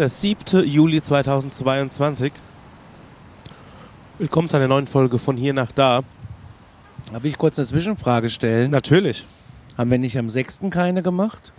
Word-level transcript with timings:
Der 0.00 0.08
7. 0.08 0.64
Juli 0.64 1.02
2022. 1.02 2.32
Willkommen 4.16 4.48
zu 4.48 4.56
einer 4.56 4.66
neuen 4.66 4.86
Folge 4.86 5.18
von 5.18 5.36
hier 5.36 5.52
nach 5.52 5.72
da. 5.72 6.00
Darf 7.12 7.22
ich 7.22 7.36
kurz 7.36 7.58
eine 7.58 7.68
Zwischenfrage 7.68 8.30
stellen? 8.30 8.70
Natürlich. 8.70 9.26
Haben 9.76 9.90
wir 9.90 9.98
nicht 9.98 10.16
am 10.16 10.30
6. 10.30 10.60
keine 10.70 11.02
gemacht? 11.02 11.52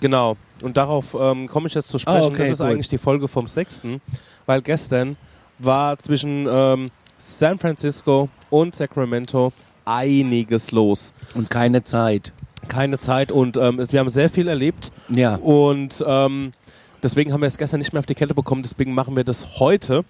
Genau. 0.00 0.36
Und 0.62 0.76
darauf 0.76 1.14
ähm, 1.14 1.46
komme 1.46 1.68
ich 1.68 1.74
jetzt 1.74 1.86
zu 1.86 2.00
sprechen. 2.00 2.22
Ah, 2.22 2.26
okay, 2.26 2.38
das 2.38 2.48
ist 2.48 2.58
gut. 2.58 2.66
eigentlich 2.66 2.88
die 2.88 2.98
Folge 2.98 3.28
vom 3.28 3.46
6. 3.46 3.86
Weil 4.44 4.60
gestern 4.60 5.16
war 5.60 5.96
zwischen 6.00 6.48
ähm, 6.50 6.90
San 7.18 7.60
Francisco 7.60 8.30
und 8.50 8.74
Sacramento 8.74 9.52
einiges 9.84 10.72
los. 10.72 11.12
Und 11.34 11.50
keine 11.50 11.84
Zeit. 11.84 12.32
Keine 12.66 12.98
Zeit 12.98 13.30
und 13.30 13.56
ähm, 13.56 13.78
es, 13.78 13.92
wir 13.92 14.00
haben 14.00 14.10
sehr 14.10 14.28
viel 14.28 14.48
erlebt. 14.48 14.90
Ja. 15.08 15.36
Und 15.36 16.04
ähm, 16.04 16.50
deswegen 17.02 17.32
haben 17.32 17.40
wir 17.40 17.46
es 17.48 17.58
gestern 17.58 17.78
nicht 17.78 17.92
mehr 17.92 18.00
auf 18.00 18.06
die 18.06 18.14
Kette 18.14 18.34
bekommen. 18.34 18.62
Deswegen 18.62 18.94
machen 18.94 19.16
wir 19.16 19.24
das 19.24 19.58
heute. 19.60 20.04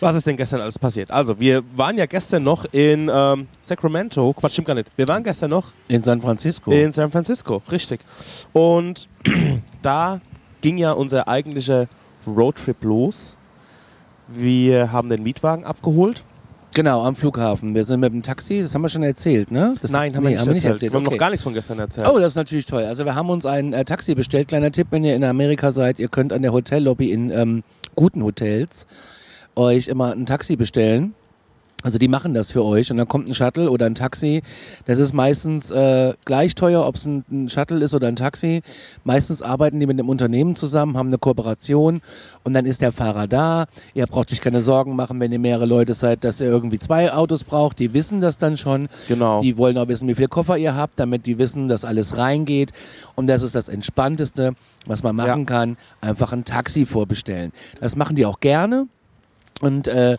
Was 0.00 0.14
ist 0.14 0.26
denn 0.26 0.36
gestern 0.36 0.60
alles 0.60 0.78
passiert? 0.78 1.10
Also, 1.10 1.40
wir 1.40 1.64
waren 1.76 1.98
ja 1.98 2.06
gestern 2.06 2.44
noch 2.44 2.64
in 2.72 3.10
ähm, 3.12 3.48
Sacramento. 3.62 4.32
Quatsch, 4.32 4.52
stimmt 4.52 4.68
gar 4.68 4.74
nicht. 4.74 4.88
Wir 4.96 5.08
waren 5.08 5.24
gestern 5.24 5.50
noch 5.50 5.72
In 5.88 6.04
San 6.04 6.20
Francisco. 6.22 6.70
in 6.70 6.92
San 6.92 7.10
Francisco, 7.10 7.62
richtig. 7.72 8.00
Und 8.52 9.08
da 9.82 10.20
ging 10.60 10.78
ja 10.78 10.92
unser 10.92 11.26
eigentlicher 11.26 11.88
Roadtrip 12.26 12.84
los. 12.84 13.36
Wir 14.28 14.92
haben 14.92 15.08
den 15.08 15.22
Mietwagen 15.22 15.64
abgeholt. 15.64 16.22
Genau, 16.74 17.02
am 17.04 17.16
Flughafen. 17.16 17.74
Wir 17.74 17.84
sind 17.84 18.00
mit 18.00 18.12
dem 18.12 18.22
Taxi, 18.22 18.62
das 18.62 18.74
haben 18.74 18.82
wir 18.82 18.88
schon 18.88 19.02
erzählt, 19.02 19.50
ne? 19.50 19.74
Das, 19.80 19.90
Nein, 19.90 20.14
haben 20.14 20.24
wir 20.24 20.30
nee, 20.30 20.52
nicht 20.52 20.64
erzählt. 20.64 20.92
Wir 20.92 20.98
haben 20.98 21.06
okay. 21.06 21.14
noch 21.14 21.20
gar 21.20 21.30
nichts 21.30 21.44
von 21.44 21.54
gestern 21.54 21.78
erzählt. 21.78 22.08
Oh, 22.08 22.18
das 22.18 22.28
ist 22.28 22.36
natürlich 22.36 22.66
toll. 22.66 22.84
Also 22.84 23.04
wir 23.04 23.14
haben 23.14 23.30
uns 23.30 23.46
ein 23.46 23.72
äh, 23.72 23.84
Taxi 23.84 24.14
bestellt. 24.14 24.48
Kleiner 24.48 24.72
Tipp, 24.72 24.88
wenn 24.90 25.04
ihr 25.04 25.14
in 25.14 25.24
Amerika 25.24 25.72
seid, 25.72 25.98
ihr 25.98 26.08
könnt 26.08 26.32
an 26.32 26.42
der 26.42 26.52
Hotellobby 26.52 27.12
in 27.12 27.30
ähm, 27.30 27.62
guten 27.94 28.22
Hotels 28.22 28.86
euch 29.56 29.88
immer 29.88 30.12
ein 30.12 30.26
Taxi 30.26 30.56
bestellen. 30.56 31.14
Also 31.84 31.98
die 31.98 32.08
machen 32.08 32.34
das 32.34 32.50
für 32.50 32.64
euch 32.64 32.90
und 32.90 32.96
dann 32.96 33.06
kommt 33.06 33.28
ein 33.28 33.34
Shuttle 33.34 33.70
oder 33.70 33.86
ein 33.86 33.94
Taxi. 33.94 34.42
Das 34.86 34.98
ist 34.98 35.12
meistens 35.12 35.70
äh, 35.70 36.12
gleich 36.24 36.56
teuer, 36.56 36.84
ob 36.84 36.96
es 36.96 37.06
ein, 37.06 37.24
ein 37.30 37.48
Shuttle 37.48 37.84
ist 37.84 37.94
oder 37.94 38.08
ein 38.08 38.16
Taxi. 38.16 38.62
Meistens 39.04 39.42
arbeiten 39.42 39.78
die 39.78 39.86
mit 39.86 39.96
einem 39.96 40.08
Unternehmen 40.08 40.56
zusammen, 40.56 40.96
haben 40.96 41.06
eine 41.08 41.18
Kooperation 41.18 42.00
und 42.42 42.54
dann 42.54 42.66
ist 42.66 42.82
der 42.82 42.90
Fahrer 42.90 43.28
da. 43.28 43.66
Ihr 43.94 44.06
braucht 44.06 44.32
euch 44.32 44.40
keine 44.40 44.60
Sorgen 44.62 44.96
machen, 44.96 45.20
wenn 45.20 45.30
ihr 45.30 45.38
mehrere 45.38 45.66
Leute 45.66 45.94
seid, 45.94 46.24
dass 46.24 46.40
ihr 46.40 46.48
irgendwie 46.48 46.80
zwei 46.80 47.12
Autos 47.12 47.44
braucht. 47.44 47.78
Die 47.78 47.94
wissen 47.94 48.20
das 48.20 48.38
dann 48.38 48.56
schon. 48.56 48.88
Genau. 49.06 49.40
Die 49.40 49.56
wollen 49.56 49.78
auch 49.78 49.86
wissen, 49.86 50.08
wie 50.08 50.16
viel 50.16 50.28
Koffer 50.28 50.58
ihr 50.58 50.74
habt, 50.74 50.98
damit 50.98 51.26
die 51.26 51.38
wissen, 51.38 51.68
dass 51.68 51.84
alles 51.84 52.16
reingeht. 52.16 52.72
Und 53.14 53.28
das 53.28 53.42
ist 53.42 53.54
das 53.54 53.68
Entspannteste, 53.68 54.54
was 54.86 55.04
man 55.04 55.14
machen 55.14 55.40
Ja. 55.40 55.44
kann. 55.46 55.76
Einfach 56.00 56.32
ein 56.32 56.44
Taxi 56.44 56.86
vorbestellen. 56.86 57.52
Das 57.80 57.94
machen 57.94 58.16
die 58.16 58.26
auch 58.26 58.40
gerne. 58.40 58.88
Und 59.60 59.88
äh, 59.88 60.16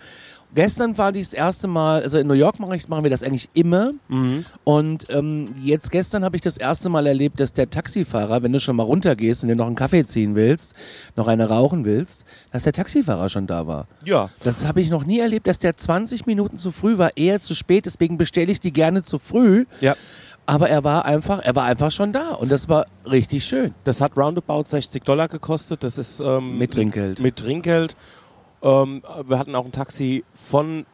gestern 0.54 0.98
war 0.98 1.12
dies 1.12 1.32
das 1.32 1.40
erste 1.40 1.68
Mal, 1.68 2.04
also 2.04 2.18
in 2.18 2.28
New 2.28 2.34
York 2.34 2.60
mache 2.60 2.76
ich, 2.76 2.88
machen 2.88 3.04
wir 3.04 3.12
das 3.12 3.24
eigentlich 3.24 3.50
immer. 3.54 3.94
Mhm. 4.08 4.46
Und 4.64 5.08
ähm, 5.10 5.46
jetzt 5.62 5.92
gestern 5.92 6.24
habe 6.24 6.36
ich 6.36 6.42
das 6.42 6.58
erste 6.58 6.90
Mal 6.90 7.08
erlebt, 7.08 7.40
dass 7.40 7.54
der 7.54 7.70
Taxifahrer, 7.70 8.44
wenn 8.44 8.52
du 8.52 8.60
schon 8.60 8.76
mal 8.76 8.84
runtergehst 8.84 9.44
und 9.44 9.50
dir 9.50 9.56
noch 9.56 9.68
einen 9.68 9.76
Kaffee 9.76 10.06
ziehen 10.06 10.36
willst, 10.36 10.74
noch 11.16 11.28
eine 11.28 11.50
rauchen 11.50 11.86
willst, 11.86 12.26
dass 12.52 12.64
der 12.64 12.74
Taxifahrer 12.74 13.30
schon 13.30 13.48
da 13.48 13.68
war. 13.68 13.88
Ja. 14.06 14.30
Das 14.44 14.66
habe 14.66 14.82
ich 14.82 14.90
noch 14.90 15.06
nie 15.06 15.20
erlebt, 15.20 15.48
dass 15.48 15.60
der 15.60 15.78
20 15.78 16.26
Minuten 16.26 16.58
zu 16.58 16.72
früh 16.72 16.98
war, 16.98 17.16
eher 17.16 17.42
zu 17.42 17.56
spät. 17.56 17.86
Deswegen 17.86 18.18
bestelle 18.18 18.52
ich 18.52 18.60
die 18.60 18.74
gerne 18.74 19.04
zu 19.04 19.20
früh. 19.20 19.66
Ja. 19.82 19.96
Aber 20.50 20.68
er 20.68 20.84
war 20.84 21.06
einfach, 21.06 21.44
er 21.44 21.56
war 21.56 21.66
einfach 21.66 21.92
schon 21.92 22.12
da 22.12 22.32
und 22.32 22.52
das 22.52 22.68
war 22.68 22.88
richtig 23.06 23.46
schön. 23.46 23.76
Das 23.84 24.02
hat 24.02 24.18
roundabout 24.18 24.64
60 24.66 25.04
Dollar 25.04 25.28
gekostet. 25.28 25.84
Das 25.84 26.00
ist 26.00 26.20
ähm, 26.22 26.58
Mit 26.58 26.74
Trinkgeld. 26.74 27.20
Mit 27.20 27.36
Trinkgeld. 27.36 27.96
Ähm, 28.62 29.04
wir 29.26 29.40
hatten 29.40 29.56
auch 29.56 29.66
ein 29.66 29.72
Taxi 29.72 30.24
von 30.50 30.86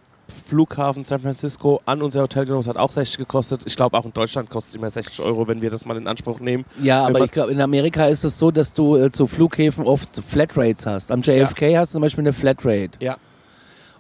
Flughafen 0.48 1.06
San 1.06 1.20
Francisco 1.20 1.82
an 1.86 2.02
unser 2.02 2.22
Hotel 2.22 2.46
genommen. 2.46 2.64
Das 2.64 2.70
hat 2.70 2.78
auch 2.78 2.92
60 2.92 3.18
gekostet. 3.18 3.62
Ich 3.66 3.76
glaube, 3.76 3.98
auch 3.98 4.06
in 4.06 4.14
Deutschland 4.14 4.50
kostet 4.50 4.70
es 4.70 4.76
immer 4.76 4.90
60 4.90 5.20
Euro, 5.22 5.48
wenn 5.48 5.62
wir 5.62 5.70
das 5.70 5.86
mal 5.86 5.98
in 5.98 6.08
Anspruch 6.08 6.40
nehmen. 6.40 6.66
Ja, 6.82 7.08
Wenn 7.08 7.16
aber 7.16 7.26
ich 7.26 7.32
glaube, 7.32 7.52
in 7.52 7.62
Amerika 7.62 8.06
ist 8.06 8.24
es 8.24 8.40
so, 8.40 8.52
dass 8.52 8.74
du 8.74 8.96
äh, 8.96 9.12
zu 9.12 9.28
Flughäfen 9.28 9.86
oft 9.86 10.16
Flatrates 10.16 10.86
hast. 10.86 11.12
Am 11.12 11.22
JFK 11.22 11.78
hast 11.78 11.92
du 11.92 11.98
zum 11.98 12.02
Beispiel 12.02 12.24
eine 12.24 12.34
Flatrate. 12.34 12.92
Ja. 13.00 13.18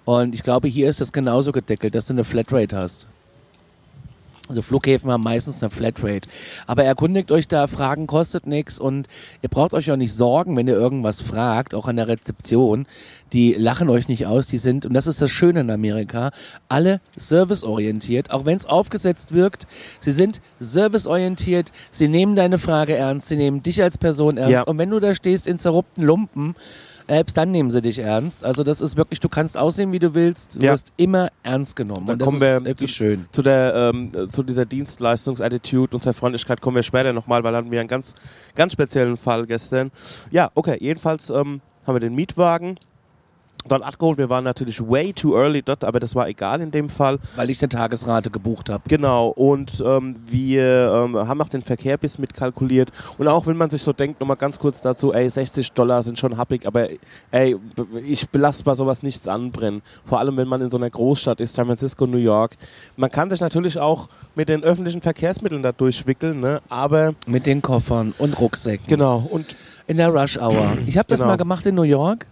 Und 0.04 0.36
ich 0.36 0.44
glaube, 0.44 0.68
hier 0.68 0.90
ist 0.90 1.02
das 1.02 1.12
genauso 1.12 1.52
gedeckelt, 1.52 1.96
dass 1.96 2.06
du 2.06 2.14
eine 2.14 2.24
Flatrate 2.24 2.78
hast. 2.78 3.08
Also 4.48 4.62
Flughäfen 4.62 5.12
haben 5.12 5.24
meistens 5.24 5.64
eine 5.64 5.72
Flatrate. 5.72 6.30
Aber 6.68 6.84
erkundigt 6.84 7.32
euch 7.32 7.48
da, 7.48 7.68
Fragen 7.68 8.06
kostet 8.06 8.46
nichts 8.46 8.78
und 8.78 9.08
ihr 9.42 9.50
braucht 9.50 9.74
euch 9.74 9.92
auch 9.92 9.96
nicht 9.96 10.14
sorgen, 10.14 10.56
wenn 10.56 10.68
ihr 10.68 10.76
irgendwas 10.76 11.20
fragt, 11.22 11.74
auch 11.74 11.88
an 11.88 11.96
der 11.96 12.08
Rezeption. 12.08 12.86
Die 13.34 13.54
lachen 13.54 13.90
euch 13.90 14.08
nicht 14.08 14.28
aus, 14.28 14.46
die 14.46 14.60
sind, 14.60 14.86
und 14.86 14.94
das 14.94 15.08
ist 15.08 15.22
das 15.22 15.32
Schöne 15.32 15.62
in 15.62 15.72
Amerika, 15.72 16.30
alle 16.70 17.02
serviceorientiert, 17.16 18.32
auch 18.32 18.46
wenn 18.46 18.58
es 18.58 18.66
aufgesetzt 18.66 19.34
wirkt. 19.34 19.66
Sie 20.00 20.12
sind 20.12 20.42
serviceorientiert, 20.60 21.72
sie 21.90 22.08
nehmen 22.08 22.36
deine 22.36 22.60
Frage 22.60 22.96
ernst, 22.96 23.28
sie 23.28 23.38
nehmen 23.38 23.64
dich 23.64 23.82
als 23.82 23.98
Person 23.98 24.38
ernst. 24.38 24.52
Ja. 24.52 24.62
Und 24.64 24.78
wenn 24.78 24.92
du 24.92 25.00
da 25.00 25.16
stehst 25.16 25.48
in 25.48 25.58
zerrupften 25.58 26.04
Lumpen, 26.04 26.56
selbst 27.08 27.38
dann 27.38 27.52
nehmen 27.52 27.70
sie 27.72 27.82
dich 27.82 28.00
ernst. 28.00 28.44
Also 28.44 28.64
das 28.64 28.82
ist 28.82 28.98
wirklich, 28.98 29.20
du 29.20 29.30
kannst 29.30 29.58
aussehen, 29.58 29.92
wie 29.92 30.00
du 30.00 30.14
willst, 30.16 30.56
du 30.56 30.60
Ja. 30.60 30.74
wirst 30.74 30.92
immer 30.98 31.30
ernst 31.44 31.76
genommen. 31.76 32.06
Dann 32.06 32.14
und 32.14 32.20
das 32.20 32.26
kommen 32.26 32.38
ist 32.38 32.42
wir 32.42 32.66
wirklich 32.66 32.92
zu- 32.92 32.98
schön. 32.98 33.26
Zu, 33.32 33.42
der, 33.42 33.92
ähm, 33.94 34.12
zu 34.32 34.44
dieser 34.44 34.66
Dienstleistungsattitude 34.66 35.96
und 35.96 36.02
zur 36.02 36.14
Freundlichkeit 36.14 36.62
kommen 36.62 36.76
wir 36.76 36.84
später 36.84 37.14
nochmal, 37.14 37.44
weil 37.44 37.56
hatten 37.56 37.72
wir 37.72 37.80
einen 37.80 37.88
ganz, 37.90 38.16
ganz 38.56 38.74
speziellen 38.74 39.18
Fall 39.18 39.46
gestern. 39.46 39.92
Ja, 40.32 40.52
okay, 40.56 40.78
jedenfalls 40.80 41.30
ähm, 41.30 41.62
haben 41.86 41.96
wir 41.96 42.00
den 42.00 42.16
Mietwagen 42.16 42.80
dort 43.68 43.84
abgeholt. 43.84 44.18
Wir 44.18 44.30
waren 44.30 44.44
natürlich 44.44 44.80
way 44.82 45.14
too 45.14 45.36
early 45.36 45.62
dort, 45.62 45.84
aber 45.84 46.00
das 46.00 46.16
war 46.16 46.28
egal 46.28 46.62
in 46.62 46.72
dem 46.72 46.90
Fall. 46.90 47.20
Weil 47.36 47.50
ich 47.50 47.62
eine 47.62 47.70
Tagesrate 47.70 48.30
gebucht 48.30 48.70
habe. 48.70 48.84
Genau, 48.88 49.28
und 49.30 49.84
ähm, 49.86 50.16
wir 50.26 50.92
ähm, 51.06 51.16
haben 51.28 51.42
auch 51.42 51.50
den 51.50 51.62
Verkehr 51.62 51.98
bis 51.98 52.18
mitkalkuliert. 52.20 52.92
Und 53.18 53.28
auch 53.28 53.48
wenn 53.48 53.58
man 53.58 53.70
sich 53.70 53.82
so 53.82 53.94
denkt, 53.94 54.20
nochmal 54.20 54.38
ganz 54.38 54.60
kurz 54.60 54.82
dazu, 54.82 55.14
ey, 55.14 55.30
60 55.30 55.72
Dollar 55.74 56.04
sind 56.04 56.20
schon 56.20 56.38
happig, 56.38 56.66
aber 56.66 56.88
ey, 57.32 57.58
ich 58.06 58.30
belasse 58.30 58.64
bei 58.64 58.74
sowas 58.74 59.04
nichts 59.04 59.28
anbrennen. 59.28 59.82
Vor 60.06 60.20
allem, 60.20 60.38
wenn 60.38 60.48
man 60.48 60.62
in 60.62 60.70
so 60.70 60.78
einer 60.78 60.90
Großstadt 60.90 61.42
ist, 61.42 61.54
San 61.56 61.66
Francisco, 61.66 62.06
New 62.06 62.18
York. 62.18 62.56
Man 62.98 63.10
kann 63.12 63.30
sich 63.30 63.40
natürlich 63.42 63.78
auch 63.80 64.10
mit 64.36 64.50
den 64.50 64.64
öffentlichen 64.64 65.02
Verkehrsmitteln 65.02 65.64
da 65.64 65.72
durchwickeln, 65.72 66.40
ne? 66.40 66.62
aber 66.70 67.14
Mit 67.28 67.46
den 67.46 67.62
Koffern 67.62 68.14
und 68.18 68.40
Rucksäcken. 68.40 68.86
genau, 68.88 69.26
und 69.30 69.56
In 69.88 69.98
der 69.98 70.10
Rush 70.10 70.38
Hour. 70.40 70.78
Ich 70.88 70.98
habe 70.98 71.08
das 71.08 71.20
Genau. 71.20 71.32
mal 71.32 71.38
gemacht 71.38 71.66
in 71.68 71.76
New 71.76 71.84
York. 71.84 72.26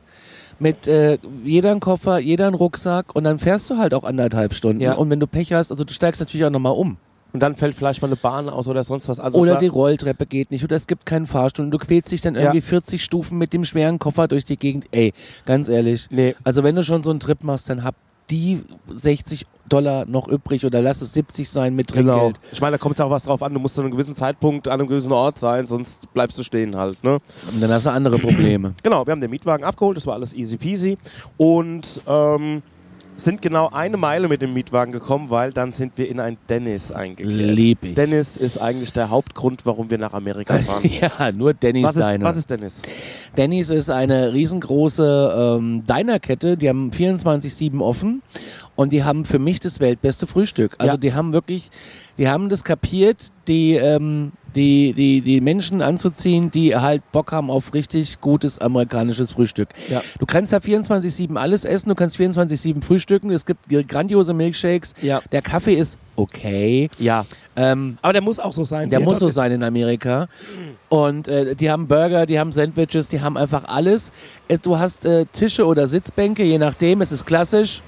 Mit 0.63 0.87
äh, 0.87 1.17
jeder 1.43 1.71
ein 1.71 1.79
Koffer, 1.79 2.17
jeder 2.19 2.47
ein 2.47 2.53
Rucksack 2.53 3.13
und 3.15 3.25
dann 3.25 3.37
fährst 3.37 3.69
du 3.69 3.77
halt 3.77 3.93
auch 3.93 4.03
anderthalb 4.05 4.53
Stunden. 4.53 4.81
Ja. 4.81 4.93
Und 4.93 5.09
wenn 5.09 5.19
du 5.19 5.27
Pech 5.27 5.53
hast, 5.53 5.71
also 5.71 5.83
du 5.83 5.93
steigst 5.93 6.21
natürlich 6.21 6.45
auch 6.45 6.49
nochmal 6.49 6.73
um. 6.73 6.97
und 7.33 7.39
dann 7.41 7.55
fällt 7.55 7.75
vielleicht 7.75 8.01
mal 8.01 8.07
eine 8.07 8.15
Bahn 8.15 8.47
aus 8.47 8.67
oder 8.67 8.83
sonst 8.83 9.07
was. 9.09 9.19
Also 9.19 9.39
oder 9.39 9.57
die 9.57 9.67
Rolltreppe 9.67 10.25
geht 10.25 10.51
nicht 10.51 10.63
oder 10.63 10.75
es 10.75 10.87
gibt 10.87 11.05
keinen 11.05 11.27
Fahrstuhl 11.27 11.65
und 11.65 11.71
du 11.71 11.77
quälst 11.79 12.11
dich 12.11 12.21
dann 12.21 12.35
Ja. 12.35 12.41
irgendwie 12.41 12.61
40 12.61 13.03
Stufen 13.03 13.37
mit 13.37 13.53
dem 13.53 13.65
schweren 13.65 13.99
Koffer 13.99 14.27
durch 14.27 14.45
die 14.45 14.57
Gegend. 14.57 14.85
Ey, 14.91 15.13
ganz 15.45 15.67
ehrlich. 15.67 16.07
Nee. 16.11 16.35
Also 16.43 16.63
wenn 16.63 16.75
du 16.75 16.83
schon 16.83 17.03
so 17.03 17.09
einen 17.11 17.19
Trip 17.19 17.43
machst, 17.43 17.69
dann 17.69 17.83
hab 17.83 17.95
die 18.29 18.61
60 18.93 19.45
Dollar 19.69 20.05
noch 20.05 20.27
übrig 20.27 20.65
oder 20.65 20.81
lass 20.81 21.01
es 21.01 21.13
70 21.13 21.49
sein 21.49 21.73
mit 21.75 21.93
Genau. 21.93 22.19
Trinkgeld. 22.19 22.39
Ich 22.51 22.61
meine, 22.61 22.73
da 22.73 22.77
kommt 22.77 22.95
es 22.95 23.01
auch 23.01 23.09
was 23.09 23.23
drauf 23.23 23.41
an. 23.41 23.53
Du 23.53 23.59
musst 23.59 23.75
zu 23.75 23.81
einem 23.81 23.91
gewissen 23.91 24.13
Zeitpunkt 24.13 24.67
an 24.67 24.79
einem 24.79 24.87
gewissen 24.89 25.11
Ort 25.13 25.39
sein, 25.39 25.65
sonst 25.65 26.11
bleibst 26.13 26.37
du 26.37 26.43
stehen 26.43 26.75
halt. 26.75 27.01
Ne? 27.03 27.19
Und 27.51 27.61
dann 27.61 27.71
hast 27.71 27.85
du 27.85 27.91
andere 27.91 28.17
Probleme. 28.19 28.73
Genau, 28.83 29.05
wir 29.05 29.11
haben 29.11 29.21
den 29.21 29.29
Mietwagen 29.31 29.63
abgeholt, 29.63 29.95
das 29.97 30.05
war 30.05 30.15
alles 30.15 30.33
easy 30.33 30.57
peasy 30.57 30.97
und 31.37 32.01
ähm, 32.07 32.61
sind 33.15 33.41
genau 33.41 33.69
eine 33.69 33.97
Meile 33.97 34.27
mit 34.27 34.41
dem 34.41 34.53
Mietwagen 34.53 34.91
gekommen, 34.91 35.29
weil 35.29 35.51
dann 35.51 35.71
sind 35.71 35.97
wir 35.97 36.09
in 36.09 36.19
ein 36.19 36.37
Dennis 36.49 36.91
eingekehrt. 36.91 37.29
Lieb 37.29 37.79
ich. 37.83 37.93
Dennis 37.95 38.37
ist 38.37 38.57
eigentlich 38.57 38.93
der 38.93 39.09
Hauptgrund, 39.09 39.65
warum 39.65 39.89
wir 39.89 39.97
nach 39.97 40.13
Amerika 40.13 40.57
fahren. 40.59 40.83
ja, 40.83 41.31
nur 41.31 41.53
Denny's 41.53 41.83
was, 41.83 41.97
ist, 41.97 42.07
Diner. 42.07 42.25
was 42.25 42.37
ist 42.37 42.49
Dennis? 42.49 42.81
Denny's 43.37 43.69
ist 43.69 43.89
eine 43.89 44.33
riesengroße 44.33 45.57
ähm, 45.59 45.83
Diner-Kette, 45.85 46.57
die 46.57 46.69
haben 46.69 46.91
24-7 46.91 47.79
offen 47.79 48.21
und 48.75 48.91
die 48.91 49.03
haben 49.03 49.23
für 49.25 49.39
mich 49.39 49.59
das 49.59 49.79
weltbeste 49.79 50.25
Frühstück. 50.27 50.75
Also 50.79 50.93
Ja. 50.93 50.97
die 50.97 51.13
haben 51.13 51.33
wirklich, 51.33 51.69
die 52.17 52.27
haben 52.27 52.49
das 52.49 52.63
kapiert, 52.63 53.31
die, 53.47 53.73
ähm, 53.75 54.31
die, 54.55 54.93
die, 54.93 55.21
die 55.21 55.41
Menschen 55.41 55.81
anzuziehen, 55.81 56.51
die 56.51 56.75
halt 56.75 57.01
Bock 57.11 57.31
haben 57.31 57.49
auf 57.49 57.73
richtig 57.73 58.21
gutes 58.21 58.59
amerikanisches 58.59 59.31
Frühstück. 59.31 59.69
Ja. 59.89 60.01
Du 60.19 60.25
kannst 60.27 60.53
da 60.53 60.57
24-7 60.57 61.35
alles 61.37 61.65
essen, 61.65 61.89
du 61.89 61.95
kannst 61.95 62.17
24-7 62.17 62.83
frühstücken, 62.83 63.31
es 63.31 63.45
gibt 63.45 63.67
grandiose 63.87 64.33
Milkshakes, 64.33 64.93
Ja. 65.01 65.21
der 65.31 65.41
Kaffee 65.41 65.73
ist 65.73 65.97
okay. 66.15 66.89
Ja. 66.99 67.25
Ähm, 67.55 67.97
Aber 68.01 68.13
der 68.13 68.21
muss 68.21 68.39
auch 68.39 68.53
so 68.53 68.63
sein. 68.63 68.89
der 68.89 68.99
er 68.99 69.05
muss 69.05 69.19
so 69.19 69.27
ist. 69.27 69.35
sein 69.35 69.51
in 69.51 69.63
Amerika. 69.63 70.27
Und 70.89 71.27
äh, 71.27 71.55
die 71.55 71.69
haben 71.71 71.87
Burger, 71.87 72.25
die 72.27 72.39
haben 72.39 72.51
Sandwiches, 72.51 73.07
die 73.09 73.21
haben 73.21 73.37
einfach 73.37 73.65
alles. 73.65 74.11
Äh, 74.47 74.57
Du 74.59 74.77
hast 74.77 75.05
äh, 75.05 75.25
Tische 75.33 75.65
oder 75.65 75.87
Sitzbänke, 75.87 76.43
je 76.43 76.57
nachdem, 76.59 77.01
es 77.01 77.11
ist 77.11 77.25
klassisch. 77.25 77.81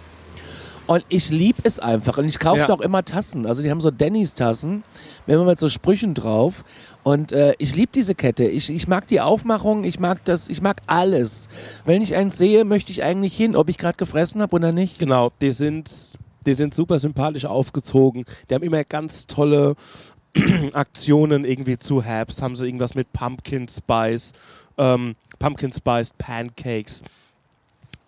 Und 0.87 1.03
ich 1.09 1.29
lieb 1.31 1.55
es 1.63 1.79
einfach. 1.79 2.17
Und 2.17 2.25
ich 2.25 2.37
kaufe 2.39 2.59
Ja. 2.59 2.69
auch 2.69 2.81
immer 2.81 3.03
Tassen. 3.03 3.45
Also 3.45 3.63
die 3.63 3.71
haben 3.71 3.81
so 3.81 3.89
Denny's-Tassen, 3.91 4.83
immer 5.25 5.45
mit 5.45 5.59
so 5.59 5.69
Sprüchen 5.69 6.13
drauf. 6.13 6.63
Und 7.03 7.31
äh, 7.31 7.53
ich 7.57 7.75
lieb 7.75 7.91
diese 7.91 8.13
Kette. 8.15 8.45
Ich, 8.45 8.69
ich 8.69 8.87
mag 8.87 9.07
die 9.07 9.21
Aufmachung, 9.21 9.83
ich 9.83 9.99
mag 9.99 10.23
das, 10.25 10.47
ich 10.49 10.61
mag 10.61 10.81
alles. 10.87 11.49
Wenn 11.85 12.01
ich 12.01 12.15
eins 12.15 12.37
sehe, 12.37 12.65
möchte 12.65 12.91
ich 12.91 13.03
eigentlich 13.03 13.35
hin, 13.35 13.55
ob 13.55 13.69
ich 13.69 13.77
gerade 13.77 13.97
gefressen 13.97 14.41
habe 14.41 14.55
oder 14.55 14.71
nicht. 14.71 14.99
Genau, 14.99 15.31
die 15.41 15.51
sind, 15.51 16.17
die 16.45 16.53
sind 16.53 16.73
super 16.75 16.99
sympathisch 16.99 17.45
aufgezogen. 17.45 18.25
Die 18.49 18.53
haben 18.55 18.63
immer 18.63 18.83
ganz 18.83 19.25
tolle 19.27 19.75
Aktionen 20.73 21.45
irgendwie 21.45 21.77
zu 21.79 22.03
Herbst. 22.03 22.41
Haben 22.41 22.55
sie 22.55 22.65
irgendwas 22.65 22.93
mit 22.95 23.11
Pumpkin 23.13 23.67
Spice, 23.67 24.33
ähm, 24.77 25.15
Pumpkin 25.39 25.71
Spiced 25.71 26.17
Pancakes. 26.17 27.01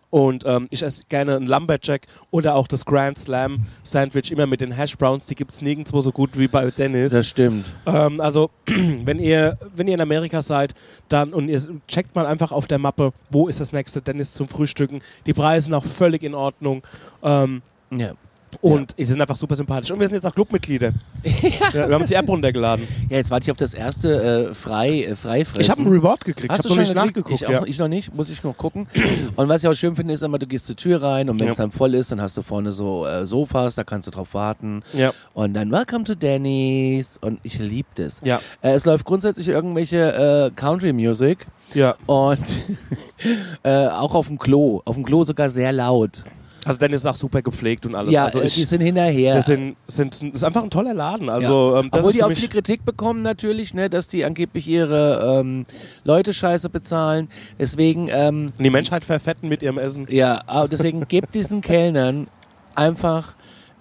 Und 0.09 0.43
ähm, 0.45 0.67
ich 0.71 0.83
esse 0.83 1.03
gerne 1.09 1.35
ein 1.35 1.45
Lumberjack 1.47 2.03
oder 2.31 2.55
auch 2.55 2.67
das 2.67 2.85
Grand 2.85 3.19
Slam 3.19 3.65
Sandwich 3.83 4.31
immer 4.31 4.47
mit 4.47 4.61
den 4.61 4.71
Hash 4.71 4.97
Browns. 4.97 5.25
Die 5.25 5.35
gibt's 5.35 5.61
nirgendwo 5.61 6.01
so 6.01 6.11
gut 6.11 6.37
wie 6.37 6.47
bei 6.47 6.71
Dennis. 6.71 7.11
Das 7.11 7.27
stimmt. 7.27 7.69
Ähm, 7.85 8.21
also, 8.21 8.49
wenn 8.65 9.19
ihr, 9.19 9.57
wenn 9.75 9.87
ihr 9.87 9.95
in 9.95 10.01
Amerika 10.01 10.41
seid, 10.41 10.73
dann 11.09 11.33
und 11.33 11.49
ihr 11.49 11.61
checkt 11.87 12.15
mal 12.15 12.25
einfach 12.25 12.51
auf 12.51 12.67
der 12.67 12.77
Mappe, 12.79 13.11
wo 13.29 13.47
ist 13.47 13.59
das 13.59 13.73
nächste 13.73 14.01
Dennis 14.01 14.31
zum 14.31 14.47
Frühstücken. 14.47 15.01
Die 15.25 15.33
Preise 15.33 15.65
sind 15.65 15.73
auch 15.73 15.85
völlig 15.85 16.23
in 16.23 16.35
Ordnung. 16.35 16.83
Ähm, 17.21 17.61
Ja. 17.91 18.13
Und 18.61 18.97
die 18.97 19.05
sind 19.05 19.21
einfach 19.21 19.35
super 19.35 19.55
sympathisch. 19.55 19.91
Und 19.91 19.99
wir 19.99 20.07
sind 20.07 20.15
jetzt 20.15 20.25
auch 20.25 20.33
Clubmitglieder. 20.33 20.93
ja, 21.23 21.73
wir 21.73 21.83
haben 21.93 22.01
uns 22.01 22.09
die 22.09 22.15
App 22.15 22.27
runtergeladen. 22.27 22.87
Ja, 23.09 23.17
jetzt 23.17 23.29
warte 23.29 23.45
ich 23.45 23.51
auf 23.51 23.57
das 23.57 23.73
erste 23.73 24.49
äh, 24.49 24.53
frei, 24.53 25.03
äh, 25.03 25.15
Freifressen. 25.15 25.61
Ich 25.61 25.69
habe 25.69 25.81
einen 25.81 25.91
Reward 25.91 26.25
gekriegt. 26.25 26.51
Hast 26.51 26.59
ich 26.59 26.63
du 26.63 26.69
habe 26.69 26.81
noch 26.81 26.87
schon 26.87 26.95
nicht 26.95 27.05
nachgeguckt. 27.05 27.41
Ich, 27.41 27.47
ja. 27.47 27.61
auch, 27.61 27.65
ich 27.65 27.77
noch 27.77 27.87
nicht, 27.87 28.13
muss 28.15 28.29
ich 28.29 28.43
noch 28.43 28.57
gucken. 28.57 28.87
Und 29.35 29.49
was 29.49 29.63
ich 29.63 29.69
auch 29.69 29.73
schön 29.73 29.95
finde, 29.95 30.13
ist 30.13 30.23
immer, 30.23 30.39
du 30.39 30.47
gehst 30.47 30.65
zur 30.65 30.75
Tür 30.75 31.01
rein 31.01 31.29
und 31.29 31.39
wenn 31.39 31.49
es 31.49 31.57
Ja. 31.57 31.63
dann 31.63 31.71
voll 31.71 31.93
ist, 31.93 32.11
dann 32.11 32.21
hast 32.21 32.37
du 32.37 32.41
vorne 32.41 32.71
so 32.71 33.05
äh, 33.05 33.25
Sofas, 33.25 33.75
da 33.75 33.83
kannst 33.83 34.07
du 34.07 34.11
drauf 34.11 34.33
warten. 34.33 34.83
Ja. 34.93 35.11
Und 35.33 35.53
dann 35.53 35.71
Welcome 35.71 36.03
to 36.05 36.15
Denny's 36.15 37.17
und 37.21 37.39
ich 37.43 37.59
liebe 37.59 37.89
das. 37.95 38.21
Ja. 38.23 38.39
Äh, 38.61 38.71
es 38.71 38.85
läuft 38.85 39.05
grundsätzlich 39.05 39.47
irgendwelche 39.47 40.51
äh, 40.51 40.51
Country 40.55 40.93
Music 40.93 41.45
ja. 41.73 41.95
und 42.05 42.39
äh, 43.63 43.87
auch 43.87 44.15
auf 44.15 44.27
dem 44.27 44.39
Klo. 44.39 44.81
Auf 44.85 44.95
dem 44.95 45.05
Klo 45.05 45.23
sogar 45.23 45.49
sehr 45.49 45.71
laut. 45.71 46.23
Also 46.67 46.79
Dennis 46.79 47.01
ist 47.01 47.05
auch 47.05 47.15
super 47.15 47.41
gepflegt 47.41 47.85
und 47.85 47.95
alles. 47.95 48.11
ja, 48.11 48.25
also 48.25 48.41
äh, 48.41 48.47
ich, 48.47 48.55
die 48.55 48.65
sind 48.65 48.81
hinterher. 48.81 49.35
das, 49.35 49.45
sind, 49.45 49.77
sind, 49.87 50.21
ist 50.33 50.43
einfach 50.43 50.63
ein 50.63 50.69
toller 50.69 50.93
Laden. 50.93 51.29
Also, 51.29 51.77
ähm, 51.77 51.89
das 51.91 51.99
Obwohl 51.99 52.13
die 52.13 52.23
auch 52.23 52.31
viel 52.31 52.49
Kritik 52.49 52.83
bekommen 52.85 53.21
natürlich, 53.21 53.73
ne, 53.73 53.89
dass 53.89 54.07
die 54.07 54.25
angeblich 54.25 54.67
ihre 54.67 55.39
ähm, 55.39 55.65
Leute 56.03 56.33
scheiße 56.33 56.69
bezahlen. 56.69 57.29
Deswegen, 57.59 58.09
ähm, 58.11 58.51
die 58.59 58.69
Menschheit 58.69 59.05
verfetten 59.05 59.49
mit 59.49 59.61
ihrem 59.61 59.77
Essen. 59.77 60.07
ja, 60.09 60.41
aber 60.47 60.67
deswegen 60.67 61.07
gebt 61.07 61.33
diesen 61.33 61.61
Kellnern 61.61 62.27
einfach 62.75 63.35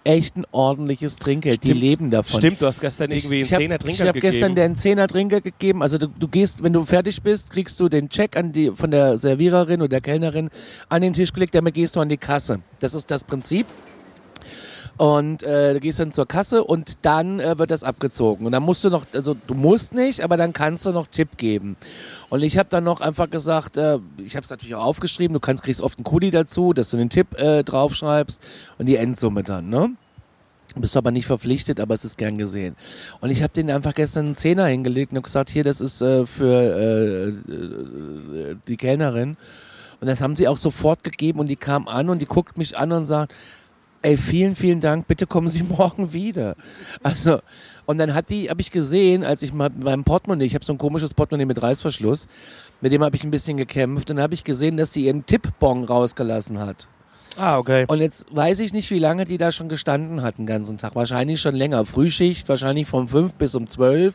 echt 0.06 0.36
ein 0.36 0.46
ordentliches 0.52 1.16
Trinkgeld. 1.16 1.62
Die 1.64 1.68
Stimmt. 1.68 1.80
leben 1.80 2.10
davon. 2.10 2.40
Stimmt, 2.40 2.62
du 2.62 2.66
hast 2.66 2.80
gestern 2.80 3.10
irgendwie 3.10 3.40
ich 3.42 3.52
einen 3.54 3.60
Zehner 3.62 3.74
Ich 3.74 3.80
Trinkgeld 3.80 4.08
habe 4.08 4.20
gestern 4.20 4.54
gegeben. 4.54 4.74
den 4.74 4.76
Zehner 4.76 5.08
Trinkgeld 5.08 5.44
gegeben. 5.44 5.82
Also 5.82 5.98
du, 5.98 6.06
du 6.08 6.28
gehst, 6.28 6.62
wenn 6.62 6.72
du 6.72 6.84
fertig 6.84 7.22
bist, 7.22 7.50
kriegst 7.50 7.78
du 7.80 7.88
den 7.88 8.08
Check 8.08 8.36
an 8.36 8.52
die, 8.52 8.70
von 8.74 8.90
der 8.90 9.18
Serviererin 9.18 9.80
oder 9.80 9.88
der 9.88 10.00
Kellnerin 10.00 10.48
an 10.88 11.02
den 11.02 11.12
Tisch 11.12 11.32
gelegt, 11.32 11.54
damit 11.54 11.74
gehst 11.74 11.96
du 11.96 12.00
an 12.00 12.08
die 12.08 12.16
Kasse. 12.16 12.60
Das 12.78 12.94
ist 12.94 13.10
das 13.10 13.24
Prinzip. 13.24 13.66
Und 14.98 15.42
äh, 15.42 15.74
du 15.74 15.80
gehst 15.80 15.98
dann 15.98 16.12
zur 16.12 16.26
Kasse 16.26 16.64
und 16.64 16.94
dann 17.02 17.38
äh, 17.38 17.58
wird 17.58 17.70
das 17.70 17.84
abgezogen. 17.84 18.46
Und 18.46 18.52
dann 18.52 18.62
musst 18.62 18.82
du 18.82 18.88
noch, 18.88 19.04
also 19.12 19.36
du 19.46 19.54
musst 19.54 19.94
nicht, 19.94 20.22
aber 20.22 20.36
dann 20.36 20.54
kannst 20.54 20.86
du 20.86 20.92
noch 20.92 21.06
Tipp 21.06 21.36
geben. 21.36 21.76
Und 22.30 22.42
ich 22.42 22.56
habe 22.56 22.68
dann 22.70 22.84
noch 22.84 23.02
einfach 23.02 23.28
gesagt, 23.28 23.76
äh, 23.76 23.98
ich 24.16 24.36
habe 24.36 24.44
es 24.44 24.50
natürlich 24.50 24.74
auch 24.74 24.84
aufgeschrieben, 24.84 25.34
du 25.34 25.40
kannst 25.40 25.62
kriegst 25.62 25.82
oft 25.82 25.98
einen 25.98 26.04
Kuli 26.04 26.30
dazu, 26.30 26.72
dass 26.72 26.90
du 26.90 26.96
den 26.96 27.10
Tipp 27.10 27.38
äh, 27.38 27.62
draufschreibst 27.62 28.42
und 28.78 28.86
die 28.86 28.96
Endsumme 28.96 29.42
dann, 29.42 29.68
ne? 29.68 29.90
Bist 30.78 30.94
du 30.94 30.98
aber 30.98 31.10
nicht 31.10 31.26
verpflichtet, 31.26 31.80
aber 31.80 31.94
es 31.94 32.04
ist 32.04 32.18
gern 32.18 32.36
gesehen. 32.36 32.76
Und 33.20 33.30
ich 33.30 33.42
habe 33.42 33.52
denen 33.52 33.70
einfach 33.70 33.94
gestern 33.94 34.26
einen 34.26 34.34
Zehner 34.34 34.66
hingelegt 34.66 35.12
und 35.12 35.22
gesagt, 35.22 35.48
hier, 35.48 35.64
das 35.64 35.80
ist 35.80 36.02
äh, 36.02 36.26
für 36.26 36.44
äh, 36.44 37.28
äh, 38.50 38.56
die 38.68 38.76
Kellnerin. 38.76 39.38
Und 40.00 40.06
das 40.06 40.20
haben 40.20 40.36
sie 40.36 40.48
auch 40.48 40.58
sofort 40.58 41.02
gegeben 41.02 41.40
und 41.40 41.46
die 41.46 41.56
kam 41.56 41.88
an 41.88 42.10
und 42.10 42.18
die 42.18 42.26
guckt 42.26 42.58
mich 42.58 42.76
an 42.76 42.92
und 42.92 43.06
sagt, 43.06 43.32
ey, 44.02 44.16
vielen, 44.16 44.56
vielen 44.56 44.80
Dank, 44.80 45.06
bitte 45.06 45.26
kommen 45.26 45.48
Sie 45.48 45.62
morgen 45.68 46.12
wieder. 46.12 46.56
Also, 47.02 47.40
und 47.86 47.98
dann 47.98 48.14
hat 48.14 48.30
die, 48.30 48.50
habe 48.50 48.60
ich 48.60 48.70
gesehen, 48.70 49.24
als 49.24 49.42
ich 49.42 49.52
mal 49.52 49.70
beim 49.70 50.04
Portemonnaie, 50.04 50.46
ich 50.46 50.54
habe 50.54 50.64
so 50.64 50.72
ein 50.72 50.78
komisches 50.78 51.14
Portemonnaie 51.14 51.46
mit 51.46 51.62
Reißverschluss, 51.62 52.28
mit 52.80 52.92
dem 52.92 53.02
habe 53.02 53.16
ich 53.16 53.24
ein 53.24 53.30
bisschen 53.30 53.56
gekämpft 53.56 54.10
und 54.10 54.16
dann 54.16 54.22
habe 54.22 54.34
ich 54.34 54.44
gesehen, 54.44 54.76
dass 54.76 54.90
die 54.90 55.06
ihren 55.06 55.24
Tippbon 55.26 55.84
rausgelassen 55.84 56.58
hat. 56.58 56.88
Ah, 57.38 57.58
okay. 57.58 57.84
Und 57.88 58.00
jetzt 58.00 58.34
weiß 58.34 58.60
ich 58.60 58.72
nicht, 58.72 58.90
wie 58.90 58.98
lange 58.98 59.26
die 59.26 59.36
da 59.38 59.52
schon 59.52 59.68
gestanden 59.68 60.22
hat 60.22 60.38
den 60.38 60.46
ganzen 60.46 60.78
Tag. 60.78 60.94
Wahrscheinlich 60.94 61.40
schon 61.40 61.54
länger. 61.54 61.84
Frühschicht, 61.84 62.48
wahrscheinlich 62.48 62.86
von 62.86 63.08
5 63.08 63.34
bis 63.34 63.54
um 63.54 63.68
12. 63.68 64.14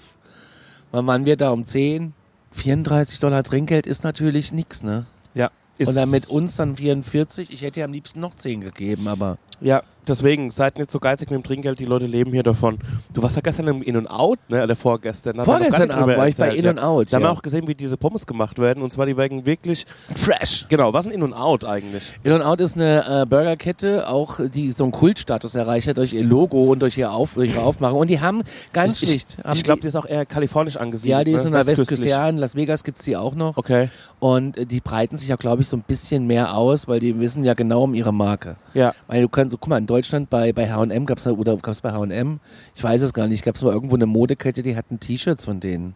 Wann 0.91 1.07
waren 1.07 1.25
wir 1.25 1.37
da? 1.37 1.51
Um 1.51 1.65
10? 1.65 2.13
34 2.51 3.19
Dollar 3.19 3.43
Trinkgeld 3.43 3.87
ist 3.87 4.03
natürlich 4.03 4.51
nix, 4.51 4.83
ne? 4.83 5.05
Ja. 5.33 5.51
Ist, 5.81 5.89
Und 5.89 5.95
dann 5.95 6.11
mit 6.11 6.29
uns 6.29 6.55
dann 6.55 6.75
44. 6.75 7.51
Ich 7.51 7.63
hätte 7.63 7.79
ja 7.79 7.85
am 7.85 7.91
liebsten 7.91 8.19
noch 8.19 8.35
10 8.35 8.61
gegeben, 8.61 9.07
aber. 9.07 9.37
Ja, 9.59 9.83
deswegen, 10.07 10.51
seid 10.51 10.77
nicht 10.77 10.91
so 10.91 10.99
geizig 10.99 11.29
mit 11.29 11.39
dem 11.39 11.43
Trinkgeld, 11.43 11.79
die 11.79 11.85
Leute 11.85 12.05
leben 12.05 12.31
hier 12.31 12.43
davon. 12.43 12.77
Du 13.13 13.21
warst 13.23 13.35
ja 13.35 13.41
gestern 13.41 13.67
im 13.67 13.81
In- 13.81 13.97
und 13.97 14.07
Out, 14.07 14.39
ne, 14.49 14.63
oder 14.63 14.75
vorgestern. 14.75 15.37
Da 15.37 15.41
hat 15.41 15.47
er 15.47 15.53
Vorgestern 15.53 15.91
Abend 15.91 16.17
war 16.17 16.27
ich 16.27 16.35
bei 16.37 16.55
In- 16.55 16.67
und 16.67 16.79
Out, 16.79 17.07
Da 17.11 17.17
haben 17.17 17.23
ja. 17.23 17.29
wir 17.29 17.33
auch 17.37 17.41
gesehen, 17.41 17.67
wie 17.67 17.75
diese 17.75 17.97
Pommes 17.97 18.25
gemacht 18.25 18.59
werden. 18.59 18.83
Und 18.83 18.91
zwar, 18.93 19.05
die 19.05 19.15
werden 19.17 19.45
wirklich, 19.45 19.85
Fresh! 20.15 20.65
genau, 20.69 20.93
was 20.93 21.05
ist 21.05 21.11
ein 21.11 21.15
In- 21.15 21.23
und 21.23 21.33
Out 21.33 21.65
eigentlich? 21.65 22.13
In 22.23 22.31
und 22.33 22.41
Out 22.41 22.61
ist 22.61 22.75
eine 22.75 23.21
äh, 23.21 23.25
Burgerkette, 23.25 24.07
auch 24.07 24.39
die 24.53 24.71
so 24.71 24.83
einen 24.83 24.91
Kultstatus 24.91 25.55
erreicht 25.55 25.87
hat 25.87 25.97
durch 25.97 26.13
ihr 26.13 26.23
Logo 26.23 26.59
und 26.71 26.81
durch, 26.81 26.97
ihr 26.97 27.11
Auf, 27.11 27.33
durch 27.35 27.49
ihre 27.51 27.61
Aufmachung. 27.61 27.99
Und 27.99 28.09
die 28.09 28.19
haben 28.19 28.41
ganz 28.73 29.01
Ich- 29.01 29.09
schlicht. 29.09 29.37
haben 29.43 29.55
Ich 29.55 29.63
glaube, 29.63 29.81
die 29.81 29.87
ist 29.87 29.95
auch 29.95 30.05
eher 30.05 30.25
kalifornisch 30.25 30.77
angesiedelt. 30.77 31.19
ja, 31.19 31.23
die 31.23 31.31
ist 31.31 31.41
ne? 31.41 31.47
in 31.47 31.53
der 31.53 31.65
Westküste. 31.67 32.07
Ja, 32.07 32.27
in 32.29 32.37
Las 32.37 32.55
Vegas 32.55 32.83
gibt's 32.83 33.05
die 33.05 33.15
auch 33.17 33.35
noch. 33.35 33.57
Okay, 33.57 33.89
Und 34.19 34.57
äh, 34.57 34.65
die 34.65 34.79
breiten 34.81 35.17
sich 35.17 35.33
auch, 35.33 35.39
glaube 35.39 35.61
ich, 35.61 35.67
so 35.69 35.77
ein 35.77 35.83
bisschen 35.87 36.25
mehr 36.27 36.55
aus, 36.55 36.87
weil 36.87 36.99
die 36.99 37.19
wissen 37.19 37.43
ja 37.43 37.53
genau 37.53 37.83
um 37.83 37.93
ihre 37.93 38.13
Marke. 38.13 38.55
ja. 38.73 38.93
Weil 39.07 39.21
du 39.23 39.29
kannst, 39.29 39.51
so, 39.51 39.57
guck 39.57 39.69
mal, 39.69 39.77
in 39.77 39.85
Deutschland 39.91 40.29
bei, 40.29 40.53
bei 40.53 40.71
H&M 40.71 41.05
gab's 41.05 41.23
da, 41.23 41.31
oder 41.31 41.57
gab's 41.57 41.81
bei 41.81 41.91
H&M, 41.91 42.39
ich 42.75 42.81
weiß 42.81 43.01
es 43.01 43.11
gar 43.11 43.27
nicht, 43.27 43.43
gab's 43.43 43.61
mal 43.61 43.73
irgendwo 43.73 43.95
eine 43.95 44.05
Modekette, 44.05 44.63
die 44.63 44.77
hatten 44.77 45.01
T-Shirts 45.01 45.43
von 45.43 45.59
denen. 45.59 45.95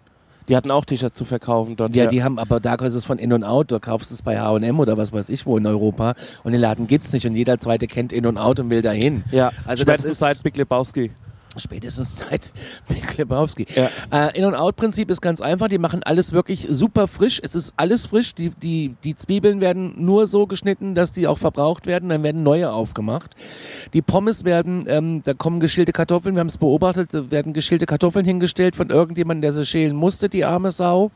Die 0.50 0.56
hatten 0.58 0.70
auch 0.70 0.84
T-Shirts 0.84 1.18
zu 1.18 1.24
verkaufen 1.24 1.78
dort. 1.78 1.96
Ja, 1.96 2.08
die 2.08 2.22
haben, 2.22 2.38
aber 2.38 2.60
da 2.60 2.75
ist 2.75 2.94
es 2.94 3.06
von 3.06 3.18
In 3.18 3.32
und 3.32 3.46
Out, 3.46 3.72
da 3.72 3.80
kaufst 3.80 4.12
du 4.12 4.16
es 4.16 4.22
bei 4.22 4.38
H&M 4.38 4.80
oder 4.82 4.98
was 4.98 5.14
weiß 5.14 5.30
ich 5.30 5.46
wo 5.46 5.56
in 5.58 5.66
Europa 5.66 6.14
und 6.44 6.52
den 6.52 6.60
Laden 6.60 6.88
gibt's 6.88 7.14
nicht 7.14 7.25
und 7.25 7.36
jeder 7.36 7.58
zweite 7.58 7.88
kennt 7.88 8.12
In 8.12 8.25
und 8.25 8.38
Out 8.38 8.60
und 8.60 8.70
will 8.70 8.82
dahin. 8.82 9.24
ja. 9.32 9.52
Also 9.66 9.86
das 9.86 10.02
Spätestens 10.02 10.12
ist 10.12 10.20
seit 10.20 10.44
Big 10.44 10.58
Lebowski. 10.58 11.12
Spätestens 11.58 12.18
seit 12.18 12.50
Big 12.88 13.18
Lebowski. 13.18 13.66
Ja. 13.76 13.90
Äh, 14.28 14.38
In- 14.38 14.46
und 14.46 14.56
Out-Prinzip 14.56 15.10
ist 15.10 15.22
ganz 15.22 15.42
einfach. 15.42 15.68
Die 15.68 15.78
machen 15.78 16.04
alles 16.04 16.32
wirklich 16.32 16.68
super 16.70 17.08
frisch. 17.08 17.42
Es 17.44 17.56
ist 17.56 17.74
alles 17.78 18.08
frisch. 18.08 18.36
Die, 18.36 18.50
die, 18.50 18.96
die 19.04 19.16
Zwiebeln 19.16 19.62
werden 19.62 19.94
nur 19.98 20.28
so 20.28 20.48
geschnitten, 20.48 20.96
dass 20.96 21.12
die 21.12 21.28
auch 21.28 21.38
verbraucht 21.38 21.86
werden. 21.86 22.10
Dann 22.10 22.24
werden 22.24 22.44
neue 22.44 22.72
aufgemacht. 22.72 23.36
Die 23.94 24.02
Pommes 24.02 24.44
werden, 24.46 24.86
ähm, 24.88 25.22
da 25.24 25.34
kommen 25.34 25.60
geschälte 25.60 25.92
Kartoffeln. 25.92 26.36
Wir 26.36 26.42
haben 26.42 26.48
es 26.48 26.58
beobachtet. 26.58 27.14
Da 27.14 27.32
werden 27.32 27.54
geschälte 27.54 27.86
Kartoffeln 27.86 28.26
hingestellt 28.26 28.76
von 28.76 28.90
irgendjemandem, 28.90 29.42
der 29.42 29.54
sie 29.54 29.66
schälen 29.66 29.96
musste, 29.96 30.30
die 30.30 30.46
arme 30.46 30.72
Sau. 30.72 31.12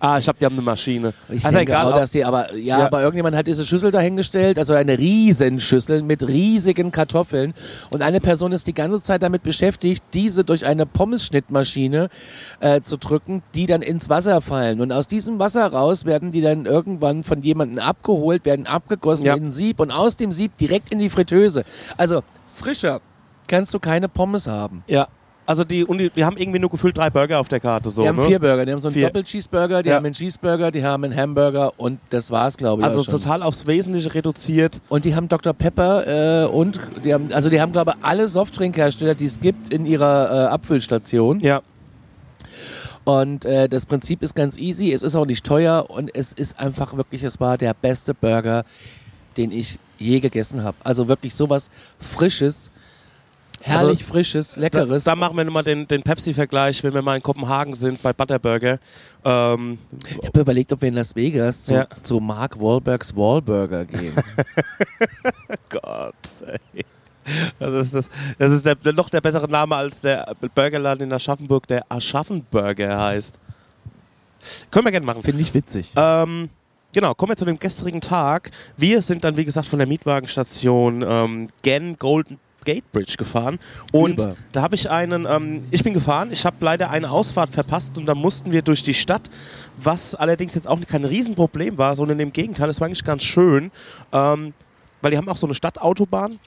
Ah, 0.00 0.18
ich 0.18 0.24
glaube, 0.24 0.38
die 0.38 0.44
haben 0.44 0.52
eine 0.54 0.62
Maschine. 0.62 1.12
Ich 1.28 1.44
also 1.44 1.58
denke 1.58 1.72
egal, 1.72 1.92
auch, 1.92 1.96
dass 1.96 2.12
die, 2.12 2.24
aber 2.24 2.54
ja, 2.54 2.78
Ja. 2.78 2.86
aber 2.86 3.00
irgendjemand 3.02 3.34
hat 3.34 3.48
diese 3.48 3.66
Schüssel 3.66 3.90
dahingestellt, 3.90 4.56
also 4.58 4.74
eine 4.74 4.96
Riesenschüssel 4.96 6.02
mit 6.02 6.26
riesigen 6.28 6.92
Kartoffeln 6.92 7.52
und 7.90 8.02
eine 8.02 8.20
Person 8.20 8.52
ist 8.52 8.66
die 8.68 8.74
ganze 8.74 9.02
Zeit 9.02 9.24
damit 9.24 9.42
beschäftigt, 9.42 10.04
diese 10.14 10.44
durch 10.44 10.64
eine 10.66 10.86
Pommesschnittmaschine 10.86 12.08
äh, 12.60 12.80
zu 12.80 12.96
drücken, 12.96 13.42
die 13.54 13.66
dann 13.66 13.82
ins 13.82 14.08
Wasser 14.08 14.40
fallen 14.40 14.80
und 14.80 14.92
aus 14.92 15.08
diesem 15.08 15.38
Wasser 15.40 15.66
raus 15.66 16.04
werden 16.04 16.30
die 16.30 16.42
dann 16.42 16.66
irgendwann 16.66 17.24
von 17.24 17.42
jemandem 17.42 17.80
abgeholt, 17.82 18.44
werden 18.44 18.66
abgegossen 18.68 19.26
Ja. 19.26 19.34
in 19.34 19.46
ein 19.46 19.50
Sieb 19.50 19.80
und 19.80 19.90
aus 19.90 20.16
dem 20.16 20.30
Sieb 20.32 20.56
direkt 20.58 20.92
in 20.92 21.00
die 21.00 21.10
Fritteuse. 21.10 21.64
Also 21.96 22.22
frischer 22.52 23.00
kannst 23.48 23.74
du 23.74 23.78
keine 23.80 24.08
Pommes 24.08 24.46
haben. 24.46 24.84
ja. 24.86 25.08
Also 25.48 25.64
die, 25.64 25.82
und 25.82 25.96
die, 25.96 26.10
die 26.10 26.26
haben 26.26 26.36
irgendwie 26.36 26.58
nur 26.58 26.68
gefühlt 26.68 26.94
drei 26.98 27.08
Burger 27.08 27.40
auf 27.40 27.48
der 27.48 27.58
Karte. 27.58 27.88
So, 27.88 28.02
Die 28.02 28.08
haben 28.08 28.16
ne? 28.16 28.24
vier 28.26 28.38
Burger, 28.38 28.66
die 28.66 28.72
haben 28.72 28.82
so 28.82 28.88
einen 28.88 28.94
Vier. 28.94 29.06
Doppel-Cheeseburger, 29.06 29.82
die 29.82 29.88
Ja. 29.88 29.94
haben 29.96 30.04
einen 30.04 30.14
Cheeseburger, 30.14 30.70
die 30.70 30.84
haben 30.84 31.04
einen 31.04 31.16
Hamburger 31.16 31.72
und 31.78 32.00
das 32.10 32.30
war's, 32.30 32.58
glaube 32.58 32.82
ich. 32.82 32.86
Also 32.86 33.02
total 33.02 33.42
aufs 33.42 33.66
Wesentliche 33.66 34.14
reduziert. 34.14 34.82
Und 34.90 35.06
die 35.06 35.16
haben 35.16 35.26
Dr. 35.26 35.54
Pepper 35.54 36.44
äh, 36.44 36.46
und 36.48 36.78
die 37.02 37.14
haben, 37.14 37.32
also 37.32 37.48
die 37.48 37.62
haben, 37.62 37.72
glaube 37.72 37.94
ich, 37.98 38.04
alle 38.04 38.28
Softdrinkhersteller, 38.28 39.14
die 39.14 39.24
es 39.24 39.40
gibt, 39.40 39.72
in 39.72 39.86
ihrer 39.86 40.30
äh, 40.30 40.48
Abfüllstation. 40.48 41.40
Ja. 41.40 41.62
Und 43.04 43.46
äh, 43.46 43.70
das 43.70 43.86
Prinzip 43.86 44.22
ist 44.22 44.34
ganz 44.34 44.58
easy, 44.58 44.92
es 44.92 45.00
ist 45.00 45.16
auch 45.16 45.24
nicht 45.24 45.46
teuer 45.46 45.86
und 45.88 46.14
es 46.14 46.34
ist 46.34 46.60
einfach 46.60 46.94
wirklich, 46.94 47.22
es 47.22 47.40
war 47.40 47.56
der 47.56 47.72
beste 47.72 48.12
Burger, 48.12 48.64
den 49.38 49.50
ich 49.50 49.78
je 49.98 50.20
gegessen 50.20 50.62
habe. 50.62 50.76
Also 50.84 51.08
wirklich 51.08 51.34
sowas 51.34 51.70
Frisches, 52.00 52.70
herrlich 53.68 54.00
Also, 54.00 54.12
Frisches, 54.12 54.52
Da, 54.54 54.60
Leckeres. 54.60 55.04
da 55.04 55.14
machen 55.14 55.36
wir 55.36 55.44
nochmal 55.44 55.62
den, 55.64 55.86
den 55.86 56.02
Pepsi-Vergleich, 56.02 56.82
wenn 56.82 56.94
wir 56.94 57.02
mal 57.02 57.16
in 57.16 57.22
Kopenhagen 57.22 57.74
sind, 57.74 58.02
bei 58.02 58.12
Butterburger. 58.12 58.78
Ähm, 59.24 59.78
ich 60.20 60.26
habe 60.26 60.40
überlegt, 60.40 60.72
ob 60.72 60.80
wir 60.82 60.88
in 60.88 60.94
Las 60.94 61.14
Vegas 61.14 61.64
zu, 61.64 61.74
Ja. 61.74 61.86
zu 62.02 62.20
Mark 62.20 62.60
Wahlbergs 62.60 63.14
Wahlburger 63.14 63.84
gehen. 63.84 64.14
Gott, 65.68 66.14
ey. 66.74 66.84
Das 67.58 67.74
ist, 67.74 67.94
das, 67.94 68.10
das 68.38 68.52
ist 68.52 68.64
der, 68.64 68.76
noch 68.94 69.10
der 69.10 69.20
bessere 69.20 69.48
Name 69.50 69.76
als 69.76 70.00
der 70.00 70.34
Burgerladen 70.54 71.04
in 71.04 71.12
Aschaffenburg, 71.12 71.66
der 71.66 71.84
Aschaffenburger 71.90 72.98
heißt. 72.98 73.38
Können 74.70 74.86
wir 74.86 74.92
gerne 74.92 75.04
machen. 75.04 75.22
Finde 75.22 75.42
ich 75.42 75.52
witzig. 75.52 75.92
Ähm, 75.94 76.48
genau, 76.92 77.12
kommen 77.12 77.32
wir 77.32 77.36
zu 77.36 77.44
dem 77.44 77.58
gestrigen 77.58 78.00
Tag. 78.00 78.50
Wir 78.78 79.02
sind 79.02 79.24
dann, 79.24 79.36
wie 79.36 79.44
gesagt, 79.44 79.68
von 79.68 79.78
der 79.78 79.86
Mietwagenstation 79.88 81.04
ähm, 81.06 81.48
Gen 81.62 81.96
Golden 81.98 82.38
Gate 82.68 82.92
Bridge 82.92 83.14
gefahren 83.16 83.58
und 83.92 84.20
Über. 84.20 84.36
da 84.52 84.60
habe 84.60 84.74
ich 84.74 84.90
einen, 84.90 85.24
ähm, 85.24 85.64
ich 85.70 85.82
bin 85.82 85.94
gefahren, 85.94 86.30
ich 86.30 86.44
habe 86.44 86.56
leider 86.60 86.90
eine 86.90 87.10
Ausfahrt 87.10 87.48
verpasst 87.48 87.96
und 87.96 88.04
da 88.04 88.14
mussten 88.14 88.52
wir 88.52 88.60
durch 88.60 88.82
die 88.82 88.92
Stadt, 88.92 89.30
was 89.78 90.14
allerdings 90.14 90.54
jetzt 90.54 90.68
auch 90.68 90.78
kein 90.86 91.04
Riesenproblem 91.04 91.78
war, 91.78 91.94
sondern 91.94 92.20
im 92.20 92.30
Gegenteil, 92.30 92.68
es 92.68 92.78
war 92.78 92.86
eigentlich 92.86 93.04
ganz 93.04 93.24
schön, 93.24 93.70
ähm, 94.12 94.52
weil 95.00 95.12
die 95.12 95.16
haben 95.16 95.26
auch 95.30 95.38
so 95.38 95.46
eine 95.46 95.54
Stadtautobahn 95.54 96.38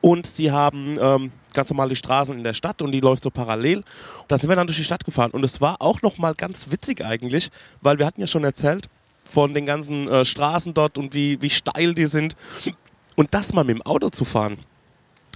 und 0.00 0.26
sie 0.28 0.52
haben 0.52 0.96
ähm, 1.00 1.32
ganz 1.52 1.70
normal 1.70 1.88
die 1.88 1.96
Straßen 1.96 2.38
in 2.38 2.44
der 2.44 2.54
Stadt 2.54 2.80
und 2.80 2.92
die 2.92 3.00
läuft 3.00 3.24
so 3.24 3.30
parallel. 3.30 3.82
Da 4.28 4.38
sind 4.38 4.48
wir 4.48 4.54
dann 4.54 4.68
durch 4.68 4.78
die 4.78 4.84
Stadt 4.84 5.04
gefahren 5.04 5.32
und 5.32 5.42
es 5.42 5.60
war 5.60 5.82
auch 5.82 6.02
nochmal 6.02 6.34
ganz 6.36 6.70
witzig 6.70 7.04
eigentlich, 7.04 7.50
weil 7.80 7.98
wir 7.98 8.06
hatten 8.06 8.20
ja 8.20 8.28
schon 8.28 8.44
erzählt 8.44 8.88
von 9.24 9.54
den 9.54 9.66
ganzen 9.66 10.06
äh, 10.06 10.24
Straßen 10.24 10.72
dort 10.72 10.98
und 10.98 11.14
wie, 11.14 11.42
wie 11.42 11.50
steil 11.50 11.94
die 11.94 12.06
sind 12.06 12.36
und 13.16 13.34
das 13.34 13.52
mal 13.52 13.64
mit 13.64 13.74
dem 13.74 13.82
Auto 13.82 14.10
zu 14.10 14.24
fahren. 14.24 14.58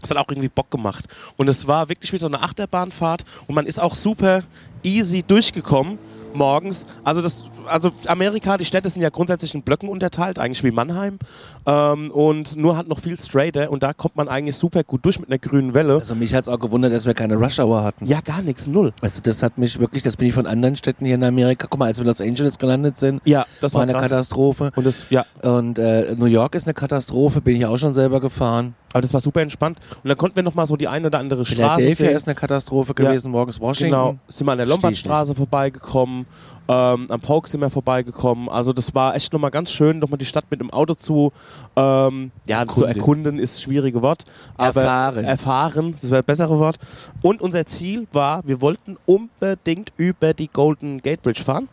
Das 0.01 0.11
hat 0.11 0.17
auch 0.17 0.29
irgendwie 0.29 0.49
Bock 0.49 0.71
gemacht. 0.71 1.05
Und 1.37 1.49
es 1.49 1.67
war 1.67 1.89
wirklich 1.89 2.13
wie 2.13 2.19
so 2.19 2.27
eine 2.27 2.43
Achterbahnfahrt 2.43 3.25
und 3.47 3.55
man 3.55 3.67
ist 3.67 3.81
auch 3.81 3.95
super 3.95 4.43
easy 4.83 5.23
durchgekommen 5.23 5.99
morgens. 6.35 6.87
Also 7.05 7.23
das, 7.23 7.45
also 7.67 7.91
Amerika, 8.07 8.57
die 8.59 8.65
Städte 8.65 8.89
sind 8.89 9.03
ja 9.03 9.09
grundsätzlich 9.11 9.55
in 9.55 9.63
Blöcken 9.63 9.89
unterteilt, 9.89 10.39
eigentlich 10.39 10.63
wie 10.65 10.71
Mannheim. 10.71 11.19
Ähm, 11.67 12.11
und 12.11 12.57
nur 12.57 12.77
halt 12.77 12.89
noch 12.89 12.99
viel 13.01 13.19
straighter 13.19 13.71
und 13.71 13.83
da 13.83 13.93
kommt 13.93 14.17
man 14.17 14.29
eigentlich 14.29 14.57
super 14.57 14.83
gut 14.85 15.05
durch 15.05 15.19
mit 15.19 15.29
einer 15.29 15.39
grünen 15.39 15.75
Welle. 15.75 15.95
Also 15.95 16.15
mich 16.15 16.35
hat 16.35 16.43
es 16.43 16.49
auch 16.49 16.59
gewundert, 16.59 16.93
dass 16.93 17.07
wir 17.07 17.15
keine 17.15 17.37
Rush-Hour 17.37 17.83
hatten. 17.83 18.07
Ja, 18.07 18.21
gar 18.21 18.43
nichts, 18.43 18.67
null. 18.67 18.93
Also 19.03 19.21
das 19.23 19.43
hat 19.43 19.59
mich 19.59 19.79
wirklich, 19.79 20.03
das 20.03 20.17
bin 20.17 20.29
ich 20.29 20.35
von 20.35 20.47
anderen 20.47 20.77
Städten 20.77 21.05
hier 21.05 21.15
in 21.17 21.25
Amerika. 21.25 21.67
Guck 21.69 21.81
mal, 21.81 21.87
als 21.87 21.99
wir 21.99 22.03
in 22.03 22.09
Los 22.09 22.21
Angeles 22.21 22.59
gelandet 22.59 22.99
sind, 22.99 23.21
Ja, 23.25 23.47
das 23.61 23.75
war 23.75 23.79
war 23.79 23.83
eine 23.83 23.93
krass. 23.93 24.03
Katastrophe. 24.05 24.71
Und 24.77 24.87
das, 24.87 25.11
ja, 25.11 25.25
Und 25.43 25.79
äh, 25.79 26.15
New 26.17 26.27
York 26.27 26.55
ist 26.55 26.67
eine 26.67 26.75
Katastrophe, 26.75 27.41
bin 27.41 27.57
ich 27.57 27.67
auch 27.67 27.79
schon 27.79 27.95
selber 27.95 28.21
gefahren. 28.21 28.75
Aber 28.93 29.03
das 29.03 29.13
war 29.15 29.21
super 29.21 29.41
entspannt. 29.41 29.79
Und 30.03 30.09
dann 30.09 30.17
konnten 30.17 30.37
wir 30.37 30.43
noch 30.43 30.55
mal 30.55 30.67
so 30.67 30.77
die 30.77 30.89
eine 30.89 31.07
oder 31.09 31.19
andere 31.19 31.45
Straße 31.47 31.77
Philadelphia 31.77 32.07
sehen. 32.07 32.17
ist 32.17 32.27
eine 32.29 32.35
Katastrophe 32.35 32.95
Ja. 32.99 33.09
gewesen, 33.09 33.31
morgens 33.31 33.61
Washington. 33.61 33.91
Genau, 33.93 34.17
sind 34.29 34.47
wir 34.47 34.53
an 34.53 34.59
der 34.59 34.67
Lombardstraße 34.67 35.35
vorbeigekommen, 35.35 36.27
ähm, 36.69 37.07
am 37.11 37.21
Polk 37.21 37.49
sind 37.49 37.61
wir 37.61 37.71
vorbeigekommen. 37.71 38.49
Also 38.49 38.73
das 38.73 38.95
war 38.95 39.17
echt 39.17 39.33
nochmal 39.33 39.51
ganz 39.51 39.73
schön, 39.73 39.99
nochmal 39.99 40.19
die 40.19 40.25
Stadt 40.25 40.45
mit 40.51 40.61
dem 40.61 40.71
Auto 40.71 40.95
zu, 40.95 41.33
ähm, 41.75 42.31
ja, 42.47 42.67
zu 42.67 42.85
Erkunden. 42.85 42.97
erkunden 42.97 43.39
ist 43.41 43.57
das 43.57 43.63
schwierige 43.63 44.03
Wort. 44.03 44.25
Aber 44.57 44.83
Erfahren. 44.83 45.25
Erfahren, 45.25 45.93
das 45.93 46.05
wäre 46.05 46.23
das 46.23 46.27
bessere 46.27 46.59
Wort. 46.61 46.79
Und 47.23 47.41
unser 47.43 47.67
Ziel 47.67 48.07
war, 48.13 48.47
wir 48.47 48.61
wollten 48.61 48.97
unbedingt 49.07 49.93
über 49.97 50.33
die 50.33 50.49
Golden 50.49 51.01
Gate 51.03 51.23
Bridge 51.23 51.43
fahren. 51.43 51.69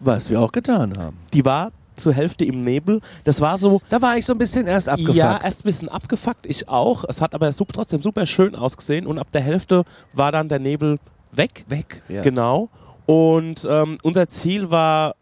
Was 0.00 0.30
wir 0.30 0.40
auch 0.40 0.52
getan 0.52 0.92
haben. 0.98 1.18
Die 1.32 1.44
war 1.44 1.72
zur 1.98 2.12
Hälfte 2.12 2.44
im 2.44 2.60
Nebel. 2.60 3.00
Das 3.24 3.40
war 3.40 3.58
so, 3.58 3.80
Da 3.90 4.00
war 4.02 4.16
ich 4.16 4.26
so 4.26 4.32
ein 4.32 4.38
bisschen 4.38 4.66
erst 4.66 4.88
abgefuckt. 4.88 5.16
ja, 5.16 5.40
erst 5.42 5.60
ein 5.60 5.64
bisschen 5.64 5.88
abgefuckt, 5.88 6.46
ich 6.46 6.68
auch. 6.68 7.04
Es 7.08 7.20
hat 7.20 7.34
aber 7.34 7.50
trotzdem 7.72 8.02
super 8.02 8.26
schön 8.26 8.54
ausgesehen 8.54 9.06
und 9.06 9.18
ab 9.18 9.28
der 9.32 9.42
Hälfte 9.42 9.84
war 10.12 10.32
dann 10.32 10.48
der 10.48 10.58
Nebel 10.58 10.98
weg. 11.32 11.64
weg. 11.68 12.02
Ja. 12.08 12.22
Genau. 12.22 12.68
Und 13.06 13.66
ähm, 13.70 13.98
unser 14.02 14.28
Ziel 14.28 14.70
war 14.70 15.14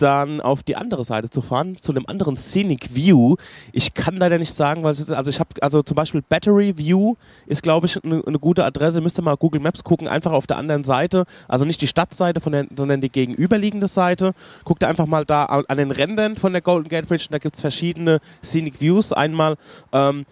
dann 0.00 0.40
auf 0.40 0.62
die 0.62 0.76
andere 0.76 1.04
Seite 1.04 1.30
zu 1.30 1.42
fahren, 1.42 1.76
zu 1.76 1.92
einem 1.92 2.06
anderen 2.06 2.36
Scenic 2.36 2.94
View. 2.94 3.36
Ich 3.72 3.94
kann 3.94 4.16
leider 4.16 4.38
nicht 4.38 4.54
sagen, 4.54 4.82
was 4.82 4.98
es 4.98 5.08
ist. 5.08 5.14
Also 5.14 5.30
ich 5.30 5.40
habe, 5.40 5.50
also 5.60 5.82
zum 5.82 5.94
Beispiel 5.94 6.22
Battery 6.28 6.76
View 6.76 7.16
ist, 7.46 7.62
glaube 7.62 7.86
ich, 7.86 8.02
eine 8.02 8.22
eine 8.30 8.38
gute 8.38 8.64
Adresse. 8.64 9.00
Müsst 9.00 9.18
ihr 9.18 9.22
mal 9.22 9.36
Google 9.36 9.60
Maps 9.60 9.84
gucken, 9.84 10.08
einfach 10.08 10.32
auf 10.32 10.46
der 10.46 10.56
anderen 10.56 10.84
Seite. 10.84 11.24
Also 11.48 11.64
nicht 11.64 11.80
die 11.80 11.86
Stadtseite, 11.86 12.40
von 12.40 12.52
der, 12.52 12.66
sondern 12.74 13.00
die 13.00 13.10
gegenüberliegende 13.10 13.88
Seite. 13.88 14.32
Guckt 14.64 14.84
einfach 14.84 15.06
mal 15.06 15.24
da 15.24 15.44
an 15.44 15.76
den 15.76 15.90
Rändern 15.90 16.36
von 16.36 16.52
der 16.52 16.62
Golden 16.62 16.88
Gate 16.88 17.06
Bridge. 17.06 17.26
Da 17.30 17.38
gibt 17.38 17.56
es 17.56 17.60
verschiedene 17.60 18.20
Scenic 18.42 18.80
Views. 18.80 19.12
Einmal 19.12 19.56
ähm, 19.92 20.24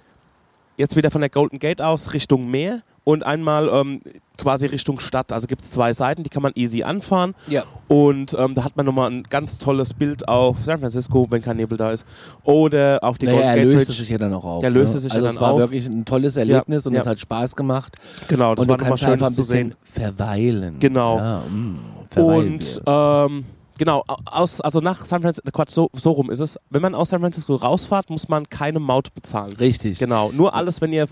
jetzt 0.79 0.97
wieder 0.97 1.11
von 1.11 1.21
der 1.21 1.29
Golden 1.31 1.59
Gate 1.59 1.83
aus 1.83 2.15
Richtung 2.15 2.51
Meer 2.51 2.81
und 3.05 3.25
einmal 3.25 3.69
ähm, 3.69 4.01
quasi 4.37 4.67
Richtung 4.67 5.01
Stadt. 5.01 5.33
Also 5.33 5.47
gibt 5.47 5.63
es 5.63 5.71
zwei 5.71 5.93
Seiten, 5.93 6.23
die 6.23 6.31
kann 6.31 6.43
man 6.43 6.53
easy 6.55 6.83
anfahren. 6.83 7.35
Ja. 7.49 7.65
Und 7.89 8.37
ähm, 8.39 8.55
da 8.55 8.65
hat 8.65 8.77
man 8.77 8.87
nochmal 8.87 9.11
ein 9.11 9.23
ganz 9.25 9.59
tolles 9.59 9.95
Bild 9.95 10.29
auf 10.29 10.59
San 10.65 10.79
Francisco, 10.79 11.27
wenn 11.31 11.43
kein 11.43 11.57
Nebel 11.57 11.77
da 11.79 11.91
ist. 11.91 12.05
Oder 12.45 12.99
auf 13.03 13.19
die 13.19 13.27
Naja, 13.27 13.39
Golden 13.39 13.49
er 13.51 13.57
Gate 13.57 13.65
löste 13.73 13.87
Bridge. 13.87 13.99
sich 14.03 14.09
ja 14.11 14.19
dann 14.19 14.35
auch 14.35 14.45
auf. 14.45 14.61
Der 14.61 14.71
löste 14.71 14.97
ne? 14.97 15.01
sich 15.01 15.11
ja 15.13 15.17
also 15.17 15.27
dann 15.27 15.37
es 15.37 15.41
war 15.41 15.53
auf. 15.53 15.59
wirklich 15.61 15.87
ein 15.87 16.05
tolles 16.05 16.37
Erlebnis 16.37 16.87
und 16.87 16.95
ja. 16.95 17.01
es 17.01 17.07
hat 17.07 17.19
Spaß 17.19 17.57
gemacht. 17.57 17.97
Genau, 18.29 18.55
das 18.55 18.63
und 18.65 18.69
war 18.71 18.77
nochmal 18.77 18.91
kannst 18.99 19.05
einfach 19.05 19.19
schön 19.19 19.27
ein 19.27 19.35
zu 19.35 19.43
sehen. 19.43 19.75
bisschen 19.83 20.17
verweilen. 20.17 20.77
Genau. 20.79 21.17
Ja, 21.17 21.39
mm, 21.41 21.79
verweilen 22.11 22.55
Und 22.55 22.83
ähm, 22.87 23.45
genau, 23.79 24.05
aus, 24.31 24.61
also 24.61 24.81
nach 24.81 25.05
San 25.05 25.23
Francisco, 25.23 25.51
Quatsch, 25.53 25.71
so, 25.71 25.91
so 25.95 26.11
rum 26.13 26.31
ist 26.31 26.41
es. 26.41 26.59
Wenn 26.71 26.83
man 26.83 26.95
aus 26.95 27.11
San 27.11 27.21
Francisco 27.21 27.55
rausfahrt, 27.55 28.11
muss 28.11 28.29
man 28.29 28.49
keine 28.49 28.79
Maut 28.81 29.15
bezahlen. 29.15 29.53
Richtig. 29.57 29.99
Genau, 29.99 30.31
nur 30.33 30.55
alles, 30.55 30.81
wenn 30.81 30.93
ihr, 30.93 31.07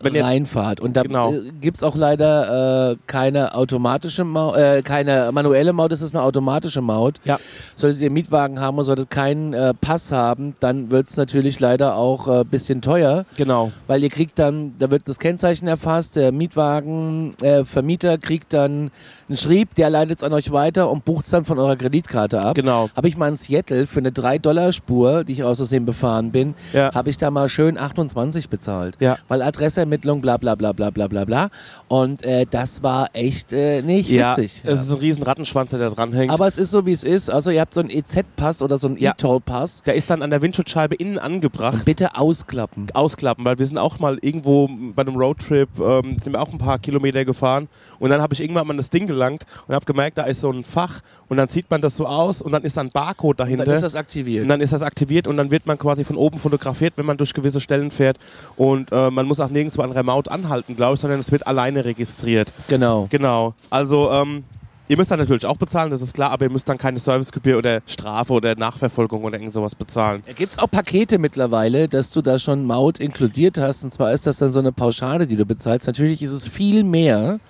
wenn 0.00 0.14
ihr 0.14 0.24
reinfahrt. 0.24 0.80
Und 0.80 0.96
da 0.96 1.02
Genau. 1.02 1.32
äh, 1.32 1.50
gibt's 1.60 1.82
auch 1.82 1.96
leider 1.96 2.92
äh, 2.92 2.96
keine 3.06 3.54
automatische 3.54 4.24
Maut, 4.24 4.56
äh, 4.56 4.82
keine 4.82 5.30
manuelle 5.32 5.72
Maut, 5.72 5.92
es 5.92 6.00
ist 6.02 6.14
eine 6.14 6.24
automatische 6.24 6.80
Maut. 6.82 7.20
Ja. 7.24 7.38
Solltet 7.76 8.00
ihr 8.00 8.10
Mietwagen 8.10 8.60
haben 8.60 8.78
und 8.78 8.84
solltet 8.84 9.10
keinen 9.10 9.52
äh, 9.54 9.72
Pass 9.74 10.12
haben, 10.12 10.54
dann 10.60 10.90
wird's 10.90 11.16
natürlich 11.16 11.60
leider 11.60 11.96
auch 11.96 12.28
ein 12.28 12.40
äh, 12.40 12.44
bisschen 12.44 12.82
teuer, 12.82 13.24
genau, 13.36 13.72
weil 13.86 14.02
ihr 14.02 14.10
kriegt 14.10 14.38
dann, 14.38 14.74
da 14.78 14.90
wird 14.90 15.08
das 15.08 15.18
Kennzeichen 15.18 15.68
erfasst, 15.68 16.16
der 16.16 16.32
Mietwagen, 16.32 17.34
äh, 17.42 17.64
Vermieter 17.64 18.18
kriegt 18.18 18.52
dann 18.52 18.90
einen 19.28 19.36
Schrieb, 19.36 19.74
der 19.74 19.90
leitet 19.90 20.18
es 20.18 20.24
an 20.24 20.32
euch 20.32 20.50
weiter 20.52 20.90
und 20.90 21.04
bucht's 21.04 21.30
dann 21.30 21.44
von 21.44 21.58
eurer 21.58 21.76
Kreditkarte 22.08 22.40
ab. 22.42 22.54
genau. 22.54 22.88
Habe 22.96 23.08
ich 23.08 23.16
mal 23.16 23.28
in 23.28 23.36
Seattle 23.36 23.86
für 23.86 23.98
eine 24.00 24.10
3-Dollar-Spur, 24.10 25.24
die 25.24 25.32
ich 25.34 25.44
aus 25.44 25.58
Versehen 25.58 25.84
befahren 25.84 26.30
bin, 26.32 26.54
Ja. 26.72 26.92
habe 26.94 27.10
ich 27.10 27.18
da 27.18 27.30
mal 27.30 27.48
schön 27.48 27.78
28 27.78 28.48
bezahlt. 28.48 28.96
Ja. 29.00 29.18
Weil 29.28 29.42
Adressermittlung, 29.42 30.20
bla 30.20 30.36
bla 30.36 30.54
bla 30.54 30.72
bla 30.72 30.90
bla 30.90 31.06
bla 31.08 31.24
bla. 31.24 31.48
Und 31.88 32.22
äh, 32.24 32.46
das 32.50 32.82
war 32.82 33.08
echt 33.12 33.52
äh, 33.52 33.82
nicht 33.82 34.08
Ja, 34.10 34.36
witzig. 34.36 34.62
es 34.64 34.80
ist 34.82 34.90
ein 34.90 34.98
riesen 34.98 35.22
Rattenschwanz, 35.22 35.70
der 35.70 35.78
da 35.80 35.90
dran 35.90 36.12
hängt. 36.12 36.32
Aber 36.32 36.46
es 36.48 36.56
ist 36.56 36.70
so, 36.70 36.86
wie 36.86 36.92
es 36.92 37.04
ist. 37.04 37.30
Also 37.30 37.50
ihr 37.50 37.60
habt 37.60 37.74
so 37.74 37.80
einen 37.80 37.90
EZ-Pass 37.90 38.62
oder 38.62 38.78
so 38.78 38.88
einen 38.88 38.96
Ja. 38.98 39.12
E-Toll-Pass. 39.12 39.82
der 39.84 39.94
ist 39.94 40.10
dann 40.10 40.22
an 40.22 40.30
der 40.30 40.42
Windschutzscheibe 40.42 40.94
innen 40.94 41.18
angebracht. 41.18 41.84
Bitte 41.84 42.16
ausklappen. 42.16 42.88
ausklappen, 42.94 43.44
weil 43.44 43.58
wir 43.58 43.66
sind 43.66 43.78
auch 43.78 43.98
mal 43.98 44.18
irgendwo 44.20 44.68
bei 44.94 45.02
einem 45.02 45.16
Roadtrip, 45.16 45.68
ähm, 45.80 46.16
sind 46.22 46.32
wir 46.32 46.40
auch 46.40 46.50
ein 46.52 46.58
paar 46.58 46.78
Kilometer 46.78 47.24
gefahren 47.24 47.68
und 47.98 48.10
dann 48.10 48.20
habe 48.22 48.34
ich 48.34 48.40
irgendwann 48.40 48.66
mal 48.66 48.76
das 48.76 48.90
Ding 48.90 49.06
gelangt 49.06 49.44
und 49.66 49.74
habe 49.74 49.84
gemerkt, 49.84 50.18
da 50.18 50.22
ist 50.24 50.40
so 50.40 50.50
ein 50.50 50.64
Fach 50.64 51.00
und 51.28 51.36
dann 51.36 51.48
zieht 51.48 51.70
man 51.70 51.80
das 51.80 51.96
so 51.98 52.06
aus 52.06 52.40
und 52.40 52.52
dann 52.52 52.62
ist 52.62 52.76
da 52.76 52.80
ein 52.80 52.90
Barcode 52.90 53.40
dahinter. 53.40 53.66
Dann 53.66 53.74
ist 53.74 53.82
das 53.82 53.94
aktiviert. 53.94 54.42
und 54.44 54.48
dann 54.48 54.62
ist 54.62 54.72
das 54.72 54.82
aktiviert 54.82 55.26
und 55.26 55.36
dann 55.36 55.50
wird 55.50 55.66
man 55.66 55.76
quasi 55.76 56.04
von 56.04 56.16
oben 56.16 56.38
fotografiert, 56.38 56.94
wenn 56.96 57.04
man 57.04 57.18
durch 57.18 57.34
gewisse 57.34 57.60
Stellen 57.60 57.90
fährt. 57.90 58.16
Und 58.56 58.90
äh, 58.90 59.10
man 59.10 59.26
muss 59.26 59.40
auch 59.40 59.50
nirgendwo 59.50 59.82
an 59.82 59.92
der 59.92 60.02
Maut 60.02 60.28
anhalten, 60.28 60.74
glaube 60.76 60.94
ich, 60.94 61.00
sondern 61.00 61.20
es 61.20 61.30
wird 61.30 61.46
alleine 61.46 61.84
registriert. 61.84 62.52
genau. 62.68 63.06
Genau. 63.10 63.52
Also, 63.68 64.10
ähm, 64.12 64.44
ihr 64.86 64.96
müsst 64.96 65.10
dann 65.10 65.18
natürlich 65.18 65.44
auch 65.44 65.56
bezahlen, 65.56 65.90
das 65.90 66.00
ist 66.00 66.14
klar, 66.14 66.30
aber 66.30 66.46
ihr 66.46 66.50
müsst 66.50 66.68
dann 66.68 66.78
keine 66.78 66.98
Servicegebühr 66.98 67.58
oder 67.58 67.80
Strafe 67.86 68.32
oder 68.32 68.54
Nachverfolgung 68.54 69.24
oder 69.24 69.36
irgend 69.36 69.52
sowas 69.52 69.74
bezahlen. 69.74 70.22
Gibt 70.36 70.52
es 70.52 70.58
auch 70.58 70.70
Pakete 70.70 71.18
mittlerweile, 71.18 71.88
dass 71.88 72.10
du 72.10 72.22
da 72.22 72.38
schon 72.38 72.64
Maut 72.64 72.98
inkludiert 72.98 73.58
hast? 73.58 73.82
Und 73.82 73.92
zwar 73.92 74.12
ist 74.12 74.26
das 74.26 74.38
dann 74.38 74.52
so 74.52 74.60
eine 74.60 74.72
Pauschale, 74.72 75.26
die 75.26 75.36
du 75.36 75.44
bezahlst. 75.44 75.86
Natürlich 75.86 76.22
ist 76.22 76.32
es 76.32 76.48
viel 76.48 76.84
mehr, 76.84 77.40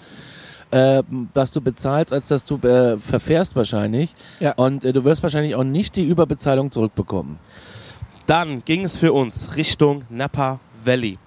äh, 0.70 1.02
was 1.34 1.52
du 1.52 1.60
bezahlst, 1.60 2.12
als 2.12 2.28
dass 2.28 2.44
du 2.44 2.56
äh, 2.58 2.98
verfährst 2.98 3.56
wahrscheinlich. 3.56 4.14
Ja. 4.40 4.52
Und 4.52 4.84
äh, 4.84 4.92
du 4.92 5.04
wirst 5.04 5.22
wahrscheinlich 5.22 5.54
auch 5.54 5.64
nicht 5.64 5.96
die 5.96 6.04
Überbezahlung 6.04 6.70
zurückbekommen. 6.70 7.38
Dann 8.26 8.62
ging 8.64 8.84
es 8.84 8.96
für 8.96 9.12
uns 9.12 9.56
Richtung 9.56 10.02
Napa 10.10 10.60
Valley. 10.84 11.18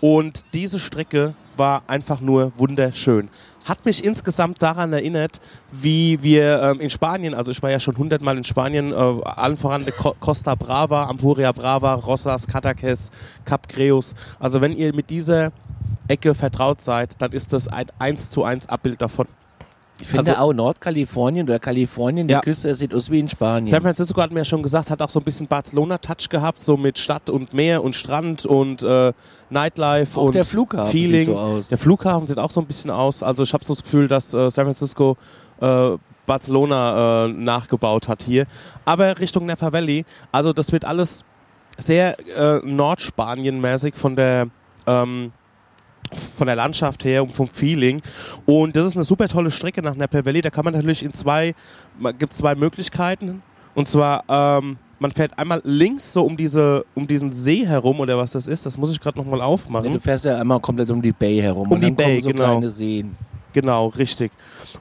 Und 0.00 0.44
diese 0.54 0.78
Strecke 0.78 1.34
war 1.56 1.82
einfach 1.86 2.20
nur 2.20 2.52
wunderschön. 2.56 3.28
Hat 3.66 3.84
mich 3.84 4.02
insgesamt 4.02 4.62
daran 4.62 4.92
erinnert, 4.92 5.40
wie 5.70 6.22
wir 6.22 6.62
ähm, 6.62 6.80
in 6.80 6.88
Spanien, 6.88 7.34
also 7.34 7.50
ich 7.50 7.62
war 7.62 7.70
ja 7.70 7.78
schon 7.78 7.96
hundertmal 7.98 8.36
in 8.38 8.44
Spanien, 8.44 8.92
äh, 8.92 8.96
allen 8.96 9.58
voran 9.58 9.84
Co 9.96 10.16
Costa 10.18 10.54
Brava, 10.54 11.04
Ampuria 11.04 11.52
Brava, 11.52 11.94
Rosas, 11.94 12.46
Cataques, 12.46 13.10
Cap 13.44 13.68
Creus. 13.68 14.14
Also 14.38 14.60
wenn 14.62 14.74
ihr 14.74 14.94
mit 14.94 15.10
dieser 15.10 15.52
Ecke 16.10 16.34
vertraut 16.34 16.80
seid, 16.80 17.16
dann 17.20 17.32
ist 17.32 17.52
das 17.52 17.68
ein 17.68 17.86
1 17.98 18.30
zu 18.30 18.44
1 18.44 18.68
Abbild 18.68 19.00
davon. 19.00 19.26
Ich 20.02 20.08
finde 20.08 20.30
Also- 20.32 20.42
auch 20.42 20.52
Nordkalifornien 20.54 21.46
oder 21.46 21.58
Kalifornien, 21.58 22.26
die 22.26 22.32
Ja. 22.32 22.40
Küste, 22.40 22.74
sieht 22.74 22.94
aus 22.94 23.10
wie 23.10 23.18
in 23.20 23.28
Spanien. 23.28 23.66
San 23.66 23.82
Francisco 23.82 24.20
hat 24.22 24.30
mir 24.32 24.40
ja 24.40 24.44
schon 24.46 24.62
gesagt, 24.62 24.88
hat 24.90 25.02
auch 25.02 25.10
so 25.10 25.20
ein 25.20 25.24
bisschen 25.24 25.46
Barcelona-Touch 25.46 26.30
gehabt, 26.30 26.62
so 26.62 26.78
mit 26.78 26.98
Stadt 26.98 27.28
und 27.28 27.52
Meer 27.52 27.84
und 27.84 27.94
Strand 27.94 28.46
und 28.46 28.82
äh, 28.82 29.12
Nightlife 29.50 30.18
auch 30.18 30.24
und 30.26 30.34
der 30.34 30.46
Flughafen 30.46 30.90
Feeling. 30.90 31.24
sieht 31.26 31.34
so 31.34 31.38
aus. 31.40 31.68
Der 31.68 31.76
Flughafen 31.76 32.26
sieht 32.26 32.38
auch 32.38 32.50
so 32.50 32.60
ein 32.60 32.66
bisschen 32.66 32.90
aus. 32.90 33.22
Also 33.22 33.42
ich 33.42 33.52
habe 33.52 33.62
so 33.62 33.74
das 33.74 33.82
Gefühl, 33.82 34.08
dass 34.08 34.32
äh, 34.32 34.50
San 34.50 34.64
Francisco 34.64 35.18
äh, 35.60 35.90
Barcelona 36.24 37.26
äh, 37.26 37.28
nachgebaut 37.28 38.08
hat 38.08 38.22
hier. 38.22 38.46
Aber 38.86 39.18
Richtung 39.18 39.44
Napa 39.44 39.70
Valley, 39.70 40.06
also 40.32 40.54
das 40.54 40.72
wird 40.72 40.86
alles 40.86 41.24
sehr 41.76 42.18
äh, 42.36 42.60
Nordspanien-mäßig 42.66 43.94
von 43.96 44.16
der 44.16 44.48
Ähm, 44.86 45.32
von 46.12 46.46
der 46.46 46.56
Landschaft 46.56 47.04
her 47.04 47.22
und 47.22 47.34
vom 47.34 47.48
Feeling. 47.48 48.00
Und 48.46 48.76
das 48.76 48.86
ist 48.86 48.96
eine 48.96 49.04
super 49.04 49.28
tolle 49.28 49.50
Strecke 49.50 49.82
nach 49.82 49.94
Napa 49.94 50.24
Valley. 50.24 50.42
Da 50.42 50.50
kann 50.50 50.64
man 50.64 50.74
natürlich 50.74 51.04
in 51.04 51.12
zwei, 51.12 51.54
gibt 52.18 52.32
zwei 52.32 52.54
Möglichkeiten. 52.54 53.42
Und 53.74 53.88
zwar, 53.88 54.24
ähm, 54.28 54.78
man 54.98 55.12
fährt 55.12 55.38
einmal 55.38 55.60
links 55.64 56.12
so 56.12 56.24
um, 56.24 56.36
diese, 56.36 56.84
um 56.94 57.06
diesen 57.06 57.32
See 57.32 57.66
herum 57.66 58.00
oder 58.00 58.18
was 58.18 58.32
das 58.32 58.46
ist. 58.46 58.66
Das 58.66 58.76
muss 58.76 58.92
ich 58.92 59.00
gerade 59.00 59.18
nochmal 59.18 59.40
aufmachen. 59.40 59.86
Ja, 59.86 59.92
du 59.92 60.00
fährst 60.00 60.24
ja 60.24 60.38
einmal 60.38 60.60
komplett 60.60 60.90
um 60.90 61.00
die 61.00 61.12
Bay 61.12 61.40
herum. 61.40 61.68
Um 61.68 61.74
und 61.74 61.80
die 61.80 61.86
dann 61.86 61.96
Bay, 61.96 62.06
kommen 62.06 62.22
so 62.22 62.30
genau. 62.30 62.44
kleine 62.44 62.70
Seen. 62.70 63.16
Genau, 63.52 63.88
richtig. 63.88 64.30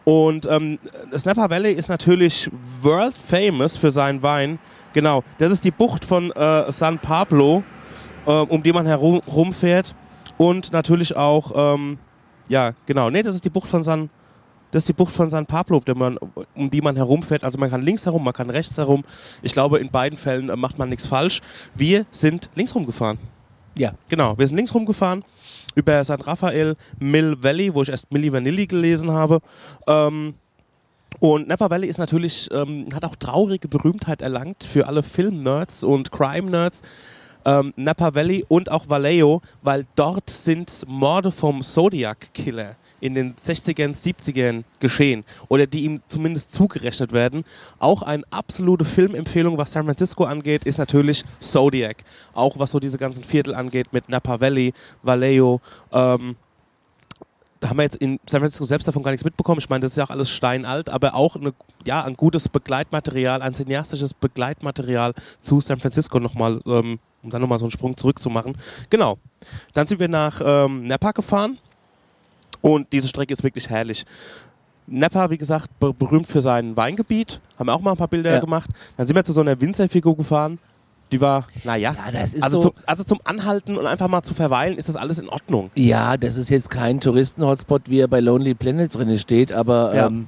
Und 0.04 0.46
ähm, 0.46 0.80
das 1.12 1.26
Napa 1.26 1.50
Valley 1.50 1.74
ist 1.74 1.90
natürlich 1.90 2.50
world 2.82 3.16
famous 3.16 3.78
für 3.78 3.92
seinen 3.92 4.22
Wein. 4.22 4.60
Genau, 4.94 5.24
das 5.38 5.52
ist 5.52 5.64
die 5.64 5.72
Bucht 5.72 6.06
von 6.06 6.32
äh, 6.32 6.72
San 6.72 7.00
Pablo, 7.00 7.64
äh, 8.26 8.32
um 8.32 8.62
die 8.62 8.74
man 8.74 8.86
herumfährt. 8.86 9.96
Und 10.40 10.72
natürlich 10.72 11.18
auch, 11.18 11.52
ähm, 11.54 11.98
ja, 12.48 12.72
genau, 12.86 13.10
nee, 13.10 13.22
das 13.22 13.36
ist 13.36 13.44
die 13.44 13.50
Bucht 13.50 13.68
von 13.68 13.84
San, 13.84 14.10
das 14.72 14.84
ist 14.84 14.88
die 14.88 14.94
Bucht 14.94 15.14
von 15.14 15.30
San 15.30 15.46
Pablo, 15.46 15.82
man, 15.96 16.18
um 16.56 16.70
die 16.70 16.80
man 16.80 16.96
herumfährt. 16.96 17.44
Also 17.44 17.60
man 17.60 17.70
kann 17.70 17.82
links 17.82 18.06
herum, 18.06 18.24
man 18.24 18.34
kann 18.34 18.50
rechts 18.50 18.78
herum. 18.78 19.04
Ich 19.42 19.52
glaube, 19.52 19.80
in 19.80 19.92
beiden 19.92 20.18
Fällen 20.18 20.50
äh, 20.50 20.56
macht 20.56 20.78
man 20.78 20.88
nichts 20.88 21.08
falsch. 21.08 21.42
Wir 21.76 22.06
sind 22.12 22.50
links 22.56 22.74
rumgefahren. 22.74 23.18
Ja. 23.76 23.92
Genau, 24.08 24.38
wir 24.38 24.48
sind 24.48 24.56
links 24.56 24.74
rumgefahren 24.74 25.26
über 25.76 26.02
San 26.06 26.22
Rafael, 26.22 26.78
Mill 27.00 27.36
Valley, 27.44 27.76
wo 27.76 27.82
ich 27.82 27.90
erst 27.90 28.10
Milli 28.10 28.32
Vanilli 28.32 28.66
gelesen 28.66 29.12
habe. 29.12 29.42
Ähm, 29.88 30.36
und 31.20 31.50
Napa 31.50 31.70
Valley 31.70 31.90
ist 31.90 31.98
natürlich, 31.98 32.48
ähm, 32.54 32.88
hat 32.94 33.04
auch 33.04 33.18
traurige 33.18 33.68
Berühmtheit 33.68 34.22
erlangt 34.22 34.64
für 34.64 34.88
alle 34.88 35.04
Film-Nerds 35.04 35.84
und 35.84 36.14
Crime-Nerds. 36.14 36.82
Ähm, 37.46 37.74
Napa 37.76 38.14
Valley 38.14 38.46
und 38.48 38.70
auch 38.72 38.90
Vallejo, 38.90 39.42
weil 39.62 39.86
dort 39.96 40.30
sind 40.30 40.84
Morde 40.88 41.32
vom 41.32 41.62
Zodiac 41.62 42.34
Killer 42.34 42.76
in 43.02 43.16
den 43.16 43.36
60ern, 43.36 43.96
70ern 43.96 44.64
geschehen 44.80 45.24
oder 45.48 45.66
die 45.66 45.86
ihm 45.86 46.02
zumindest 46.08 46.54
zugerechnet 46.54 47.12
werden. 47.14 47.44
Auch 47.80 48.02
eine 48.02 48.24
absolute 48.30 48.86
Filmempfehlung, 48.86 49.58
was 49.58 49.72
San 49.72 49.86
Francisco 49.86 50.26
angeht, 50.26 50.66
ist 50.66 50.78
natürlich 50.78 51.24
Zodiac. 51.40 52.04
Auch 52.34 52.60
was 52.60 52.72
so 52.72 52.80
diese 52.80 52.98
ganzen 52.98 53.24
Viertel 53.24 53.56
angeht 53.56 53.88
mit 53.94 54.10
Napa 54.10 54.40
Valley, 54.42 54.74
Vallejo. 55.02 55.62
Ähm, 55.92 56.36
da 57.60 57.70
haben 57.70 57.78
wir 57.78 57.84
jetzt 57.84 57.98
in 57.98 58.20
San 58.30 58.40
Francisco 58.42 58.64
selbst 58.66 58.88
davon 58.88 59.04
gar 59.04 59.12
nichts 59.12 59.26
mitbekommen. 59.26 59.60
Ich 59.60 59.70
meine, 59.70 59.82
das 59.82 59.92
ist 59.92 59.98
ja 59.98 60.06
auch 60.06 60.10
alles 60.10 60.30
steinalt, 60.30 60.90
aber 60.90 61.14
auch 61.14 61.36
eine, 61.36 61.54
ja, 61.86 62.04
ein 62.04 62.16
gutes 62.16 62.48
Begleitmaterial, 62.48 63.42
ein 63.42 63.54
cineastisches 63.54 64.14
Begleitmaterial 64.14 65.14
zu 65.42 65.60
San 65.60 65.80
Francisco 65.80 66.20
nochmal, 66.20 66.62
ähm, 66.66 67.00
um 67.22 67.30
dann 67.30 67.42
nochmal 67.42 67.60
so 67.60 67.66
einen 67.66 67.72
Sprung 67.72 67.98
zurückzumachen. 67.98 68.58
Genau. 68.90 69.18
Dann 69.74 69.88
sind 69.88 70.00
wir 70.00 70.08
nach 70.08 70.42
ähm, 70.44 70.88
Napa 70.88 71.12
gefahren 71.12 71.58
und 72.62 72.92
diese 72.94 73.08
Strecke 73.10 73.34
ist 73.34 73.44
wirklich 73.44 73.70
herrlich. 73.70 74.06
Napa, 74.88 75.30
wie 75.30 75.38
gesagt, 75.38 75.70
be 75.80 75.94
berühmt 75.94 76.28
für 76.28 76.42
sein 76.42 76.76
Weingebiet. 76.76 77.42
Haben 77.58 77.68
wir 77.68 77.74
auch 77.74 77.82
mal 77.82 77.92
ein 77.92 77.98
paar 77.98 78.08
Bilder 78.08 78.34
Ja. 78.36 78.40
gemacht. 78.40 78.70
Dann 78.98 79.06
sind 79.06 79.16
wir 79.16 79.24
zu 79.24 79.34
so 79.34 79.42
einer 79.42 79.60
Winzerfigur 79.60 80.16
gefahren. 80.18 80.60
Die 81.12 81.20
war, 81.22 81.46
naja. 81.64 81.96
Ja, 82.06 82.12
das 82.12 82.34
ist 82.36 82.44
Also, 82.44 82.62
so. 82.62 82.70
zum, 82.70 82.74
also 82.86 83.04
zum 83.04 83.20
Anhalten 83.24 83.78
und 83.78 83.88
einfach 83.88 84.08
mal 84.08 84.22
zu 84.22 84.34
verweilen, 84.36 84.78
ist 84.78 84.90
das 84.90 84.96
alles 84.96 85.18
in 85.18 85.28
Ordnung. 85.30 85.72
Ja, 85.76 86.18
das 86.18 86.36
ist 86.36 86.50
jetzt 86.50 86.70
kein 86.70 87.00
Touristen-Hotspot, 87.00 87.84
wie 87.90 88.00
er 88.00 88.08
bei 88.08 88.20
Lonely 88.20 88.54
Planet 88.54 88.94
drin 88.94 89.18
steht, 89.18 89.52
aber 89.52 89.96
Ja. 89.96 90.08
ähm, 90.08 90.28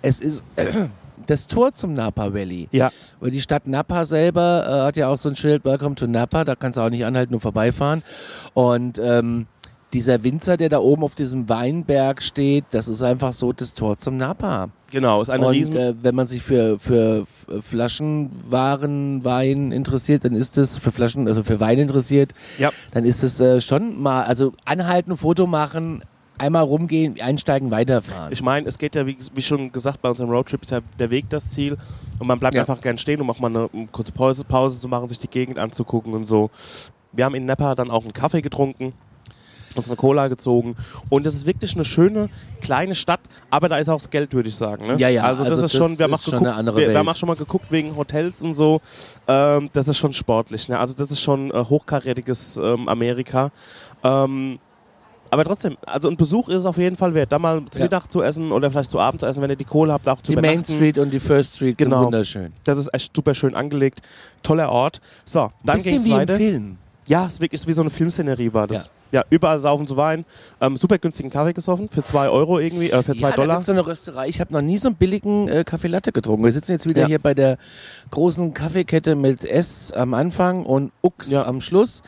es 0.00 0.20
ist 0.20 0.44
das 1.26 1.46
Tor 1.46 1.72
zum 1.74 1.92
Napa 1.92 2.32
Valley. 2.32 2.68
Ja. 2.72 2.90
Weil 3.20 3.32
die 3.32 3.40
Stadt 3.42 3.66
Napa 3.66 4.06
selber 4.06 4.64
äh, 4.66 4.86
hat 4.86 4.96
ja 4.96 5.08
auch 5.08 5.18
so 5.18 5.28
ein 5.28 5.36
Schild 5.36 5.64
Welcome 5.66 5.94
to 5.94 6.06
Napa, 6.06 6.44
da 6.44 6.54
kannst 6.54 6.78
du 6.78 6.82
auch 6.82 6.90
nicht 6.90 7.04
anhalten, 7.04 7.32
nur 7.32 7.40
vorbeifahren. 7.42 8.02
Und 8.54 8.98
ähm, 8.98 9.46
dieser 9.92 10.22
Winzer, 10.24 10.56
der 10.56 10.70
da 10.70 10.78
oben 10.78 11.02
auf 11.04 11.14
diesem 11.16 11.48
Weinberg 11.50 12.22
steht, 12.22 12.64
das 12.70 12.88
ist 12.88 13.02
einfach 13.02 13.32
so 13.34 13.52
das 13.52 13.74
Tor 13.74 13.98
zum 13.98 14.16
Napa. 14.16 14.68
Genau, 14.90 15.20
ist 15.22 15.28
eine 15.30 15.46
Und 15.46 15.52
riesen... 15.52 15.76
äh, 15.76 15.94
wenn 16.02 16.14
man 16.14 16.26
sich 16.26 16.42
für, 16.42 16.78
für 16.78 17.26
F- 17.48 17.64
Flaschenwaren, 17.64 19.24
Wein 19.24 19.72
interessiert, 19.72 20.24
dann 20.24 20.34
ist 20.34 20.56
es 20.58 20.78
für 20.78 20.92
Flaschen, 20.92 21.28
also 21.28 21.42
für 21.44 21.60
Wein 21.60 21.78
interessiert, 21.78 22.32
Ja. 22.58 22.70
dann 22.92 23.04
ist 23.04 23.22
es 23.22 23.40
äh, 23.40 23.60
schon 23.60 24.00
mal, 24.00 24.22
also 24.24 24.52
anhalten, 24.64 25.16
Foto 25.16 25.46
machen, 25.46 26.02
einmal 26.38 26.62
rumgehen, 26.62 27.20
einsteigen, 27.20 27.70
weiterfahren. 27.70 28.32
Ich 28.32 28.42
meine, 28.42 28.68
es 28.68 28.78
geht 28.78 28.94
ja, 28.94 29.06
wie, 29.06 29.18
wie 29.34 29.42
schon 29.42 29.72
gesagt, 29.72 30.00
bei 30.00 30.08
unserem 30.08 30.30
Roadtrip 30.30 30.62
ist 30.62 30.70
ja 30.70 30.80
der 30.98 31.10
Weg 31.10 31.28
das 31.30 31.50
Ziel. 31.50 31.76
Und 32.18 32.26
man 32.26 32.38
bleibt 32.38 32.54
Ja. 32.54 32.62
einfach 32.62 32.80
gern 32.80 32.96
stehen, 32.98 33.20
um 33.20 33.28
auch 33.30 33.38
mal 33.40 33.48
eine 33.48 33.68
um 33.68 33.90
kurze 33.90 34.12
Pause, 34.12 34.44
Pause 34.44 34.80
zu 34.80 34.88
machen, 34.88 35.08
sich 35.08 35.18
die 35.18 35.28
Gegend 35.28 35.58
anzugucken 35.58 36.14
und 36.14 36.26
so. 36.26 36.50
Wir 37.12 37.24
haben 37.24 37.34
in 37.34 37.46
Napa 37.46 37.74
dann 37.74 37.90
auch 37.90 38.02
einen 38.04 38.12
Kaffee 38.12 38.40
getrunken, 38.42 38.92
uns 39.78 39.88
eine 39.88 39.96
Cola 39.96 40.28
gezogen. 40.28 40.76
Und 41.08 41.26
es 41.26 41.34
ist 41.34 41.46
wirklich 41.46 41.74
eine 41.74 41.84
schöne, 41.84 42.28
kleine 42.60 42.94
Stadt, 42.94 43.20
aber 43.50 43.68
da 43.68 43.76
ist 43.78 43.88
auch 43.88 43.96
das 43.96 44.10
Geld, 44.10 44.32
würde 44.34 44.48
ich 44.48 44.56
sagen. 44.56 44.86
Ne? 44.86 44.96
Ja, 44.98 45.08
ja, 45.08 45.22
Also 45.22 45.42
das 45.44 45.52
also 45.52 45.66
ist 45.66 45.72
schon, 45.72 45.90
das 45.92 45.98
wir 45.98 46.04
haben 46.04 46.12
ist 46.14 46.24
schon 46.24 46.32
geguckt, 46.32 46.48
eine 46.50 46.56
andere 46.58 46.76
wir, 46.78 46.88
wir 46.90 46.98
haben 46.98 47.08
auch 47.08 47.16
schon 47.16 47.28
mal 47.28 47.36
geguckt 47.36 47.66
wegen 47.70 47.96
Hotels 47.96 48.42
und 48.42 48.54
so. 48.54 48.80
Ähm, 49.26 49.70
das 49.72 49.88
ist 49.88 49.96
schon 49.98 50.12
sportlich. 50.12 50.68
Ne? 50.68 50.78
Also 50.78 50.94
das 50.94 51.10
ist 51.10 51.20
schon 51.22 51.50
äh, 51.50 51.54
hochkarätiges 51.64 52.56
ähm, 52.62 52.88
Amerika. 52.88 53.50
Ähm, 54.04 54.58
aber 55.30 55.44
trotzdem, 55.44 55.76
also 55.84 56.08
ein 56.08 56.16
Besuch 56.16 56.48
ist 56.48 56.56
es 56.58 56.64
auf 56.66 56.78
jeden 56.78 56.96
Fall 56.96 57.12
wert, 57.12 57.30
da 57.30 57.38
mal 57.38 57.62
zu 57.70 57.78
Ja. 57.78 57.84
Mittag 57.84 58.06
zu 58.10 58.22
essen 58.22 58.50
oder 58.50 58.70
vielleicht 58.70 58.90
zu 58.90 58.98
Abend 58.98 59.20
zu 59.20 59.26
essen, 59.26 59.42
wenn 59.42 59.50
ihr 59.50 59.56
die 59.56 59.64
Kohle 59.64 59.92
habt, 59.92 60.08
auch 60.08 60.22
zu 60.22 60.32
die 60.32 60.40
Main. 60.40 60.64
Street 60.64 60.96
und 60.98 61.10
die 61.10 61.20
First 61.20 61.56
Street 61.56 61.76
Genau. 61.76 61.96
sind 61.98 62.06
wunderschön. 62.06 62.52
Das 62.64 62.78
ist 62.78 62.88
echt 62.94 63.14
super 63.14 63.34
schön 63.34 63.54
angelegt. 63.54 64.00
Toller 64.42 64.70
Ort. 64.72 65.02
So, 65.26 65.50
dann 65.64 65.76
ging 65.82 65.84
Bisschen 65.84 65.96
es 65.98 66.04
wie 66.06 66.10
weiter. 66.12 66.32
im 66.34 66.38
Film. 66.40 66.78
Ja, 67.08 67.26
es 67.26 67.34
ist 67.34 67.40
wirklich 67.40 67.66
wie 67.66 67.72
so 67.72 67.80
eine 67.80 67.90
Filmszenerie 67.90 68.52
war 68.52 68.66
das. 68.66 68.90
Ja, 69.10 69.24
überall 69.30 69.58
saufen 69.58 69.86
zu 69.86 69.96
Wein. 69.96 70.26
Ähm, 70.60 70.76
super 70.76 70.98
günstigen 70.98 71.30
Kaffee 71.30 71.54
gesoffen 71.54 71.88
für 71.88 72.04
2 72.04 72.28
Euro 72.28 72.58
irgendwie, 72.58 72.90
äh, 72.90 73.02
für 73.02 73.14
2 73.16 73.30
ja, 73.30 73.34
Dollar. 73.34 73.48
Da 73.48 73.54
gibt's 73.54 73.66
so 73.66 73.72
eine 73.72 73.86
Rösterei. 73.86 74.28
Ich 74.28 74.40
habe 74.40 74.52
noch 74.52 74.60
nie 74.60 74.76
so 74.76 74.88
einen 74.88 74.96
billigen 74.96 75.48
äh, 75.48 75.64
Kaffee 75.64 75.88
Latte 75.88 76.12
getrunken. 76.12 76.44
Wir 76.44 76.52
sitzen 76.52 76.72
jetzt 76.72 76.88
wieder 76.88 77.02
Ja. 77.02 77.06
hier 77.08 77.18
bei 77.18 77.32
der 77.32 77.56
großen 78.10 78.52
Kaffeekette 78.52 79.14
mit 79.16 79.44
S 79.44 79.92
am 79.92 80.12
Anfang 80.12 80.66
und 80.66 80.92
Ux 81.02 81.30
Ja. 81.30 81.46
am 81.46 81.62
Schluss. 81.62 82.02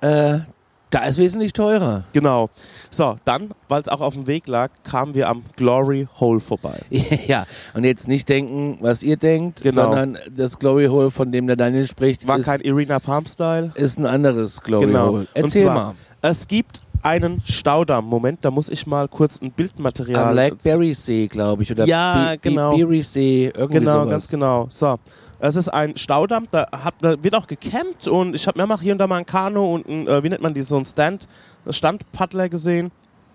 Äh, 0.00 0.40
da 0.90 1.04
ist 1.04 1.18
wesentlich 1.18 1.52
teurer. 1.52 2.04
Genau. 2.12 2.50
So, 2.90 3.16
dann, 3.24 3.50
weil 3.68 3.80
es 3.82 3.88
auch 3.88 4.00
auf 4.00 4.14
dem 4.14 4.26
Weg 4.26 4.48
lag, 4.48 4.70
kamen 4.84 5.14
wir 5.14 5.28
am 5.28 5.42
Glory 5.56 6.08
Hole 6.18 6.40
vorbei. 6.40 6.80
ja, 7.28 7.46
und 7.74 7.84
jetzt 7.84 8.08
nicht 8.08 8.28
denken, 8.28 8.78
was 8.80 9.02
ihr 9.02 9.16
denkt, 9.16 9.62
Genau. 9.62 9.82
sondern 9.84 10.18
das 10.34 10.58
Glory 10.58 10.86
Hole, 10.86 11.10
von 11.10 11.30
dem 11.32 11.46
der 11.46 11.56
Daniel 11.56 11.86
spricht, 11.86 12.26
War 12.26 12.38
ist, 12.38 12.44
kein 12.46 12.60
Irina 12.60 12.98
Palm-Style. 12.98 13.72
ist 13.76 13.98
ein 13.98 14.06
anderes 14.06 14.60
Glory 14.62 14.86
Genau. 14.86 15.08
Hole. 15.10 15.26
Erzähl 15.34 15.64
zwar, 15.64 15.74
mal. 15.74 15.94
Es 16.22 16.46
gibt 16.48 16.82
einen 17.02 17.40
Staudamm. 17.46 18.04
Moment, 18.06 18.44
da 18.44 18.50
muss 18.50 18.68
ich 18.68 18.86
mal 18.86 19.08
kurz 19.08 19.40
ein 19.40 19.52
Bildmaterial. 19.52 20.22
Am 20.26 20.32
Blackberry-See, 20.32 21.28
glaube 21.28 21.62
ich. 21.62 21.70
Oder 21.70 21.86
Ja, 21.86 22.32
Be- 22.32 22.38
genau. 22.38 22.76
Beery-See, 22.76 23.52
irgendwie 23.56 23.78
Genau, 23.78 23.92
sowas. 24.00 24.10
ganz 24.10 24.28
genau. 24.28 24.66
So. 24.68 24.98
Es 25.40 25.56
ist 25.56 25.68
ein 25.68 25.96
Staudamm, 25.96 26.46
da, 26.50 26.66
hat, 26.70 26.94
da 27.00 27.22
wird 27.22 27.34
auch 27.34 27.46
gecampt 27.46 28.06
und 28.06 28.34
ich 28.34 28.46
habe 28.46 28.64
mal 28.66 28.78
hier 28.78 28.92
und 28.92 28.98
da 28.98 29.06
mal 29.06 29.16
ein 29.16 29.26
Kanu 29.26 29.74
und 29.74 29.88
ein, 29.88 30.06
äh, 30.06 30.22
wie 30.22 30.28
nennt 30.28 30.42
man 30.42 30.52
die, 30.52 30.62
so 30.62 30.76
ein 30.76 30.84
Stand, 30.84 31.26
Standpaddler 31.68 32.48
gesehen. 32.48 32.90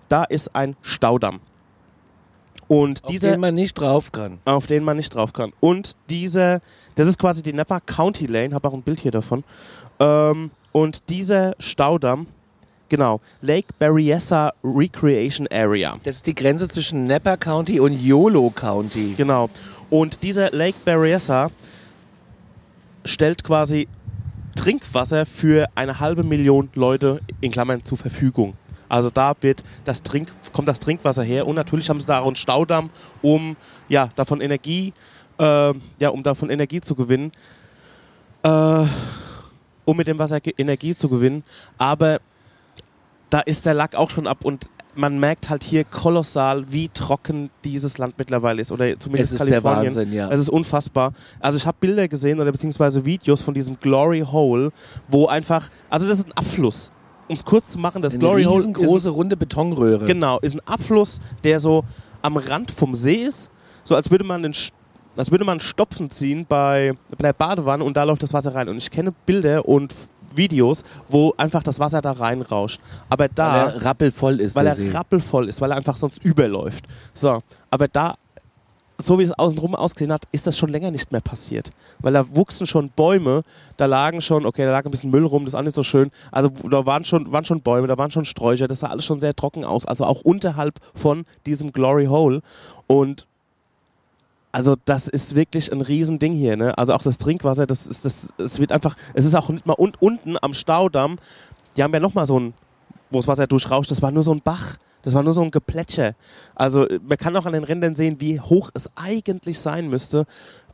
Da 0.07 0.23
ist 0.23 0.55
ein 0.55 0.75
Staudamm. 0.83 1.39
Und 2.67 3.03
Auf 3.03 3.11
dieser, 3.11 3.31
den 3.31 3.39
man 3.39 3.55
nicht 3.55 3.73
drauf 3.73 4.11
kann. 4.11 4.39
auf 4.45 4.67
den 4.67 4.83
man 4.83 4.97
nicht 4.97 5.13
drauf 5.13 5.33
kann. 5.33 5.51
Und 5.59 5.95
dieser, 6.09 6.61
das 6.95 7.07
ist 7.07 7.17
quasi 7.19 7.43
die 7.43 7.53
Napa 7.53 7.79
County 7.79 8.25
Lane, 8.27 8.53
habe 8.53 8.67
auch 8.67 8.73
ein 8.73 8.81
Bild 8.81 8.99
hier 8.99 9.11
davon. 9.11 9.43
Ähm, 9.99 10.51
und 10.71 11.09
dieser 11.09 11.55
Staudamm, 11.59 12.27
genau, 12.89 13.21
Lake 13.41 13.67
Berryessa 13.79 14.51
Recreation 14.63 15.47
Area. 15.51 15.97
Das 16.03 16.17
ist 16.17 16.27
die 16.27 16.35
Grenze 16.35 16.67
zwischen 16.67 17.07
Napa 17.07 17.37
County 17.37 17.79
und 17.79 17.93
Yolo 17.93 18.51
County. 18.51 19.13
Genau. 19.15 19.49
Und 19.89 20.23
dieser 20.23 20.51
Lake 20.51 20.77
Berryessa 20.83 21.49
stellt 23.05 23.43
quasi 23.43 23.87
Trinkwasser 24.55 25.25
für 25.25 25.67
eine 25.75 25.99
halbe 25.99 26.23
Million 26.23 26.69
Leute 26.75 27.21
in 27.41 27.51
Klammern 27.51 27.83
zur 27.83 27.97
Verfügung. 27.97 28.55
Also 28.89 29.09
da 29.09 29.33
wird 29.41 29.63
das 29.83 30.03
Trink, 30.03 30.31
kommt 30.51 30.67
das 30.67 30.79
Trinkwasser 30.79 31.23
her 31.23 31.47
und 31.47 31.55
natürlich 31.55 31.89
haben 31.89 31.99
sie 31.99 32.05
da 32.05 32.19
auch 32.19 32.27
einen 32.27 32.35
Staudamm, 32.35 32.89
um 33.21 33.55
ja 33.89 34.09
davon 34.15 34.41
Energie, 34.41 34.93
äh, 35.39 35.73
ja 35.99 36.09
um 36.09 36.23
davon 36.23 36.49
Energie 36.49 36.81
zu 36.81 36.95
gewinnen, 36.95 37.31
äh, 38.43 38.85
um 39.85 39.97
mit 39.97 40.07
dem 40.07 40.19
Wasser 40.19 40.39
Energie 40.57 40.95
zu 40.95 41.09
gewinnen. 41.09 41.43
Aber 41.77 42.19
da 43.29 43.39
ist 43.41 43.65
der 43.65 43.73
Lack 43.73 43.95
auch 43.95 44.09
schon 44.09 44.27
ab 44.27 44.45
und 44.45 44.69
man 44.95 45.19
merkt 45.19 45.49
halt 45.49 45.63
hier 45.63 45.83
kolossal, 45.83 46.65
wie 46.71 46.89
trocken 46.89 47.49
dieses 47.63 47.97
Land 47.97 48.15
mittlerweile 48.17 48.61
ist 48.61 48.71
oder 48.71 48.99
zumindest 48.99 49.33
Es 49.33 49.39
ist 49.41 49.49
der 49.49 49.61
Kalifornien. 49.61 49.95
Wahnsinn, 49.95 50.13
ja. 50.13 50.29
Es 50.29 50.39
ist 50.39 50.49
unfassbar. 50.49 51.11
Also 51.39 51.57
ich 51.57 51.65
habe 51.65 51.77
Bilder 51.79 52.07
gesehen 52.07 52.39
oder 52.39 52.51
beziehungsweise 52.51 53.03
Videos 53.05 53.41
von 53.41 53.53
diesem 53.53 53.77
Glory 53.79 54.21
Hole, 54.21 54.71
wo 55.07 55.27
einfach, 55.27 55.69
also 55.89 56.07
das 56.07 56.19
ist 56.19 56.27
ein 56.27 56.33
Abfluss. 56.33 56.91
Um 57.27 57.35
es 57.35 57.43
kurz 57.43 57.69
zu 57.69 57.79
machen, 57.79 58.01
das 58.01 58.13
Eine 58.13 58.19
Glory 58.19 58.43
Hole 58.43 58.59
ist 58.59 58.67
riesengroße 58.67 59.09
runde 59.09 59.35
Betonröhre. 59.35 60.05
genau, 60.05 60.39
ist 60.39 60.53
ein 60.55 60.61
Abfluss, 60.67 61.19
der 61.43 61.59
so 61.59 61.83
am 62.21 62.37
Rand 62.37 62.71
vom 62.71 62.95
See 62.95 63.23
ist, 63.23 63.49
so 63.83 63.95
als 63.95 64.11
würde 64.11 64.23
man 64.23 64.43
den 64.43 64.53
Sch- 64.53 64.71
als 65.17 65.31
würde 65.31 65.45
man 65.45 65.53
einen 65.53 65.59
Stopfen 65.61 66.09
ziehen 66.11 66.45
bei, 66.47 66.91
bei 67.09 67.23
der 67.23 67.31
Badewanne 67.33 67.83
und 67.85 67.95
da 67.95 68.03
läuft 68.03 68.21
das 68.21 68.33
Wasser 68.33 68.53
rein. 68.53 68.67
Und 68.67 68.77
ich 68.77 68.91
kenne 68.91 69.13
Bilder 69.25 69.65
und 69.65 69.93
Videos, 70.37 70.83
wo 71.09 71.33
einfach 71.37 71.63
das 71.63 71.79
Wasser 71.79 72.01
da 72.01 72.11
reinrauscht. 72.11 72.79
Aber 73.09 73.27
da, 73.27 73.53
Weil 73.53 73.73
er 73.75 73.85
rappelvoll 73.85 74.39
ist, 74.39 74.55
weil 74.55 74.67
er 74.67 74.75
See. 74.75 74.89
rappelvoll 74.91 75.49
ist, 75.49 75.61
weil 75.61 75.71
er 75.71 75.77
einfach 75.77 75.97
sonst 75.97 76.23
überläuft. 76.23 76.85
So, 77.13 77.41
aber 77.69 77.87
da, 77.87 78.15
so 78.97 79.19
wie 79.19 79.23
es 79.23 79.31
außenrum 79.31 79.75
ausgesehen 79.75 80.11
hat, 80.11 80.23
ist 80.31 80.47
das 80.47 80.57
schon 80.57 80.69
länger 80.69 80.91
nicht 80.91 81.11
mehr 81.11 81.21
passiert. 81.21 81.71
Weil 81.99 82.13
da 82.13 82.25
wuchsen 82.35 82.65
schon 82.65 82.89
Bäume, 82.89 83.43
da 83.77 83.85
lagen 83.85 84.21
schon, 84.21 84.45
okay, 84.45 84.65
da 84.65 84.71
lag 84.71 84.85
ein 84.85 84.91
bisschen 84.91 85.11
Müll 85.11 85.25
rum, 85.25 85.43
das 85.43 85.53
ist 85.53 85.59
auch 85.59 85.63
nicht 85.63 85.75
so 85.75 85.83
schön. 85.83 86.11
Also 86.31 86.49
da 86.49 86.85
waren 86.85 87.03
schon, 87.03 87.31
waren 87.31 87.45
schon 87.45 87.61
Bäume, 87.61 87.87
da 87.87 87.97
waren 87.97 88.11
schon 88.11 88.25
Sträucher, 88.25 88.67
das 88.67 88.79
sah 88.79 88.87
alles 88.87 89.05
schon 89.05 89.19
sehr 89.19 89.35
trocken 89.35 89.65
aus. 89.65 89.85
Also 89.85 90.05
auch 90.05 90.21
unterhalb 90.21 90.79
von 90.93 91.25
diesem 91.45 91.71
Glory 91.73 92.05
Hole. 92.05 92.41
Und 92.87 93.27
also 94.55 94.75
das 94.85 95.09
ist 95.09 95.35
wirklich 95.35 95.69
ein 95.73 95.81
Riesending 95.81 96.31
hier, 96.31 96.55
ne? 96.55 96.77
Also 96.77 96.93
auch 96.93 97.01
das 97.01 97.17
Trinkwasser, 97.17 97.65
das 97.65 97.85
ist, 97.87 98.05
das, 98.05 98.33
es 98.37 98.57
wird 98.57 98.71
einfach, 98.71 98.95
es 99.13 99.25
ist 99.25 99.35
auch 99.35 99.49
nicht 99.49 99.65
mal 99.65 99.73
und, 99.73 100.01
unten 100.01 100.37
am 100.41 100.53
Staudamm, 100.53 101.17
die 101.75 101.83
haben 101.83 101.93
ja 101.93 101.99
nochmal 101.99 102.25
so 102.25 102.39
ein, 102.39 102.53
wo 103.11 103.17
das 103.17 103.27
Wasser 103.27 103.47
durchrauscht, 103.47 103.91
das 103.91 104.01
war 104.01 104.11
nur 104.11 104.23
so 104.23 104.33
ein 104.33 104.39
Bach. 104.41 104.77
Das 105.03 105.13
war 105.13 105.23
nur 105.23 105.33
so 105.33 105.41
ein 105.43 105.51
Geplätscher. 105.51 106.15
Also 106.55 106.87
man 107.07 107.17
kann 107.17 107.35
auch 107.35 107.45
an 107.45 107.51
den 107.51 107.65
Rändern 107.65 107.95
sehen, 107.95 108.15
wie 108.19 108.39
hoch 108.39 108.71
es 108.73 108.89
eigentlich 108.95 109.59
sein 109.59 109.89
müsste. 109.89 110.25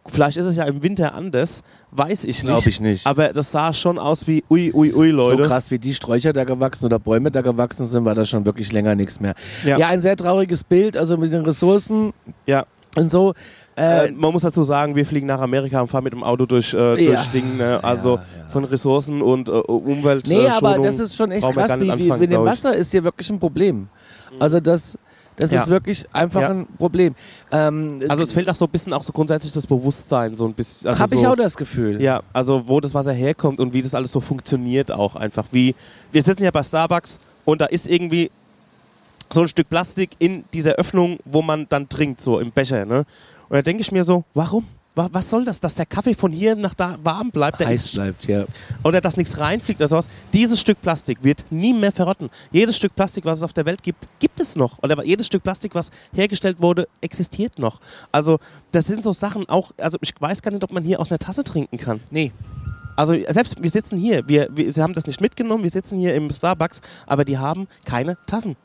Vielleicht 0.05 0.37
ist 0.37 0.45
es 0.45 0.55
ja 0.55 0.63
im 0.65 0.83
Winter 0.83 1.15
anders, 1.15 1.63
weiß 1.89 2.23
ich 2.25 2.43
nicht. 2.43 2.53
Glaub 2.53 2.67
ich 2.67 2.79
nicht. 2.79 3.07
Aber 3.07 3.33
das 3.33 3.51
sah 3.51 3.73
schon 3.73 3.97
aus 3.97 4.27
wie 4.27 4.43
ui, 4.49 4.71
ui, 4.73 4.93
ui, 4.93 5.09
Leute. 5.09 5.41
So 5.43 5.49
krass, 5.49 5.71
wie 5.71 5.79
die 5.79 5.93
Sträucher 5.95 6.33
da 6.33 6.43
gewachsen 6.43 6.85
oder 6.85 6.99
Bäume 6.99 7.31
da 7.31 7.41
gewachsen 7.41 7.87
sind, 7.87 8.05
war 8.05 8.13
das 8.13 8.29
schon 8.29 8.45
wirklich 8.45 8.71
länger 8.71 8.93
nichts 8.93 9.19
mehr. 9.19 9.33
Ja. 9.65 9.77
Ja, 9.79 9.87
ein 9.87 10.01
sehr 10.01 10.15
trauriges 10.15 10.63
Bild, 10.63 10.95
also 10.97 11.17
mit 11.17 11.33
den 11.33 11.43
Ressourcen 11.43 12.13
Ja. 12.45 12.65
und 12.95 13.11
so. 13.11 13.33
Äh, 13.75 14.07
Äh, 14.07 14.11
man 14.11 14.31
muss 14.33 14.41
dazu 14.41 14.63
sagen, 14.63 14.95
wir 14.95 15.05
fliegen 15.05 15.27
nach 15.27 15.39
Amerika 15.39 15.79
und 15.81 15.87
fahren 15.87 16.03
mit 16.03 16.13
dem 16.13 16.23
Auto 16.23 16.45
durch, 16.45 16.73
äh, 16.73 17.01
Ja. 17.03 17.13
durch 17.15 17.27
Dinge, 17.31 17.55
ne? 17.55 17.79
also 17.83 18.15
Ja, 18.15 18.23
ja. 18.43 18.49
von 18.49 18.63
Ressourcen 18.65 19.21
und 19.21 19.47
äh, 19.47 19.51
Umwelt. 19.51 20.27
nee, 20.27 20.45
äh, 20.45 20.49
aber 20.49 20.77
das 20.79 20.99
ist 20.99 21.15
schon 21.15 21.31
echt 21.31 21.43
krass, 21.49 21.79
wie, 21.79 21.89
anfangen, 21.91 22.19
mit 22.19 22.31
dem. 22.31 22.43
Wasser 22.43 22.75
ist 22.75 22.91
hier 22.91 23.03
wirklich 23.03 23.29
ein 23.29 23.39
Problem. 23.39 23.87
Also 24.39 24.59
das, 24.59 24.97
das 25.37 25.51
Ja. 25.51 25.61
ist 25.61 25.67
wirklich 25.69 26.05
einfach 26.11 26.41
Ja. 26.41 26.49
ein 26.49 26.67
Problem. 26.77 27.15
Ähm, 27.51 27.99
Also 28.09 28.23
es 28.23 28.33
fehlt 28.33 28.49
auch 28.49 28.55
so 28.55 28.65
ein 28.65 28.71
bisschen 28.71 28.91
auch 28.93 29.03
so 29.03 29.13
grundsätzlich 29.13 29.53
das 29.53 29.65
Bewusstsein, 29.65 30.35
so 30.35 30.45
ein 30.45 30.53
bisschen. 30.53 30.89
Also 30.89 30.99
habe 30.99 31.15
so, 31.15 31.21
ich 31.21 31.27
auch 31.27 31.35
das 31.35 31.55
Gefühl. 31.55 32.01
Ja, 32.01 32.21
also 32.33 32.63
wo 32.67 32.79
das 32.81 32.93
Wasser 32.93 33.13
herkommt 33.13 33.59
und 33.61 33.73
wie 33.73 33.81
das 33.81 33.95
alles 33.95 34.11
so 34.11 34.19
funktioniert 34.19 34.91
auch 34.91 35.15
einfach. 35.15 35.45
Wie 35.51 35.75
wir 36.11 36.21
sitzen 36.21 36.43
ja 36.43 36.51
bei 36.51 36.61
Starbucks 36.63 37.19
und 37.45 37.61
da 37.61 37.65
ist 37.67 37.87
irgendwie 37.87 38.29
so 39.33 39.41
ein 39.41 39.47
Stück 39.47 39.69
Plastik 39.69 40.09
in 40.19 40.43
dieser 40.53 40.73
Öffnung, 40.73 41.17
wo 41.23 41.41
man 41.41 41.65
dann 41.69 41.87
trinkt, 41.87 42.19
so 42.19 42.39
im 42.39 42.51
Becher. 42.51 42.85
Ne? 42.85 43.05
Und 43.51 43.57
da 43.57 43.61
denke 43.61 43.81
ich 43.81 43.91
mir 43.91 44.05
so, 44.05 44.23
warum? 44.33 44.65
Wa- 44.95 45.09
Was 45.11 45.29
soll 45.29 45.43
das, 45.43 45.59
dass 45.59 45.75
der 45.75 45.85
Kaffee 45.85 46.13
von 46.13 46.31
hier 46.31 46.55
nach 46.55 46.73
da 46.73 46.97
warm 47.03 47.31
bleibt? 47.31 47.59
Der 47.59 47.67
Heiß 47.67 47.85
ist 47.87 47.93
bleibt, 47.95 48.25
ja. 48.27 48.45
oder 48.81 49.01
dass 49.01 49.17
nichts 49.17 49.37
reinfliegt 49.37 49.81
oder 49.81 49.89
sowas. 49.89 50.07
Dieses 50.31 50.59
Stück 50.61 50.81
Plastik 50.81 51.21
wird 51.21 51.43
nie 51.51 51.73
mehr 51.73 51.91
verrotten. 51.91 52.29
Jedes 52.53 52.77
Stück 52.77 52.95
Plastik, 52.95 53.25
was 53.25 53.39
es 53.39 53.43
auf 53.43 53.51
der 53.51 53.65
Welt 53.65 53.83
gibt, 53.83 54.07
gibt 54.19 54.39
es 54.39 54.55
noch. 54.55 54.81
Oder 54.81 55.03
jedes 55.03 55.27
Stück 55.27 55.43
Plastik, 55.43 55.75
was 55.75 55.91
hergestellt 56.13 56.61
wurde, 56.61 56.87
existiert 57.01 57.59
noch. 57.59 57.81
Also 58.13 58.39
das 58.71 58.85
sind 58.87 59.03
so 59.03 59.11
Sachen 59.11 59.49
auch, 59.49 59.73
also 59.77 59.97
ich 59.99 60.13
weiß 60.17 60.41
gar 60.41 60.51
nicht, 60.51 60.63
ob 60.63 60.71
man 60.71 60.83
hier 60.85 61.01
aus 61.01 61.09
einer 61.11 61.19
Tasse 61.19 61.43
trinken 61.43 61.75
kann. 61.77 61.99
Nee. 62.09 62.31
Also 62.95 63.15
selbst 63.29 63.61
wir 63.61 63.69
sitzen 63.69 63.97
hier, 63.97 64.27
wir, 64.29 64.47
wir 64.53 64.71
sie 64.71 64.81
haben 64.81 64.93
das 64.93 65.07
nicht 65.07 65.19
mitgenommen, 65.19 65.63
wir 65.63 65.71
sitzen 65.71 65.97
hier 65.97 66.15
im 66.15 66.29
Starbucks, 66.31 66.81
aber 67.05 67.25
die 67.25 67.37
haben 67.37 67.67
keine 67.85 68.17
Tassen. 68.27 68.55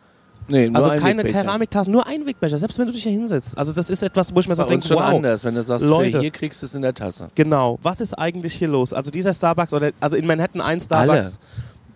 Nee, 0.48 0.70
Also 0.72 0.90
ein 0.90 1.00
keine. 1.00 1.24
Keramiktassen, 1.24 1.92
nur 1.92 2.06
Einwegbecher, 2.06 2.58
selbst 2.58 2.78
wenn 2.78 2.86
du 2.86 2.92
dich 2.92 3.02
hier 3.02 3.12
hinsetzt. 3.12 3.58
Also 3.58 3.72
das 3.72 3.90
ist 3.90 4.02
etwas, 4.02 4.34
wo 4.34 4.40
ich 4.40 4.48
mir 4.48 4.54
so 4.54 4.64
denke, 4.64 4.86
schon 4.86 4.96
wow. 4.96 5.04
anders, 5.06 5.44
wenn 5.44 5.54
du 5.54 5.62
sagst, 5.62 5.84
Leute. 5.86 6.20
hier 6.20 6.30
kriegst 6.30 6.62
du 6.62 6.66
es 6.66 6.74
in 6.74 6.82
der 6.82 6.94
Tasse. 6.94 7.28
Genau. 7.34 7.78
Was 7.82 8.00
ist 8.00 8.14
eigentlich 8.14 8.54
hier 8.54 8.68
los? 8.68 8.92
Also 8.92 9.10
dieser 9.10 9.34
Starbucks 9.34 9.72
oder 9.72 9.90
also 10.00 10.16
in 10.16 10.26
Manhattan 10.26 10.60
ein 10.60 10.80
Starbucks. 10.80 11.38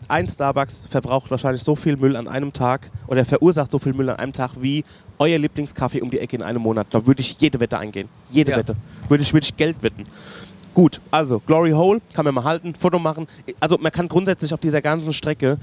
Ein 0.09 0.29
Starbucks 0.29 0.87
verbraucht 0.91 1.31
wahrscheinlich 1.31 1.63
so 1.63 1.77
viel 1.77 1.97
Müll 1.97 2.17
an 2.17 2.27
einem 2.27 2.53
Tag 2.53 2.91
oder 3.07 3.25
verursacht 3.25 3.71
so 3.71 3.79
viel 3.79 3.93
Müll 3.93 4.11
an 4.11 4.17
einem 4.17 4.33
Tag 4.33 4.51
wie 4.61 4.85
euer 5.21 5.39
Lieblingskaffee 5.39 6.01
um 6.03 6.11
die 6.11 6.19
Ecke 6.19 6.35
in 6.35 6.43
einem 6.43 6.63
Monat. 6.63 6.89
Da 6.91 7.07
würde 7.07 7.21
ich 7.21 7.37
jede 7.39 7.61
Wette 7.61 7.79
eingehen. 7.79 8.09
Jede 8.31 8.51
Ja. 8.51 8.57
Wette. 8.57 8.75
Würde 9.09 9.23
ich, 9.23 9.33
würde 9.33 9.45
ich 9.45 9.57
Geld 9.57 9.77
wetten. 9.83 10.07
Gut, 10.75 11.01
also 11.11 11.41
Glory 11.41 11.73
Hole 11.73 12.01
kann 12.15 12.25
man 12.25 12.35
mal 12.35 12.45
halten, 12.45 12.75
Foto 12.75 12.99
machen. 12.99 13.27
Also 13.59 13.77
man 13.79 13.91
kann 13.91 14.09
grundsätzlich 14.09 14.55
auf 14.55 14.61
dieser 14.61 14.81
ganzen 14.81 15.13
Strecke 15.13 15.59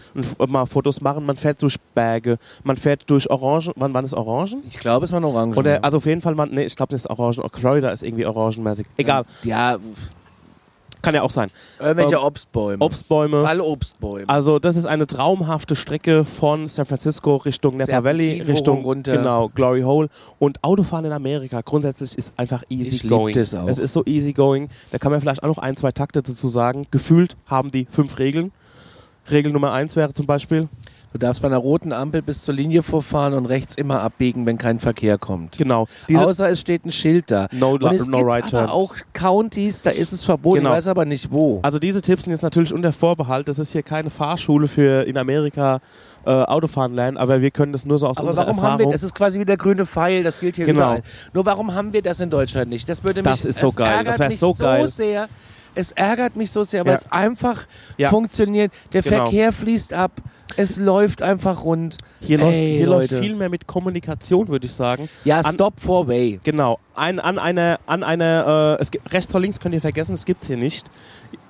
mal 0.48 0.66
Fotos 0.66 1.02
machen. 1.02 1.26
Man 1.26 1.38
fährt 1.38 1.62
durch 1.62 1.78
Berge, 1.96 2.38
man 2.64 2.78
fährt 2.78 3.10
durch 3.10 3.30
Orangen. 3.30 3.74
Wann 3.76 3.94
waren 3.94 4.06
es 4.06 4.14
Orangen? 4.14 4.64
Ich 4.68 4.78
glaube, 4.78 5.06
es 5.06 5.12
war 5.12 5.20
ein 5.22 5.24
Orangen. 5.26 5.56
Oder 5.56 5.84
also 5.84 5.98
auf 5.98 6.06
jeden 6.06 6.22
Fall, 6.22 6.36
man, 6.36 6.50
nee, 6.52 6.64
ich 6.64 6.76
glaube, 6.76 6.92
das 6.92 7.02
ist 7.02 7.10
Orangen. 7.10 7.42
Florida 7.54 7.90
ist 7.90 8.04
irgendwie 8.04 8.26
orangenmäßig. 8.26 8.86
Egal, 8.98 9.24
Ja, 9.44 9.78
kann 11.02 11.16
ja 11.16 11.22
auch 11.22 11.32
sein. 11.32 11.50
irgendwelche 11.80 12.16
Ähm, 12.16 12.22
Obstbäume. 12.24 12.84
Obstbäume. 12.84 13.44
Fallobstbäume. 13.44 14.28
Also 14.30 14.60
das 14.60 14.76
ist 14.76 14.86
eine 14.86 15.08
traumhafte 15.08 15.76
Strecke 15.76 16.26
von 16.26 16.68
San 16.68 16.86
Francisco 16.86 17.38
Richtung 17.38 17.78
Napa 17.78 18.04
Valley, 18.04 18.42
Richtung 18.42 18.82
runter. 18.84 19.16
genau 19.18 19.50
Glory 19.50 19.82
Hole 19.82 20.10
und 20.40 20.64
Autofahren 20.64 21.06
in 21.06 21.12
Amerika 21.12 21.62
grundsätzlich 21.62 22.18
ist 22.18 22.34
einfach 22.38 22.64
easy 22.70 22.96
Ich 22.98 23.10
going. 23.10 23.36
das 23.36 23.54
auch. 23.54 23.68
Es 23.68 23.78
ist 23.78 23.94
so 23.94 24.04
easy 24.06 24.34
going. 24.34 24.70
Da 24.92 24.98
kann 24.98 25.12
man 25.12 25.22
vielleicht 25.22 25.44
auch 25.44 25.48
noch 25.48 25.58
ein, 25.60 25.78
zwei 25.78 25.92
Takte 25.92 26.22
dazu 26.22 26.48
sagen. 26.48 26.88
Gefühlt 26.92 27.36
haben 27.46 27.72
die 27.72 27.88
fünf 27.90 28.18
Regeln. 28.20 28.52
Regel 29.30 29.52
Nummer 29.52 29.74
eins 29.74 29.96
wäre 29.96 30.14
zum 30.14 30.26
Beispiel 30.26 30.70
Du 31.14 31.20
darfst 31.20 31.42
bei 31.42 31.48
einer 31.48 31.58
roten 31.58 31.94
Ampel 31.94 32.22
bis 32.22 32.44
zur 32.44 32.54
Linie 32.54 32.84
vorfahren 32.84 33.34
und 33.34 33.46
rechts 33.46 33.76
immer 33.76 34.02
abbiegen, 34.02 34.46
wenn 34.46 34.58
kein 34.58 34.80
Verkehr 34.80 35.18
kommt. 35.18 35.58
genau 35.58 35.88
diese 36.10 36.26
Außer 36.26 36.50
es 36.50 36.60
steht 36.60 36.86
ein 36.86 36.92
Schild 36.92 37.32
da. 37.32 37.48
No, 37.52 37.72
und 37.72 37.84
es 37.94 38.08
no 38.08 38.18
gibt 38.20 38.30
right 38.30 38.54
aber 38.54 38.72
auch 38.74 38.94
Countys, 39.14 39.82
da 39.82 39.90
ist 39.92 40.12
es 40.12 40.24
verboten, 40.26 40.58
Genau. 40.60 40.70
ich 40.72 40.76
weiß 40.78 40.88
aber 40.90 41.06
nicht 41.06 41.32
wo. 41.32 41.60
Also 41.64 41.80
diese 41.80 42.02
Tipps 42.02 42.24
sind 42.24 42.32
jetzt 42.32 42.42
natürlich 42.44 42.74
unter 42.74 42.92
Vorbehalt. 42.92 43.48
Das 43.48 43.58
ist 43.58 43.72
hier 43.72 43.84
keine 43.84 44.10
Fahrschule 44.10 44.68
für 44.68 45.04
in 45.08 45.18
Amerika 45.18 45.80
äh, 46.26 46.30
Autofahren 46.30 46.94
lernen, 46.94 47.18
aber 47.18 47.42
wir 47.42 47.52
können 47.52 47.72
das 47.72 47.86
nur 47.86 47.98
so 48.00 48.08
aus 48.08 48.18
aber 48.18 48.28
unserer 48.28 48.46
warum 48.48 48.58
haben 48.62 48.72
Erfahrung. 48.74 48.92
wir, 48.92 48.94
das 48.94 49.04
ist 49.04 49.16
quasi 49.16 49.40
wie 49.40 49.46
der 49.46 49.58
grüne 49.58 49.86
Pfeil, 49.86 50.24
das 50.24 50.40
gilt 50.40 50.58
hier 50.58 50.66
Genau. 50.66 50.80
überall. 50.82 51.04
Nur 51.34 51.46
warum 51.46 51.74
haben 51.74 51.94
wir 51.94 52.02
das 52.02 52.20
in 52.20 52.30
Deutschland 52.30 52.70
nicht? 52.70 52.88
Das 52.90 53.04
würde 53.04 53.22
mich, 53.22 53.32
Das 53.32 53.46
ist 53.46 53.60
so 53.60 53.72
geil. 53.72 54.04
Das 54.04 54.20
wär 54.20 54.28
mich 54.30 54.40
so 54.40 54.54
geil. 54.54 54.88
sehr. 54.90 55.28
Es 55.78 55.92
ärgert 55.94 56.36
mich 56.36 56.52
so 56.52 56.64
sehr, 56.64 56.84
weil 56.86 56.94
Ja. 56.94 56.98
es 57.00 57.12
einfach 57.12 57.66
Ja. 57.98 58.10
funktioniert. 58.10 58.72
Der 58.94 59.02
Genau. 59.04 59.18
Verkehr 59.18 59.54
fließt 59.54 59.94
ab. 59.94 60.12
Es 60.56 60.78
läuft 60.78 61.22
einfach 61.22 61.64
rund. 61.64 61.98
hier 62.20 62.40
läuft, 62.40 62.54
hier 62.54 62.88
läuft 62.88 63.14
viel 63.14 63.36
mehr 63.36 63.50
mit 63.50 63.68
Kommunikation, 63.68 64.48
würde 64.48 64.66
ich 64.66 64.74
sagen. 64.74 65.08
Ja, 65.24 65.42
An- 65.42 65.54
Stop 65.54 65.80
for 65.80 66.08
Way. 66.08 66.40
Genau. 66.44 66.80
Ein, 66.96 67.20
an 67.20 67.38
einer, 67.38 67.80
an 67.86 68.04
einer, 68.04 68.78
äh, 68.80 68.82
es 68.82 68.90
gibt, 68.90 69.14
rechts 69.14 69.32
vor 69.32 69.40
links 69.42 69.60
könnt 69.60 69.76
ihr 69.76 69.82
vergessen, 69.82 70.14
es 70.16 70.26
gibt's 70.26 70.48
hier 70.48 70.58
nicht. 70.58 70.88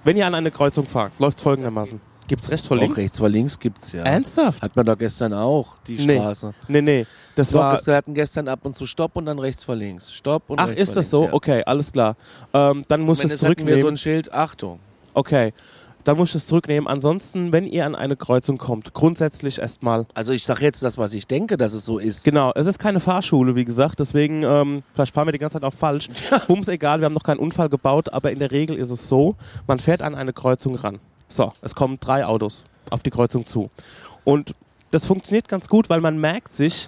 Wenn 0.03 0.17
ihr 0.17 0.25
an 0.25 0.35
eine 0.35 0.51
Kreuzung 0.51 0.85
fahrt, 0.87 1.11
läuft 1.19 1.41
folgendermaßen. 1.41 1.99
Gibt's 2.27 2.49
rechts 2.49 2.67
vor 2.67 2.77
Auch 2.77 2.81
links? 2.81 2.97
rechts 2.97 3.19
vor 3.19 3.29
links 3.29 3.59
gibt's 3.59 3.91
ja. 3.93 4.03
Ernsthaft? 4.03 4.61
Hat 4.61 4.75
man 4.75 4.85
doch 4.85 4.97
gestern 4.97 5.33
auch, 5.33 5.77
die 5.87 5.97
Nee. 6.05 6.17
Straße. 6.17 6.53
Nee, 6.67 6.81
nee. 6.81 7.05
Das 7.35 7.49
Doch, 7.49 7.59
war. 7.59 7.73
es- 7.73 7.85
wir 7.87 7.95
hatten 7.95 8.13
gestern 8.13 8.47
ab 8.47 8.59
und 8.63 8.75
zu 8.75 8.85
Stopp 8.85 9.15
und 9.15 9.25
dann 9.25 9.39
rechts 9.39 9.63
vor 9.63 9.75
links. 9.75 10.11
Stopp 10.11 10.49
und 10.49 10.59
Ach, 10.59 10.67
rechts 10.67 10.81
ist 10.81 10.89
vor 10.89 10.95
das 10.95 11.11
links, 11.11 11.11
so? 11.11 11.23
Ja. 11.25 11.33
Okay, 11.33 11.63
alles 11.65 11.91
klar. 11.91 12.15
Ähm, 12.53 12.85
dann 12.87 13.01
musst 13.01 13.23
du 13.23 13.27
es 13.27 13.39
Zumindest 13.39 13.43
hatten 13.43 13.67
wir 13.67 13.73
so 13.75 13.81
zurücknehmen. 13.81 13.93
ein 13.93 13.97
Schild, 13.97 14.33
Achtung. 14.33 14.79
Okay. 15.13 15.53
Dann 16.07 16.15
musst 16.15 16.33
du 16.33 16.37
es 16.37 16.47
zurücknehmen. 16.47 16.87
Ansonsten, 16.87 17.51
wenn 17.51 17.67
ihr 17.67 17.85
an 17.85 17.93
eine 17.93 18.15
Kreuzung 18.15 18.57
kommt, 18.57 18.93
grundsätzlich 18.93 19.59
erstmal. 19.59 20.05
Also 20.13 20.31
ich 20.31 20.43
sage 20.43 20.63
jetzt 20.63 20.81
das, 20.81 20.97
was 20.97 21.13
ich 21.13 21.27
denke, 21.27 21.57
dass 21.57 21.73
es 21.73 21.83
so 21.83 21.99
ist. 21.99 22.23
Genau, 22.23 22.53
es 22.55 22.65
ist 22.65 22.79
keine 22.79 23.01
Fahrschule, 23.01 23.57
wie 23.57 23.65
gesagt, 23.65 23.99
deswegen, 23.99 24.43
ähm, 24.43 24.83
vielleicht 24.93 25.13
fahren 25.13 25.27
wir 25.27 25.33
die 25.33 25.37
ganze 25.37 25.55
Zeit 25.55 25.65
auch 25.65 25.73
falsch. 25.73 26.07
Bums 26.47 26.69
egal, 26.69 27.01
wir 27.01 27.05
haben 27.07 27.13
noch 27.13 27.23
keinen 27.23 27.39
Unfall 27.39 27.67
gebaut, 27.67 28.13
aber 28.13 28.31
in 28.31 28.39
der 28.39 28.51
Regel 28.51 28.77
ist 28.77 28.89
es 28.89 29.09
so, 29.09 29.35
man 29.67 29.79
fährt 29.79 30.01
an 30.01 30.15
eine 30.15 30.31
Kreuzung 30.31 30.75
ran. 30.75 30.99
So, 31.27 31.51
es 31.61 31.75
kommen 31.75 31.97
drei 31.99 32.25
Autos 32.25 32.63
auf 32.89 33.03
die 33.03 33.09
Kreuzung 33.09 33.45
zu. 33.45 33.69
Und 34.23 34.53
das 34.91 35.05
funktioniert 35.05 35.49
ganz 35.49 35.67
gut, 35.67 35.89
weil 35.89 35.99
man 35.99 36.21
merkt 36.21 36.53
sich, 36.53 36.87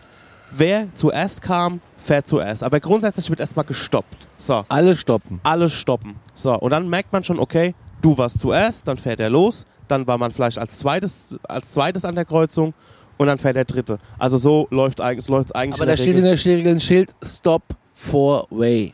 wer 0.49 0.87
zuerst 0.95 1.41
kam, 1.41 1.81
fährt 1.97 2.25
zuerst. 2.25 2.63
Aber 2.63 2.79
grundsätzlich 2.79 3.29
wird 3.29 3.41
erstmal 3.41 3.65
gestoppt. 3.65 4.29
So, 4.37 4.63
Alle 4.69 4.95
stoppen. 4.95 5.41
alle 5.43 5.69
stoppen. 5.69 6.15
So, 6.35 6.57
und 6.57 6.71
dann 6.71 6.87
merkt 6.87 7.11
man 7.11 7.25
schon, 7.25 7.37
okay, 7.37 7.75
du 8.01 8.17
warst 8.17 8.39
zuerst, 8.39 8.87
dann 8.87 8.97
fährt 8.97 9.19
er 9.19 9.29
los, 9.29 9.65
dann 9.87 10.05
war 10.07 10.17
man 10.17 10.31
vielleicht 10.31 10.57
als 10.57 10.79
zweites, 10.79 11.35
als 11.47 11.71
zweites 11.71 12.05
an 12.05 12.15
der 12.15 12.25
Kreuzung 12.25 12.73
und 13.17 13.27
dann 13.27 13.37
fährt 13.37 13.55
der 13.55 13.65
dritte. 13.65 13.97
Also 14.17 14.37
so 14.37 14.67
läuft 14.71 15.01
eigentlich, 15.01 15.25
so 15.25 15.33
läuft 15.33 15.55
eigentlich 15.55 15.81
Aber 15.81 15.89
da 15.89 15.97
steht 15.97 16.15
in 16.15 16.23
der 16.23 16.43
Regel 16.45 16.73
ein 16.73 16.79
Schild 16.79 17.13
Stop 17.23 17.63
for 17.93 18.47
Way. 18.49 18.93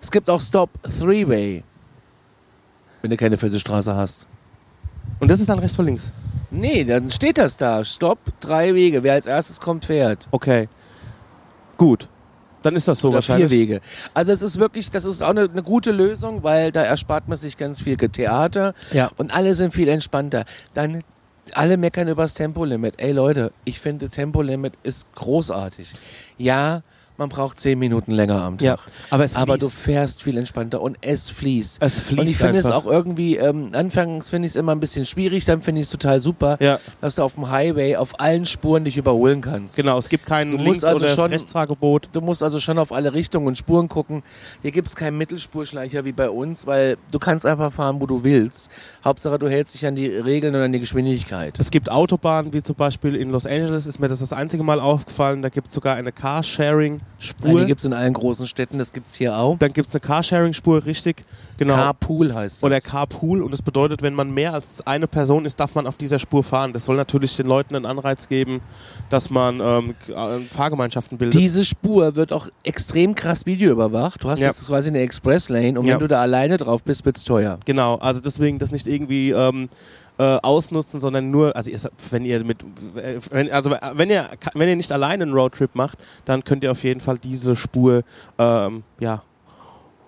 Es 0.00 0.10
gibt 0.10 0.28
auch 0.30 0.40
Stop 0.40 0.70
Three 0.98 1.26
Way. 1.28 1.64
Wenn 3.02 3.10
du 3.10 3.16
keine 3.16 3.36
vierte 3.36 3.60
Straße 3.60 3.94
hast. 3.94 4.26
Und 5.20 5.30
das 5.30 5.40
ist 5.40 5.48
dann 5.48 5.58
rechts 5.58 5.76
vor 5.76 5.84
links. 5.84 6.12
Nee, 6.50 6.84
dann 6.84 7.10
steht 7.10 7.38
das 7.38 7.56
da. 7.56 7.84
Stopp, 7.84 8.18
drei 8.40 8.74
Wege. 8.74 9.02
Wer 9.02 9.14
als 9.14 9.26
erstes 9.26 9.60
kommt, 9.60 9.84
fährt. 9.84 10.26
Okay. 10.30 10.68
Gut. 11.76 12.08
Dann 12.62 12.74
ist 12.76 12.88
das 12.88 12.98
so 12.98 13.08
Oder 13.08 13.16
wahrscheinlich. 13.16 13.48
vier 13.50 13.58
Wege. 13.58 13.80
Also 14.14 14.32
es 14.32 14.42
ist 14.42 14.58
wirklich, 14.58 14.90
das 14.90 15.04
ist 15.04 15.22
auch 15.22 15.30
eine, 15.30 15.42
eine 15.50 15.62
gute 15.62 15.92
Lösung, 15.92 16.42
weil 16.42 16.72
da 16.72 16.82
erspart 16.82 17.28
man 17.28 17.38
sich 17.38 17.56
ganz 17.56 17.80
viel 17.80 17.96
Theater 17.96 18.74
Ja. 18.92 19.10
und 19.16 19.34
alle 19.34 19.54
sind 19.54 19.72
viel 19.72 19.88
entspannter. 19.88 20.44
Dann 20.74 21.02
alle 21.54 21.76
meckern 21.76 22.08
übers 22.08 22.34
Tempolimit. 22.34 22.94
Ey 23.00 23.12
Leute, 23.12 23.52
ich 23.64 23.80
finde 23.80 24.08
Tempolimit 24.08 24.74
ist 24.82 25.06
großartig. 25.14 25.92
Ja, 26.36 26.82
man 27.18 27.28
braucht 27.28 27.60
zehn 27.60 27.78
Minuten 27.78 28.12
länger 28.12 28.42
am 28.42 28.56
Tag. 28.58 28.64
Ja, 28.64 28.76
aber 29.10 29.24
es 29.24 29.34
aber 29.36 29.58
du 29.58 29.68
fährst 29.68 30.22
viel 30.22 30.38
entspannter 30.38 30.80
und 30.80 30.96
es 31.02 31.28
fließt. 31.30 31.78
Es 31.80 32.00
fließt 32.02 32.20
und 32.20 32.28
ich 32.28 32.36
finde 32.38 32.60
es 32.60 32.66
auch 32.66 32.86
irgendwie, 32.86 33.36
ähm, 33.36 33.70
anfangs 33.74 34.30
finde 34.30 34.46
ich 34.46 34.52
es 34.52 34.56
immer 34.56 34.72
ein 34.72 34.80
bisschen 34.80 35.04
schwierig, 35.04 35.44
dann 35.44 35.60
finde 35.60 35.80
ich 35.80 35.86
es 35.88 35.90
total 35.90 36.20
super, 36.20 36.56
Ja. 36.60 36.78
dass 37.00 37.16
du 37.16 37.22
auf 37.22 37.34
dem 37.34 37.50
Highway 37.50 37.96
auf 37.96 38.20
allen 38.20 38.46
Spuren 38.46 38.84
dich 38.84 38.96
überholen 38.96 39.40
kannst. 39.40 39.76
Genau, 39.76 39.98
es 39.98 40.08
gibt 40.08 40.26
kein 40.26 40.50
Du 40.50 40.56
Links- 40.56 40.84
also 40.84 41.04
oder 41.04 41.14
schon- 41.14 41.30
Rechtsfahrgebot. 41.30 42.08
Du 42.12 42.20
musst 42.20 42.42
also 42.42 42.60
schon 42.60 42.78
auf 42.78 42.92
alle 42.92 43.12
Richtungen 43.12 43.46
und 43.48 43.58
Spuren 43.58 43.88
gucken. 43.88 44.22
Hier 44.62 44.70
gibt 44.70 44.88
es 44.88 44.94
keinen 44.96 45.18
Mittelspurschleicher 45.18 46.04
wie 46.04 46.12
bei 46.12 46.30
uns, 46.30 46.66
weil 46.66 46.96
du 47.10 47.18
kannst 47.18 47.44
einfach 47.44 47.72
fahren, 47.72 48.00
wo 48.00 48.06
du 48.06 48.22
willst. 48.22 48.68
Hauptsache, 49.04 49.38
du 49.40 49.48
hältst 49.50 49.74
dich 49.74 49.84
an 49.86 49.96
die 49.96 50.06
Regeln 50.06 50.54
und 50.54 50.60
an 50.62 50.72
die 50.72 50.80
Geschwindigkeit. 50.80 51.58
Es 51.58 51.70
gibt 51.70 51.90
Autobahnen, 51.90 52.52
wie 52.52 52.62
zum 52.62 52.76
Beispiel 52.76 53.16
in 53.16 53.30
Los 53.30 53.44
Angeles 53.44 53.86
ist 53.86 53.98
mir 53.98 54.06
das 54.08 54.20
das 54.20 54.32
einzige 54.32 54.62
Mal 54.62 54.78
aufgefallen. 54.80 55.42
Da 55.42 55.48
gibt 55.48 55.68
es 55.68 55.74
sogar 55.74 55.96
eine 55.96 56.12
Carsharing-Spur. 57.18 57.60
die 57.60 57.66
gibt 57.66 57.80
es 57.80 57.84
in 57.84 57.92
allen 57.92 58.12
großen 58.14 58.46
Städten, 58.46 58.78
das 58.78 58.92
gibt 58.92 59.08
es 59.08 59.14
hier 59.16 59.36
auch. 59.36 59.58
Dann 59.58 59.72
gibt 59.72 59.88
es 59.88 59.94
eine 59.94 60.00
Carsharing-Spur, 60.00 60.86
richtig. 60.86 61.24
Genau. 61.56 61.74
Carpool 61.74 62.32
heißt 62.32 62.58
das. 62.58 62.62
Oder 62.64 62.80
Carpool 62.80 63.42
und 63.42 63.50
das 63.52 63.60
bedeutet, 63.62 64.02
wenn 64.02 64.14
man 64.14 64.32
mehr 64.32 64.54
als 64.54 64.86
eine 64.86 65.08
Person 65.08 65.44
ist, 65.44 65.58
darf 65.58 65.74
man 65.74 65.86
auf 65.88 65.96
dieser 65.96 66.20
Spur 66.20 66.44
fahren. 66.44 66.72
Das 66.72 66.84
soll 66.84 66.96
natürlich 66.96 67.36
den 67.36 67.46
Leuten 67.46 67.74
einen 67.74 67.86
Anreiz 67.86 68.28
geben, 68.28 68.60
dass 69.10 69.30
man 69.30 69.58
ähm, 69.60 69.94
äh, 70.08 70.38
Fahrgemeinschaften 70.54 71.18
bildet. 71.18 71.40
Diese 71.40 71.64
Spur 71.64 72.14
wird 72.14 72.32
auch 72.32 72.48
extrem 72.62 73.16
krass 73.16 73.46
videoüberwacht. 73.46 74.22
Du 74.22 74.30
hast 74.30 74.38
Ja. 74.38 74.48
jetzt 74.48 74.66
quasi 74.68 74.88
eine 74.90 75.00
Express 75.00 75.48
Lane 75.48 75.78
und 75.80 75.86
Ja. 75.86 75.94
wenn 75.94 76.00
du 76.00 76.06
da 76.08 76.20
alleine 76.20 76.56
drauf 76.56 76.84
bist, 76.84 77.04
wird's 77.04 77.24
teuer. 77.24 77.58
genau, 77.64 77.96
also 77.96 78.20
deswegen 78.20 78.60
das 78.60 78.70
nicht 78.70 78.86
irgendwie 78.86 79.30
ähm, 79.30 79.68
äh, 80.18 80.38
ausnutzen, 80.42 81.00
sondern 81.00 81.30
nur, 81.30 81.54
also 81.54 81.70
ihr, 81.70 81.78
wenn 82.10 82.24
ihr 82.24 82.44
mit, 82.44 82.58
wenn, 83.30 83.50
also 83.50 83.70
wenn 83.70 84.10
ihr, 84.10 84.28
wenn 84.54 84.68
ihr 84.68 84.76
nicht 84.76 84.92
alleine 84.92 85.24
einen 85.24 85.32
Roadtrip 85.32 85.74
macht, 85.74 85.98
dann 86.24 86.44
könnt 86.44 86.64
ihr 86.64 86.70
auf 86.70 86.82
jeden 86.84 87.00
Fall 87.00 87.18
diese 87.18 87.56
Spur, 87.56 88.02
ähm, 88.38 88.82
ja, 89.00 89.22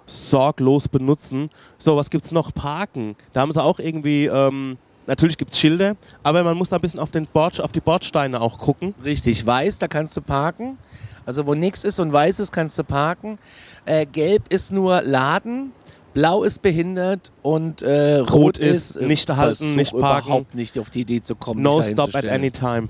sorglos 0.07 0.89
benutzen. 0.89 1.51
So, 1.79 1.97
was 1.97 2.11
gibt's 2.11 2.33
noch? 2.33 2.53
Parken. 2.53 3.17
Da 3.33 3.41
haben 3.41 3.53
sie 3.53 3.63
auch 3.63 3.79
irgendwie, 3.79 4.27
ähm, 4.27 4.77
natürlich 5.07 5.39
gibt's 5.39 5.59
Schilder, 5.59 5.97
aber 6.23 6.43
man 6.43 6.57
muss 6.57 6.71
da 6.71 6.77
ein 6.77 6.83
bisschen 6.83 7.01
auf, 7.01 7.13
den 7.13 7.27
Bord, 7.27 7.61
auf 7.61 7.73
die 7.73 7.81
Bordsteine 7.81 8.41
auch 8.41 8.59
gucken. 8.59 8.95
Richtig, 9.05 9.47
weiß, 9.47 9.79
da 9.79 9.87
kannst 9.87 10.17
du 10.17 10.23
parken. 10.23 10.79
Also 11.27 11.47
wo 11.47 11.55
nichts 11.55 11.85
ist 11.85 12.01
und 12.01 12.13
weiß 12.13 12.41
ist, 12.41 12.53
kannst 12.53 12.79
du 12.79 12.83
parken. 12.85 13.39
Äh, 13.85 14.07
gelb 14.07 14.53
ist 14.53 14.73
nur 14.73 15.03
Laden. 15.03 15.73
Blau 16.13 16.43
ist 16.43 16.61
behindert 16.63 17.31
und 17.43 17.83
äh, 17.83 18.17
rot, 18.17 18.31
Rot 18.33 18.59
ist, 18.59 18.97
ist 18.97 19.07
nicht 19.07 19.29
halten, 19.31 19.77
nicht 19.77 19.93
parken. 19.93 20.27
überhaupt 20.29 20.55
nicht 20.55 20.79
auf 20.79 20.91
die 20.91 21.03
Idee 21.03 21.23
zu 21.23 21.35
kommen. 21.37 21.63
No 21.63 21.83
stop 21.83 22.15
at 22.15 22.25
any 22.27 22.51
time. 22.51 22.89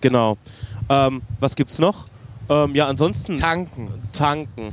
Genau. 0.00 0.38
Ähm, 0.88 1.22
was 1.40 1.54
gibt's 1.56 1.78
noch? 1.78 2.06
Ähm, 2.48 2.74
ja, 2.74 2.86
ansonsten 2.86 3.36
Tanken. 3.36 3.88
tanken. 4.12 4.72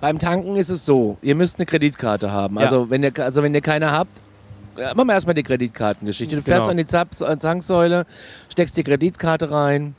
Beim 0.00 0.18
Tanken 0.18 0.54
ist 0.56 0.68
es 0.68 0.84
so, 0.86 1.16
ihr 1.22 1.34
müsst 1.34 1.58
eine 1.58 1.66
Kreditkarte 1.66 2.30
haben. 2.30 2.56
Ja. 2.56 2.62
Also, 2.62 2.90
wenn 2.90 3.02
ihr, 3.02 3.12
also 3.18 3.42
wenn 3.42 3.54
ihr 3.54 3.60
keine 3.62 3.90
habt, 3.90 4.20
äh, 4.76 4.94
machen 4.94 5.08
wir 5.08 5.14
erstmal 5.14 5.34
die 5.34 5.42
Kreditkartengeschichte. 5.42 6.36
Du 6.36 6.42
fährst 6.42 6.60
Genau. 6.60 6.70
an 6.70 6.76
die 6.76 6.86
Zap 6.86 7.08
äh, 7.20 7.36
Tanksäule, 7.36 8.06
steckst 8.52 8.76
die 8.76 8.84
Kreditkarte 8.84 9.50
rein, 9.50 9.96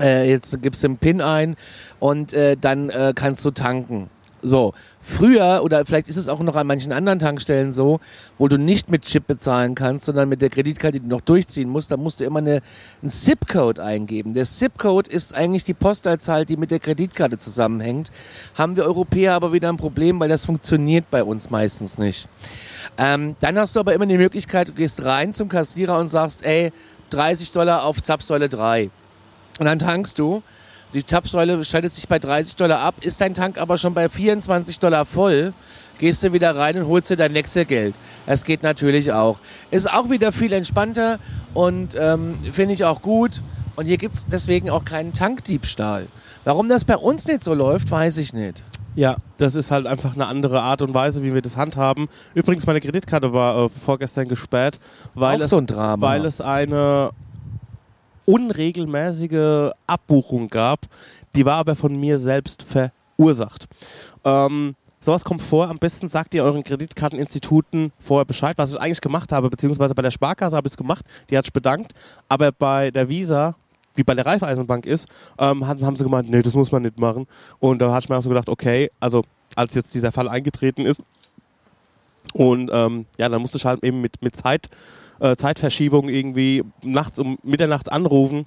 äh, 0.00 0.28
jetzt 0.30 0.60
gibst 0.62 0.82
du 0.82 0.88
den 0.88 0.96
PIN 0.96 1.20
ein 1.20 1.56
und 2.00 2.32
äh, 2.32 2.56
dann 2.60 2.90
äh, 2.90 3.12
kannst 3.14 3.44
du 3.44 3.50
tanken. 3.50 4.08
So, 4.40 4.72
früher, 5.08 5.60
oder 5.62 5.84
vielleicht 5.86 6.08
ist 6.08 6.16
es 6.16 6.28
auch 6.28 6.40
noch 6.40 6.54
an 6.54 6.66
manchen 6.66 6.92
anderen 6.92 7.18
Tankstellen 7.18 7.72
so, 7.72 8.00
wo 8.36 8.46
du 8.48 8.58
nicht 8.58 8.90
mit 8.90 9.04
Chip 9.04 9.26
bezahlen 9.26 9.74
kannst, 9.74 10.04
sondern 10.04 10.28
mit 10.28 10.42
der 10.42 10.50
Kreditkarte, 10.50 11.00
die 11.00 11.08
du 11.08 11.14
noch 11.14 11.22
durchziehen 11.22 11.68
musst, 11.68 11.90
da 11.90 11.96
musst 11.96 12.20
du 12.20 12.24
immer 12.24 12.40
eine, 12.40 12.60
einen 13.02 13.10
SIP-Code 13.10 13.82
eingeben. 13.82 14.34
Der 14.34 14.44
SIP-Code 14.44 15.10
ist 15.10 15.34
eigentlich 15.34 15.64
die 15.64 15.74
Postleitzahl, 15.74 16.44
die 16.44 16.56
mit 16.56 16.70
der 16.70 16.78
Kreditkarte 16.78 17.38
zusammenhängt. 17.38 18.10
Haben 18.54 18.76
wir 18.76 18.84
Europäer 18.84 19.34
aber 19.34 19.52
wieder 19.52 19.68
ein 19.68 19.78
Problem, 19.78 20.20
weil 20.20 20.28
das 20.28 20.44
funktioniert 20.44 21.10
bei 21.10 21.24
uns 21.24 21.50
meistens 21.50 21.98
nicht. 21.98 22.28
Ähm, 22.98 23.36
dann 23.40 23.58
hast 23.58 23.76
du 23.76 23.80
aber 23.80 23.94
immer 23.94 24.06
die 24.06 24.18
Möglichkeit, 24.18 24.68
du 24.68 24.72
gehst 24.72 25.02
rein 25.04 25.32
zum 25.32 25.48
Kassierer 25.48 25.98
und 25.98 26.10
sagst, 26.10 26.44
ey, 26.44 26.72
30 27.10 27.52
Dollar 27.52 27.84
auf 27.84 28.02
Zapfsäule 28.02 28.48
3. 28.48 28.90
Und 29.58 29.66
dann 29.66 29.78
tankst 29.78 30.18
du. 30.18 30.42
Die 30.94 31.04
Zapfsäule 31.04 31.62
schaltet 31.64 31.92
sich 31.92 32.08
bei 32.08 32.18
30 32.18 32.56
Dollar 32.56 32.80
ab, 32.80 32.94
ist 33.02 33.20
dein 33.20 33.34
Tank 33.34 33.60
aber 33.60 33.76
schon 33.76 33.92
bei 33.92 34.08
24 34.08 34.78
Dollar 34.78 35.04
voll, 35.04 35.52
gehst 35.98 36.22
du 36.22 36.32
wieder 36.32 36.56
rein 36.56 36.78
und 36.78 36.88
holst 36.88 37.10
dir 37.10 37.16
dein 37.16 37.34
Wechselgeld. 37.34 37.94
Das 38.26 38.44
geht 38.44 38.62
natürlich 38.62 39.12
auch. 39.12 39.38
Ist 39.70 39.92
auch 39.92 40.08
wieder 40.08 40.32
viel 40.32 40.52
entspannter 40.52 41.18
und 41.52 41.94
ähm, 41.98 42.38
finde 42.52 42.74
ich 42.74 42.84
auch 42.84 43.02
gut. 43.02 43.42
Und 43.76 43.86
hier 43.86 43.98
gibt 43.98 44.14
es 44.14 44.26
deswegen 44.26 44.70
auch 44.70 44.84
keinen 44.84 45.12
Tankdiebstahl. 45.12 46.08
Warum 46.44 46.68
das 46.68 46.84
bei 46.84 46.96
uns 46.96 47.26
nicht 47.26 47.44
so 47.44 47.54
läuft, 47.54 47.90
weiß 47.90 48.16
ich 48.16 48.32
nicht. 48.32 48.64
Ja, 48.94 49.18
das 49.36 49.54
ist 49.54 49.70
halt 49.70 49.86
einfach 49.86 50.14
eine 50.14 50.26
andere 50.26 50.62
Art 50.62 50.82
und 50.82 50.94
Weise, 50.94 51.22
wie 51.22 51.32
wir 51.32 51.42
das 51.42 51.56
handhaben. 51.56 52.08
Übrigens, 52.34 52.66
meine 52.66 52.80
Kreditkarte 52.80 53.32
war 53.32 53.66
äh, 53.66 53.68
vorgestern 53.68 54.26
gesperrt, 54.26 54.80
weil, 55.14 55.40
es, 55.40 55.50
so 55.50 55.58
ein 55.58 55.66
Drama. 55.66 56.04
weil 56.04 56.24
es 56.24 56.40
eine 56.40 57.10
unregelmäßige 58.28 59.72
Abbuchung 59.86 60.48
gab. 60.48 60.80
Die 61.34 61.46
war 61.46 61.54
aber 61.54 61.74
von 61.74 61.98
mir 61.98 62.18
selbst 62.18 62.62
verursacht. 62.62 63.66
Ähm, 64.22 64.76
sowas 65.00 65.24
kommt 65.24 65.40
vor. 65.40 65.68
Am 65.68 65.78
besten 65.78 66.08
sagt 66.08 66.34
ihr 66.34 66.44
euren 66.44 66.62
Kreditkarteninstituten 66.62 67.90
vorher 67.98 68.26
Bescheid, 68.26 68.58
was 68.58 68.72
ich 68.72 68.80
eigentlich 68.80 69.00
gemacht 69.00 69.32
habe, 69.32 69.48
beziehungsweise 69.48 69.94
bei 69.94 70.02
der 70.02 70.10
Sparkasse 70.10 70.54
habe 70.54 70.66
ich 70.66 70.72
es 70.72 70.76
gemacht, 70.76 71.06
die 71.30 71.38
hat 71.38 71.46
sich 71.46 71.54
bedankt. 71.54 71.94
Aber 72.28 72.52
bei 72.52 72.90
der 72.90 73.08
Visa, 73.08 73.56
wie 73.94 74.02
bei 74.04 74.14
der 74.14 74.26
Raiffeisenbank 74.26 74.84
ist, 74.84 75.08
ähm, 75.38 75.66
haben, 75.66 75.96
sie 75.96 76.04
gemeint, 76.04 76.28
nee, 76.28 76.42
das 76.42 76.52
muss 76.52 76.70
man 76.70 76.82
nicht 76.82 76.98
machen. 76.98 77.26
Und 77.60 77.80
da 77.80 77.90
hatte 77.94 78.04
ich 78.04 78.08
mir 78.10 78.18
auch 78.18 78.22
so 78.22 78.28
gedacht, 78.28 78.50
okay, 78.50 78.90
also 79.00 79.24
als 79.56 79.72
jetzt 79.74 79.94
dieser 79.94 80.12
Fall 80.12 80.28
eingetreten 80.28 80.84
ist, 80.84 81.02
und 82.34 82.70
ähm, 82.72 83.06
ja, 83.18 83.28
dann 83.28 83.40
musste 83.42 83.58
ich 83.58 83.64
halt 83.64 83.82
eben 83.84 84.00
mit, 84.00 84.22
mit 84.22 84.36
Zeit, 84.36 84.68
äh, 85.20 85.36
Zeitverschiebung 85.36 86.08
irgendwie 86.08 86.64
nachts 86.82 87.18
um 87.18 87.38
Mitternacht 87.42 87.90
anrufen, 87.90 88.46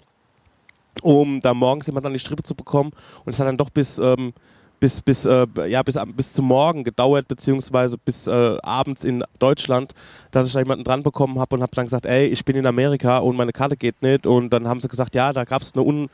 um 1.01 1.41
da 1.41 1.53
morgens 1.53 1.87
jemand 1.87 2.05
an 2.05 2.13
die 2.13 2.19
Strippe 2.19 2.43
zu 2.43 2.55
bekommen. 2.55 2.91
Und 3.25 3.33
es 3.33 3.39
hat 3.39 3.47
dann 3.47 3.57
doch 3.57 3.69
bis, 3.69 3.97
ähm, 3.99 4.33
bis, 4.79 5.01
bis, 5.01 5.25
äh, 5.25 5.47
ja, 5.67 5.83
bis, 5.83 5.97
bis 6.15 6.33
zum 6.33 6.45
Morgen 6.45 6.83
gedauert, 6.83 7.27
beziehungsweise 7.27 7.97
bis 7.97 8.27
äh, 8.27 8.57
abends 8.63 9.03
in 9.03 9.23
Deutschland, 9.39 9.93
dass 10.31 10.47
ich 10.47 10.53
da 10.53 10.59
jemanden 10.59 10.83
dran 10.83 11.03
bekommen 11.03 11.39
habe 11.39 11.55
und 11.55 11.61
habe 11.61 11.75
dann 11.75 11.85
gesagt, 11.85 12.05
ey, 12.05 12.25
ich 12.27 12.43
bin 12.43 12.55
in 12.55 12.65
Amerika 12.65 13.19
und 13.19 13.35
meine 13.35 13.51
Karte 13.51 13.77
geht 13.77 14.01
nicht. 14.01 14.25
Und 14.25 14.51
dann 14.51 14.67
haben 14.67 14.79
sie 14.79 14.87
gesagt, 14.87 15.15
ja, 15.15 15.33
da 15.33 15.43
gab 15.43 15.61
es 15.61 15.73
eine 15.73 15.83
Un 15.83 16.09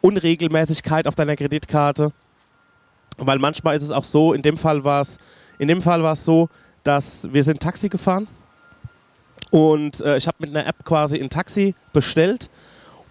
Unregelmäßigkeit 0.00 1.08
auf 1.08 1.14
deiner 1.14 1.34
Kreditkarte. 1.34 2.12
Weil 3.16 3.38
manchmal 3.38 3.74
ist 3.74 3.82
es 3.82 3.90
auch 3.90 4.04
so, 4.04 4.34
in 4.34 4.42
dem 4.42 4.58
Fall 4.58 4.84
war 4.84 5.00
es, 5.00 5.18
in 5.58 5.66
dem 5.66 5.80
Fall 5.80 6.02
war 6.02 6.12
es 6.12 6.24
so, 6.24 6.50
dass 6.84 7.28
wir 7.32 7.42
sind 7.42 7.60
Taxi 7.60 7.88
gefahren 7.88 8.28
und 9.50 10.00
äh, 10.00 10.16
ich 10.16 10.26
habe 10.26 10.36
mit 10.40 10.50
einer 10.50 10.66
App 10.66 10.84
quasi 10.84 11.20
ein 11.20 11.30
Taxi 11.30 11.74
bestellt 11.92 12.50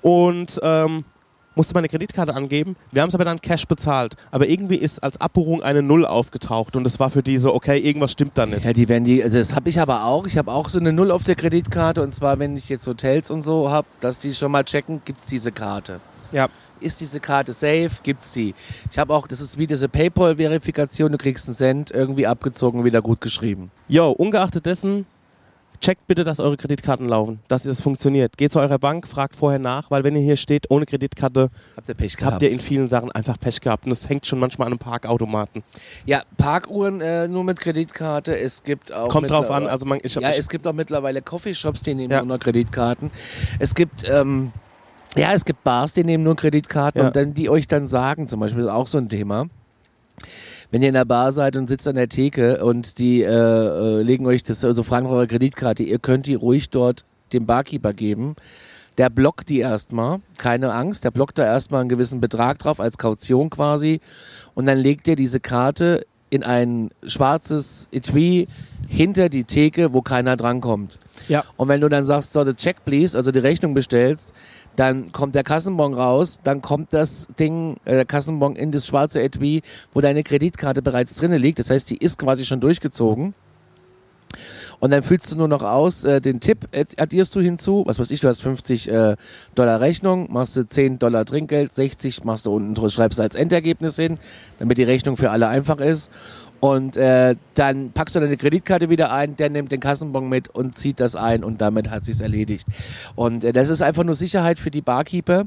und 0.02 0.60
ähm, 0.64 1.06
musste 1.56 1.74
meine 1.74 1.88
Kreditkarte 1.88 2.34
angeben. 2.34 2.76
Wir 2.92 3.02
haben 3.02 3.10
es 3.10 3.16
aber 3.16 3.26
dann 3.26 3.40
Cash 3.42 3.68
bezahlt. 3.68 4.16
Aber 4.32 4.48
irgendwie 4.48 4.76
ist 4.76 5.02
als 5.04 5.20
Abbuchung 5.22 5.62
eine 5.62 5.82
Null 5.82 6.06
aufgetaucht 6.06 6.76
und 6.76 6.86
es 6.86 7.00
war 7.00 7.10
für 7.10 7.24
die 7.24 7.38
so, 7.38 7.54
okay, 7.54 7.78
irgendwas 7.80 8.12
stimmt 8.12 8.38
da 8.38 8.46
nicht. 8.46 8.66
Ja, 8.66 8.74
die 8.74 8.90
werden 8.90 9.04
die, 9.04 9.24
also 9.24 9.38
das 9.38 9.54
habe 9.54 9.70
ich 9.70 9.80
aber 9.80 10.06
auch. 10.06 10.28
Ich 10.28 10.38
habe 10.38 10.52
auch 10.52 10.70
so 10.70 10.80
eine 10.80 10.94
Null 10.94 11.12
auf 11.12 11.24
der 11.24 11.36
Kreditkarte 11.36 12.02
und 12.02 12.14
zwar, 12.14 12.40
wenn 12.40 12.58
ich 12.58 12.70
jetzt 12.70 12.88
Hotels 12.88 13.30
und 13.30 13.42
so 13.42 13.70
habe, 13.70 13.88
dass 14.00 14.20
die 14.20 14.34
schon 14.34 14.52
mal 14.52 14.64
checken, 14.64 15.02
gibt's 15.06 15.26
diese 15.28 15.52
Karte. 15.52 16.00
Ja. 16.32 16.48
Ist 16.84 17.02
diese 17.02 17.20
Karte 17.20 17.54
safe? 17.54 17.90
Gibt's 18.04 18.32
die? 18.34 18.54
Ich 18.92 18.98
habe 19.00 19.14
auch, 19.14 19.28
das 19.28 19.42
ist 19.42 19.58
wie 19.58 19.68
diese 19.68 19.88
PayPal-Verifikation, 19.90 21.12
du 21.12 21.18
kriegst 21.18 21.48
einen 21.48 21.56
Cent 21.56 21.92
irgendwie 21.92 22.28
abgezogen, 22.28 22.84
wieder 22.84 23.02
gut 23.02 23.22
geschrieben. 23.22 23.72
Yo, 23.88 24.12
ungeachtet 24.12 24.66
dessen, 24.66 25.06
checkt 25.82 26.08
bitte, 26.08 26.24
dass 26.24 26.40
eure 26.40 26.56
Kreditkarten 26.56 27.10
laufen, 27.10 27.40
dass 27.50 27.66
es 27.66 27.82
funktioniert. 27.82 28.38
Geht 28.38 28.54
zu 28.54 28.60
eurer 28.62 28.80
Bank, 28.80 29.06
fragt 29.08 29.36
vorher 29.36 29.60
nach, 29.60 29.92
weil 29.92 30.04
wenn 30.06 30.16
ihr 30.16 30.22
hier 30.22 30.38
steht 30.38 30.70
ohne 30.72 30.86
Kreditkarte, 30.86 31.50
Habt 31.76 31.90
ihr 31.90 31.96
Pech 31.96 32.16
gehabt? 32.16 32.34
habt 32.36 32.44
ihr 32.44 32.52
in 32.52 32.60
vielen 32.62 32.88
Sachen 32.88 33.12
einfach 33.12 33.38
Pech 33.40 33.60
gehabt. 33.60 33.84
Und 33.86 33.90
das 33.90 34.08
hängt 34.08 34.26
schon 34.26 34.40
manchmal 34.40 34.68
an 34.68 34.74
einem 34.74 34.80
Parkautomaten. 34.80 35.62
ja, 36.06 36.24
Parkuhren 36.38 37.02
äh, 37.02 37.28
nur 37.28 37.44
mit 37.44 37.60
Kreditkarte. 37.60 38.38
Es 38.38 38.64
gibt 38.64 38.94
auch 38.94 39.10
Kommt 39.10 39.30
drauf 39.30 39.52
an, 39.52 39.68
also 39.68 39.86
man, 39.86 40.00
ich 40.04 40.16
hab 40.16 40.24
ja, 40.24 40.32
ich, 40.32 40.38
es 40.40 40.48
gibt 40.50 40.66
auch 40.68 40.74
mittlerweile 40.74 41.22
Coffeeshops, 41.22 41.82
die 41.82 41.96
nehmen 41.96 42.12
Ja. 42.12 42.20
nur 42.24 42.38
noch 42.38 42.40
Kreditkarten. 42.44 43.12
Es 43.60 43.76
gibt, 43.76 44.08
ähm, 44.10 44.54
ja, 45.16 45.34
es 45.34 45.46
gibt 45.46 45.64
Bars, 45.64 45.94
die 45.94 46.04
nehmen 46.04 46.24
nur 46.24 46.36
Kreditkarten 46.36 47.02
Ja. 47.02 47.08
und 47.08 47.16
dann, 47.16 47.34
die 47.34 47.50
euch 47.50 47.68
dann 47.68 47.88
sagen, 47.88 48.28
zum 48.28 48.40
Beispiel 48.40 48.64
ist 48.64 48.70
auch 48.70 48.88
so 48.88 48.98
ein 48.98 49.10
Thema. 49.10 49.48
Wenn 50.72 50.82
ihr 50.82 50.88
in 50.88 50.96
der 50.96 51.06
Bar 51.06 51.34
seid 51.34 51.56
und 51.56 51.70
sitzt 51.70 51.88
an 51.88 51.96
der 51.96 52.10
Theke 52.10 52.64
und 52.66 52.98
die 52.98 53.22
äh, 53.22 53.28
äh, 53.30 54.02
legen 54.02 54.26
euch 54.26 54.44
das, 54.44 54.64
also 54.66 54.82
fragen 54.84 55.06
eurer 55.08 55.28
Kreditkarte, 55.28 55.84
ihr 55.84 56.00
könnt 56.00 56.26
die 56.26 56.34
ruhig 56.36 56.70
dort 56.70 57.06
dem 57.32 57.46
Barkeeper 57.46 57.94
geben. 57.94 58.36
Der 58.98 59.10
blockt 59.10 59.50
die 59.50 59.60
erstmal, 59.60 60.20
keine 60.38 60.72
Angst, 60.74 61.04
der 61.04 61.12
blockt 61.12 61.38
da 61.40 61.46
erstmal 61.46 61.82
einen 61.82 61.90
gewissen 61.90 62.22
Betrag 62.22 62.60
drauf, 62.60 62.80
als 62.80 62.98
Kaution 62.98 63.50
quasi. 63.50 64.02
Und 64.54 64.68
dann 64.68 64.78
legt 64.78 65.08
er 65.08 65.16
diese 65.16 65.40
Karte 65.40 66.02
in 66.30 66.44
ein 66.44 66.90
schwarzes 67.06 67.88
Etui 67.92 68.48
hinter 68.88 69.30
die 69.30 69.44
Theke, 69.44 69.94
wo 69.94 70.02
keiner 70.02 70.38
drankommt. 70.38 70.98
Ja. 71.28 71.44
Und 71.58 71.68
wenn 71.70 71.82
du 71.82 71.90
dann 71.90 72.06
sagst, 72.06 72.34
so, 72.34 72.44
the 72.44 72.54
check 72.54 72.84
please, 72.86 73.16
also 73.18 73.32
die 73.32 73.40
Rechnung 73.40 73.74
bestellst, 73.74 74.34
Dann 74.76 75.12
kommt 75.12 75.36
der 75.36 75.44
Kassenbon 75.44 75.94
raus, 75.94 76.40
dann 76.44 76.62
kommt 76.62 76.94
das 76.94 77.28
Ding, 77.40 77.78
äh, 77.86 77.94
der 77.94 78.06
Kassenbon 78.06 78.56
in 78.56 78.72
das 78.72 78.88
schwarze 78.88 79.22
Etui, 79.22 79.62
wo 79.94 80.02
deine 80.02 80.24
Kreditkarte 80.24 80.82
bereits 80.82 81.16
drinne 81.16 81.38
liegt. 81.38 81.60
Das 81.60 81.70
heißt, 81.70 81.90
die 81.90 81.98
ist 81.98 82.18
quasi 82.18 82.46
schon 82.46 82.60
durchgezogen. 82.60 83.36
Und 84.80 84.92
dann 84.92 85.04
füllst 85.04 85.32
du 85.32 85.38
nur 85.38 85.48
noch 85.48 85.62
aus, 85.62 86.04
äh, 86.04 86.20
den 86.20 86.40
Tipp 86.40 86.68
addierst 86.98 87.36
du 87.36 87.40
hinzu, 87.40 87.84
was 87.86 88.00
weiß 88.00 88.12
ich, 88.12 88.20
du 88.20 88.28
hast 88.28 88.42
50 88.42 88.90
äh, 88.90 89.16
Dollar 89.56 89.80
Rechnung, 89.80 90.28
machst 90.32 90.58
du 90.58 90.68
10 90.68 91.00
Dollar 91.00 91.24
Trinkgeld, 91.24 91.74
60 91.74 92.26
machst 92.26 92.46
du 92.46 92.54
unten, 92.54 92.90
schreibst 92.90 93.20
du 93.20 93.24
als 93.24 93.36
Endergebnis 93.36 93.96
hin, 93.96 94.18
damit 94.60 94.78
die 94.78 94.84
Rechnung 94.84 95.16
für 95.16 95.32
alle 95.32 95.48
einfach 95.48 95.80
ist. 95.80 96.12
Und 96.64 96.96
äh, 96.96 97.36
dann 97.56 97.92
packst 97.92 98.16
du 98.16 98.22
deine 98.22 98.38
Kreditkarte 98.38 98.90
wieder 98.90 99.12
ein, 99.12 99.36
der 99.36 99.50
nimmt 99.50 99.74
den 99.74 99.82
Kassenbon 99.82 100.30
mit 100.30 100.48
und 100.48 100.78
zieht 100.78 101.02
das 101.02 101.14
ein 101.14 101.44
und 101.44 101.60
damit 101.60 101.90
hat 101.90 102.06
sich's 102.06 102.22
erledigt. 102.22 102.66
Und 103.16 103.44
äh, 103.44 103.52
das 103.52 103.68
ist 103.68 103.82
einfach 103.82 104.06
nur 104.06 104.16
Sicherheit 104.16 104.58
für 104.58 104.72
die 104.72 104.80
Barkeeper 104.80 105.44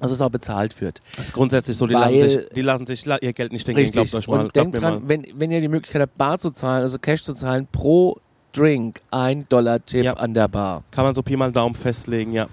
dass 0.00 0.12
es 0.12 0.22
auch 0.22 0.30
bezahlt 0.30 0.80
wird. 0.80 1.02
Das 1.16 1.26
ist 1.26 1.32
grundsätzlich 1.32 1.76
so, 1.76 1.88
die, 1.88 1.94
lassen 1.94 2.20
sich, 2.20 2.48
die 2.54 2.62
lassen 2.62 2.86
sich 2.86 3.04
ihr 3.04 3.32
Geld 3.32 3.50
nicht 3.50 3.66
denken, 3.66 3.90
glaubt 3.90 4.14
euch 4.14 4.28
mal. 4.28 4.44
Und 4.44 4.54
denkt 4.54 4.80
dran, 4.80 5.02
wenn, 5.06 5.26
wenn 5.34 5.50
ihr 5.50 5.60
die 5.60 5.66
Möglichkeit 5.66 6.02
habt, 6.02 6.16
Bar 6.16 6.38
zu 6.38 6.52
zahlen, 6.52 6.82
also 6.82 7.00
Cash 7.00 7.24
zu 7.24 7.34
zahlen, 7.34 7.66
pro 7.72 8.16
Drink 8.52 9.00
ein 9.10 9.46
Dollar 9.48 9.84
Tipp 9.84 10.04
ja. 10.04 10.12
an 10.12 10.32
der 10.32 10.46
Bar. 10.46 10.84
Kann 10.92 11.04
man 11.04 11.16
so 11.16 11.22
Pi 11.22 11.36
mal 11.36 11.50
Daumen 11.50 11.74
festlegen, 11.74 12.32
ja. 12.32 12.46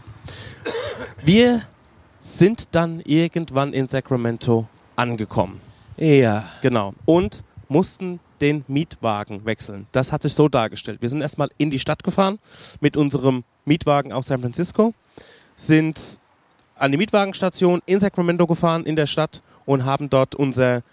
Wir 1.23 1.61
sind 2.21 2.69
dann 2.71 3.01
irgendwann 3.01 3.71
in 3.71 3.87
Sacramento 3.87 4.67
angekommen. 4.95 5.61
Ja. 5.97 6.49
Genau. 6.61 6.93
Und 7.05 7.43
mussten 7.67 8.19
den 8.41 8.65
Mietwagen 8.67 9.45
wechseln. 9.45 9.87
Das 9.91 10.11
hat 10.11 10.21
sich 10.21 10.33
so 10.33 10.49
dargestellt. 10.49 11.01
Wir 11.01 11.09
sind 11.09 11.21
erstmal 11.21 11.49
in 11.57 11.71
die 11.71 11.79
Stadt 11.79 12.03
gefahren 12.03 12.39
mit 12.81 12.97
unserem 12.97 13.43
Mietwagen 13.63 14.11
aus 14.11 14.27
San 14.27 14.41
Francisco, 14.41 14.93
sind 15.55 16.19
an 16.75 16.91
die 16.91 16.97
Mietwagenstation 16.97 17.81
in 17.85 17.99
Sacramento 17.99 18.45
gefahren, 18.45 18.85
in 18.85 18.95
der 18.95 19.05
Stadt 19.05 19.41
und 19.65 19.85
haben 19.85 20.09
dort 20.09 20.35
unser 20.35 20.83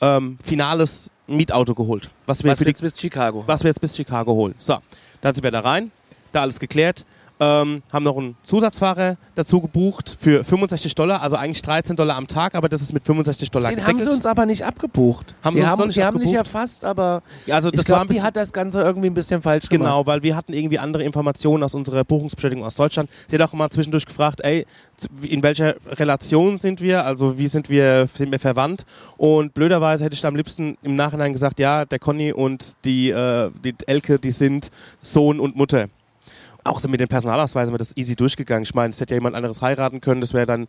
ähm, 0.00 0.38
finales 0.42 1.10
Mietauto 1.28 1.74
geholt. 1.74 2.10
Was 2.26 2.42
wir, 2.42 2.50
was 2.50 2.60
wir 2.60 2.66
jetzt 2.66 2.80
bis 2.80 2.98
Chicago. 2.98 3.44
Was 3.46 3.62
wir 3.62 3.68
jetzt 3.68 3.80
bis 3.80 3.94
Chicago 3.96 4.32
holen. 4.32 4.54
So, 4.58 4.78
dann 5.20 5.34
sind 5.34 5.44
wir 5.44 5.50
da 5.50 5.60
rein, 5.60 5.92
da 6.32 6.42
alles 6.42 6.58
geklärt 6.58 7.04
ähm, 7.40 7.82
haben 7.92 8.04
noch 8.04 8.16
einen 8.16 8.36
Zusatzfahrer 8.42 9.16
dazu 9.34 9.60
gebucht 9.60 10.16
für 10.20 10.44
65 10.44 10.94
Dollar, 10.94 11.22
also 11.22 11.36
eigentlich 11.36 11.62
13 11.62 11.96
Dollar 11.96 12.16
am 12.16 12.26
Tag, 12.26 12.54
aber 12.54 12.68
das 12.68 12.82
ist 12.82 12.92
mit 12.92 13.04
65 13.04 13.50
Dollar 13.50 13.70
Den 13.70 13.76
gedeckelt. 13.76 14.00
haben 14.00 14.10
sie 14.10 14.14
uns 14.14 14.26
aber 14.26 14.46
nicht 14.46 14.64
abgebucht. 14.64 15.34
Haben 15.42 15.54
die 15.54 15.60
sie 15.60 15.66
uns 15.66 15.78
haben, 15.78 15.86
nicht 15.86 15.96
die 15.96 16.02
abgebucht? 16.02 16.26
haben 16.26 16.30
nicht 16.30 16.38
erfasst, 16.38 16.84
aber 16.84 17.22
ja, 17.46 17.56
also 17.56 17.72
ich 17.72 17.84
glaube, 17.84 18.12
die 18.12 18.22
hat 18.22 18.36
das 18.36 18.52
Ganze 18.52 18.82
irgendwie 18.82 19.08
ein 19.08 19.14
bisschen 19.14 19.42
falsch 19.42 19.68
genau, 19.68 19.84
gemacht. 19.84 19.94
Genau, 19.94 20.06
weil 20.06 20.22
wir 20.22 20.36
hatten 20.36 20.52
irgendwie 20.52 20.78
andere 20.78 21.04
Informationen 21.04 21.62
aus 21.62 21.74
unserer 21.74 22.04
Buchungsbestätigung 22.04 22.64
aus 22.64 22.74
Deutschland. 22.74 23.08
Sie 23.28 23.36
hat 23.36 23.42
auch 23.48 23.52
mal 23.52 23.70
zwischendurch 23.70 24.06
gefragt, 24.06 24.40
ey, 24.42 24.66
in 25.22 25.42
welcher 25.42 25.76
Relation 25.86 26.58
sind 26.58 26.80
wir, 26.80 27.04
also 27.04 27.38
wie 27.38 27.46
sind 27.48 27.70
wir, 27.70 28.08
sind 28.12 28.32
wir 28.32 28.40
verwandt? 28.40 28.84
Und 29.16 29.54
blöderweise 29.54 30.04
hätte 30.04 30.14
ich 30.14 30.20
da 30.20 30.28
am 30.28 30.36
liebsten 30.36 30.76
im 30.82 30.96
Nachhinein 30.96 31.32
gesagt, 31.32 31.60
ja, 31.60 31.84
der 31.84 31.98
Conny 31.98 32.32
und 32.32 32.74
die, 32.84 33.10
äh, 33.10 33.50
die 33.64 33.74
Elke, 33.86 34.18
die 34.18 34.32
sind 34.32 34.70
Sohn 35.02 35.38
und 35.38 35.54
Mutter 35.54 35.86
auch 36.68 36.80
so 36.80 36.88
mit 36.88 37.00
den 37.00 37.08
Personalausweisen 37.08 37.72
wäre 37.72 37.78
das 37.78 37.96
easy 37.96 38.14
durchgegangen. 38.14 38.62
Ich 38.62 38.74
meine, 38.74 38.90
es 38.90 39.00
hätte 39.00 39.14
ja 39.14 39.16
jemand 39.16 39.36
anderes 39.36 39.60
heiraten 39.60 40.00
können, 40.00 40.20
das 40.20 40.34
wäre 40.34 40.46
dann 40.46 40.68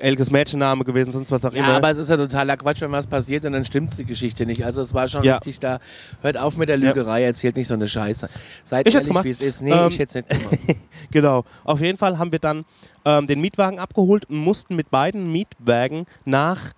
Elkes 0.00 0.30
Mädchenname 0.30 0.84
gewesen, 0.84 1.12
sonst 1.12 1.30
was 1.30 1.44
auch 1.44 1.52
ja, 1.52 1.60
immer. 1.60 1.68
Ja, 1.70 1.76
aber 1.76 1.90
es 1.90 1.98
ist 1.98 2.10
ja 2.10 2.16
totaler 2.16 2.56
Quatsch, 2.56 2.80
wenn 2.82 2.92
was 2.92 3.06
passiert 3.06 3.44
und 3.44 3.52
dann 3.52 3.64
stimmt 3.64 3.96
die 3.96 4.04
Geschichte 4.04 4.44
nicht. 4.46 4.64
Also 4.64 4.82
es 4.82 4.92
war 4.92 5.08
schon 5.08 5.22
ja. 5.22 5.36
richtig 5.36 5.60
da. 5.60 5.78
Hört 6.20 6.36
auf 6.36 6.56
mit 6.56 6.68
der 6.68 6.76
Lügerei, 6.76 7.24
erzählt 7.24 7.56
nicht 7.56 7.68
so 7.68 7.74
eine 7.74 7.88
Scheiße. 7.88 8.28
Seid 8.64 8.86
ich 8.86 8.94
ehrlich, 8.94 9.24
wie 9.24 9.30
es 9.30 9.40
ist. 9.40 9.62
Nee, 9.62 9.72
ähm, 9.72 9.88
ich 9.88 9.98
hätte 9.98 10.18
es 10.18 10.28
nicht 10.28 10.28
gemacht. 10.28 10.58
genau. 11.10 11.44
Auf 11.64 11.80
jeden 11.80 11.98
Fall 11.98 12.18
haben 12.18 12.32
wir 12.32 12.38
dann 12.38 12.64
ähm, 13.04 13.26
den 13.26 13.40
Mietwagen 13.40 13.78
abgeholt 13.78 14.26
und 14.26 14.36
mussten 14.36 14.76
mit 14.76 14.90
beiden 14.90 15.32
Mietwagen 15.32 16.06
nach 16.24 16.72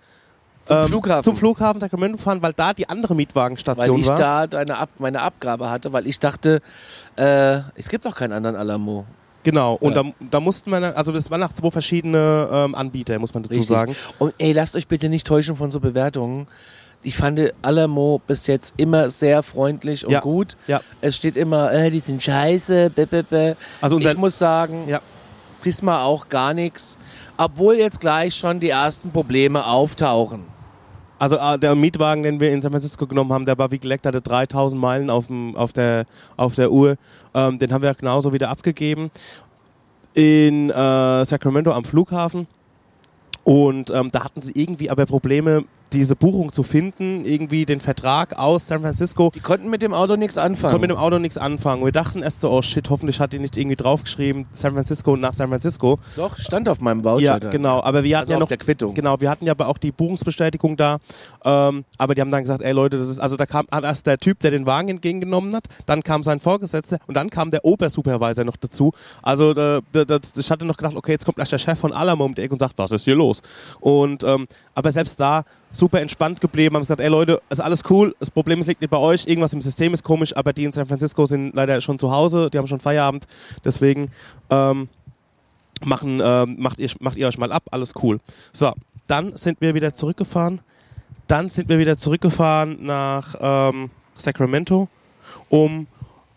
zum 0.65 0.77
ähm, 0.77 0.85
Flughafen. 0.85 1.23
Zum 1.23 1.35
Flughafen 1.35 1.79
Sacramento 1.79 2.17
fahren, 2.17 2.41
weil 2.41 2.53
da 2.53 2.73
die 2.73 2.89
andere 2.89 3.15
Mietwagenstation 3.15 3.87
war. 3.87 3.95
Weil 3.95 4.01
ich 4.01 4.07
war. 4.07 4.15
da 4.17 4.47
deine 4.47 4.77
Ab 4.77 4.89
meine 4.99 5.21
Abgabe 5.21 5.69
hatte, 5.69 5.93
weil 5.93 6.07
ich 6.07 6.19
dachte, 6.19 6.61
äh, 7.17 7.59
es 7.75 7.89
gibt 7.89 8.05
auch 8.07 8.15
keinen 8.15 8.33
anderen 8.33 8.55
Alamo. 8.55 9.05
Genau, 9.43 9.75
und 9.75 9.95
ja. 9.95 10.01
da, 10.01 10.11
da, 10.31 10.39
mussten 10.39 10.71
wir, 10.71 10.97
also 10.97 11.11
das 11.11 11.29
waren 11.29 11.39
nach 11.39 11.53
zwei 11.53 11.69
verschiedene 11.69 12.49
ähm, 12.51 12.73
Anbieter, 12.73 13.19
muss 13.19 13.31
man 13.35 13.43
dazu 13.43 13.53
Richtig. 13.53 13.67
sagen. 13.69 13.95
Und 14.17 14.33
ey, 14.39 14.53
lasst 14.53 14.75
euch 14.75 14.87
bitte 14.87 15.07
nicht 15.07 15.27
täuschen 15.27 15.55
von 15.55 15.69
so 15.69 15.79
Bewertungen. 15.79 16.47
Ich 17.03 17.15
fand 17.15 17.39
Alamo 17.61 18.19
bis 18.25 18.47
jetzt 18.47 18.73
immer 18.77 19.11
sehr 19.11 19.43
freundlich 19.43 20.03
und 20.03 20.13
ja. 20.13 20.19
gut. 20.19 20.57
Ja. 20.65 20.81
Es 21.01 21.15
steht 21.15 21.37
immer, 21.37 21.71
äh, 21.71 21.91
die 21.91 21.99
sind 21.99 22.23
scheiße, 22.23 22.89
b 22.89 23.03
-b 23.03 23.23
-b. 23.31 23.55
Also 23.81 23.99
ich 23.99 24.17
muss 24.17 24.39
sagen, 24.39 24.85
ja. 24.87 24.99
diesmal 25.63 25.99
auch 25.99 26.27
gar 26.27 26.55
nichts. 26.55 26.97
Obwohl 27.37 27.75
jetzt 27.75 27.99
gleich 27.99 28.33
schon 28.33 28.59
die 28.59 28.69
ersten 28.69 29.11
Probleme 29.11 29.67
auftauchen. 29.67 30.54
Also 31.17 31.37
äh, 31.37 31.57
der 31.57 31.75
Mietwagen, 31.75 32.23
den 32.23 32.39
wir 32.39 32.51
in 32.51 32.61
San 32.61 32.71
Francisco 32.71 33.07
genommen 33.07 33.31
haben, 33.31 33.45
der 33.45 33.57
war 33.57 33.71
wie 33.71 33.79
geleckt, 33.79 34.05
hatte 34.05 34.21
3000 34.21 34.79
Meilen 34.79 35.09
auf, 35.09 35.27
dem, 35.27 35.55
auf, 35.55 35.71
der, 35.71 36.05
auf 36.35 36.55
der 36.55 36.71
Uhr. 36.71 36.97
Ähm, 37.33 37.59
den 37.59 37.71
haben 37.71 37.81
wir 37.81 37.93
genauso 37.93 38.33
wieder 38.33 38.49
abgegeben 38.49 39.11
in 40.13 40.69
äh, 40.69 41.25
Sacramento 41.25 41.71
am 41.71 41.83
Flughafen. 41.83 42.47
Und 43.43 43.91
ähm, 43.91 44.09
da 44.11 44.23
hatten 44.23 44.41
sie 44.41 44.53
irgendwie 44.55 44.89
aber 44.89 45.05
Probleme 45.05 45.65
diese 45.93 46.15
Buchung 46.15 46.51
zu 46.51 46.63
finden, 46.63 47.25
irgendwie 47.25 47.65
den 47.65 47.79
Vertrag 47.79 48.37
aus 48.37 48.67
San 48.67 48.81
Francisco. 48.81 49.31
Die 49.33 49.39
konnten 49.39 49.69
mit 49.69 49.81
dem 49.81 49.93
Auto 49.93 50.15
nichts 50.15 50.37
anfangen. 50.37 50.71
Konnten 50.71 50.87
mit 50.87 50.89
dem 50.91 50.97
Auto 50.97 51.19
nichts 51.19 51.37
anfangen. 51.37 51.83
Wir 51.85 51.91
dachten 51.91 52.23
erst 52.23 52.41
so, 52.41 52.51
oh 52.51 52.61
shit, 52.61 52.89
hoffentlich 52.89 53.19
hat 53.19 53.33
die 53.33 53.39
nicht 53.39 53.57
irgendwie 53.57 53.75
draufgeschrieben, 53.75 54.47
San 54.53 54.73
Francisco 54.73 55.13
und 55.13 55.21
nach 55.21 55.33
San 55.33 55.49
Francisco. 55.49 55.99
Doch, 56.15 56.37
stand 56.37 56.67
auf 56.69 56.81
meinem 56.81 57.03
Voucher. 57.03 57.23
Ja, 57.23 57.39
dann. 57.39 57.51
genau. 57.51 57.81
Aber 57.83 58.03
wir 58.03 58.17
hatten 58.17 58.23
also 58.23 58.33
ja 58.33 58.39
noch 58.39 58.47
der 58.47 58.57
Quittung. 58.57 58.93
Genau, 58.93 59.19
wir 59.19 59.29
hatten 59.29 59.45
ja 59.45 59.51
aber 59.51 59.67
auch 59.67 59.77
die 59.77 59.91
Buchungsbestätigung 59.91 60.77
da. 60.77 60.97
Ähm, 61.43 61.85
aber 61.97 62.15
die 62.15 62.21
haben 62.21 62.31
dann 62.31 62.41
gesagt, 62.41 62.61
ey 62.61 62.71
Leute, 62.71 62.97
das 62.97 63.09
ist 63.09 63.19
also 63.19 63.35
da 63.35 63.45
kam 63.45 63.67
erst 63.71 64.07
der 64.07 64.17
Typ, 64.17 64.39
der 64.39 64.51
den 64.51 64.65
Wagen 64.65 64.89
entgegengenommen 64.89 65.55
hat, 65.55 65.65
dann 65.85 66.03
kam 66.03 66.23
sein 66.23 66.39
Vorgesetzter 66.39 66.97
und 67.07 67.15
dann 67.15 67.29
kam 67.29 67.51
der 67.51 67.65
Obersupervisor 67.65 68.43
noch 68.43 68.57
dazu. 68.57 68.91
Also 69.21 69.53
da, 69.53 69.79
da, 69.91 70.05
da, 70.05 70.19
ich 70.35 70.51
hatte 70.51 70.65
noch 70.65 70.77
gedacht, 70.77 70.95
okay, 70.95 71.11
jetzt 71.11 71.25
kommt 71.25 71.37
gleich 71.37 71.49
der 71.49 71.57
Chef 71.57 71.79
von 71.79 71.93
Alamo 71.93 72.25
um 72.25 72.35
die 72.35 72.41
Ecke 72.41 72.53
und 72.53 72.59
sagt, 72.59 72.77
was 72.77 72.91
ist 72.91 73.05
hier 73.05 73.15
los? 73.15 73.41
Und 73.79 74.23
ähm, 74.23 74.47
aber 74.75 74.91
selbst 74.91 75.19
da 75.19 75.43
super 75.71 76.01
entspannt 76.01 76.41
geblieben, 76.41 76.75
haben 76.75 76.83
gesagt, 76.83 77.01
ey 77.01 77.07
Leute, 77.07 77.41
ist 77.49 77.61
alles 77.61 77.81
cool, 77.89 78.15
das 78.19 78.29
Problem 78.29 78.61
liegt 78.61 78.81
nicht 78.81 78.89
bei 78.89 78.97
euch, 78.97 79.25
irgendwas 79.25 79.53
im 79.53 79.61
System 79.61 79.93
ist 79.93 80.03
komisch, 80.03 80.35
aber 80.35 80.53
die 80.53 80.65
in 80.65 80.71
San 80.71 80.85
Francisco 80.85 81.25
sind 81.25 81.55
leider 81.55 81.81
schon 81.81 81.97
zu 81.97 82.11
Hause, 82.11 82.49
die 82.51 82.57
haben 82.57 82.67
schon 82.67 82.79
Feierabend, 82.79 83.25
deswegen 83.63 84.11
ähm, 84.49 84.89
machen, 85.83 86.21
ähm, 86.23 86.57
macht, 86.59 86.79
ihr, 86.79 86.89
macht 86.99 87.17
ihr 87.17 87.27
euch 87.27 87.37
mal 87.37 87.51
ab, 87.51 87.63
alles 87.71 87.93
cool. 88.03 88.19
So, 88.53 88.73
dann 89.07 89.35
sind 89.35 89.61
wir 89.61 89.73
wieder 89.73 89.93
zurückgefahren, 89.93 90.59
dann 91.27 91.49
sind 91.49 91.69
wir 91.69 91.79
wieder 91.79 91.97
zurückgefahren 91.97 92.85
nach 92.85 93.35
ähm, 93.39 93.89
Sacramento, 94.17 94.89
um 95.49 95.87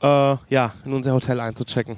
äh, 0.01 0.37
ja, 0.49 0.73
in 0.85 0.93
unser 0.93 1.13
Hotel 1.13 1.41
einzuchecken. 1.41 1.97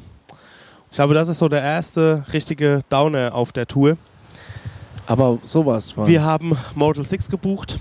Ich 0.90 0.96
glaube, 0.96 1.14
das 1.14 1.28
ist 1.28 1.38
so 1.38 1.48
der 1.48 1.62
erste 1.62 2.24
richtige 2.32 2.80
Downer 2.88 3.34
auf 3.34 3.52
der 3.52 3.66
Tour. 3.66 3.96
Aber 5.10 5.38
sowas 5.42 5.90
von. 5.90 6.06
Wir 6.06 6.22
haben 6.22 6.56
Motel 6.76 7.04
6 7.04 7.30
gebucht. 7.30 7.80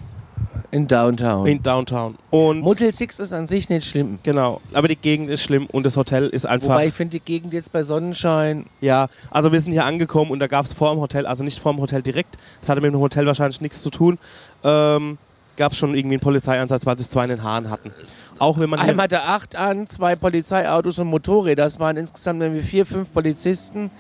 In 0.72 0.88
Downtown. 0.88 1.46
In 1.46 1.62
Downtown. 1.62 2.16
Und 2.32 2.62
Motel 2.62 2.92
6 2.92 3.20
ist 3.20 3.34
an 3.34 3.46
sich 3.46 3.70
nicht 3.70 3.86
schlimm. 3.86 4.18
Genau, 4.24 4.62
aber 4.74 4.88
die 4.88 4.96
Gegend 4.96 5.30
ist 5.30 5.44
schlimm 5.44 5.68
und 5.68 5.84
das 5.86 5.96
Hotel 5.96 6.28
ist 6.28 6.48
einfach. 6.48 6.70
Wobei 6.70 6.88
ich 6.88 6.94
finde 6.96 7.20
die 7.20 7.24
Gegend 7.24 7.54
jetzt 7.54 7.72
bei 7.72 7.84
Sonnenschein. 7.84 8.66
Ja, 8.82 9.10
also 9.30 9.52
wir 9.52 9.62
sind 9.62 9.74
hier 9.74 9.86
angekommen 9.86 10.32
und 10.32 10.40
da 10.40 10.48
gab 10.48 10.66
es 10.66 10.74
vor 10.74 10.92
dem 10.92 11.00
Hotel, 11.00 11.28
also 11.28 11.44
nicht 11.44 11.60
vor 11.60 11.72
dem 11.72 11.80
Hotel 11.82 12.02
direkt, 12.02 12.36
das 12.62 12.70
hatte 12.70 12.82
mit 12.82 12.92
dem 12.92 13.00
Hotel 13.00 13.28
wahrscheinlich 13.28 13.62
nichts 13.62 13.84
zu 13.84 13.92
tun, 13.92 14.18
ähm, 14.64 15.20
gab 15.56 15.74
es 15.74 15.78
schon 15.78 15.94
irgendwie 15.94 16.16
einen 16.16 16.22
Polizeieinsatz, 16.22 16.88
weil 16.88 16.98
sich 16.98 17.12
zwei 17.12 17.26
in 17.26 17.30
den 17.30 17.44
Haaren 17.44 17.70
hatten. 17.70 17.92
Auch 18.40 18.58
wenn 18.58 18.72
man. 18.72 18.80
Einmal 18.80 19.04
hatte 19.04 19.24
acht 19.24 19.56
an, 19.56 19.86
zwei 19.86 20.16
Polizeiautos 20.16 20.98
und 20.98 21.08
Motorräder. 21.08 21.64
Das 21.64 21.80
waren 21.80 21.96
insgesamt 21.96 22.42
irgendwie 22.42 22.64
vier, 22.64 22.88
fünf 22.88 23.14
Polizisten. 23.14 23.92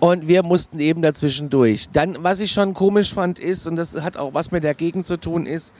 Und 0.00 0.26
wir 0.26 0.42
mussten 0.42 0.80
eben 0.80 1.02
dazwischen 1.02 1.50
durch. 1.50 1.88
Dann, 1.90 2.16
was 2.22 2.40
ich 2.40 2.52
schon 2.52 2.74
komisch 2.74 3.12
fand, 3.12 3.38
ist, 3.38 3.66
und 3.66 3.76
das 3.76 4.00
hat 4.00 4.16
auch 4.16 4.34
was 4.34 4.50
mit 4.50 4.64
der 4.64 4.74
Gegend 4.74 5.06
zu 5.06 5.18
tun, 5.18 5.46
ist, 5.46 5.74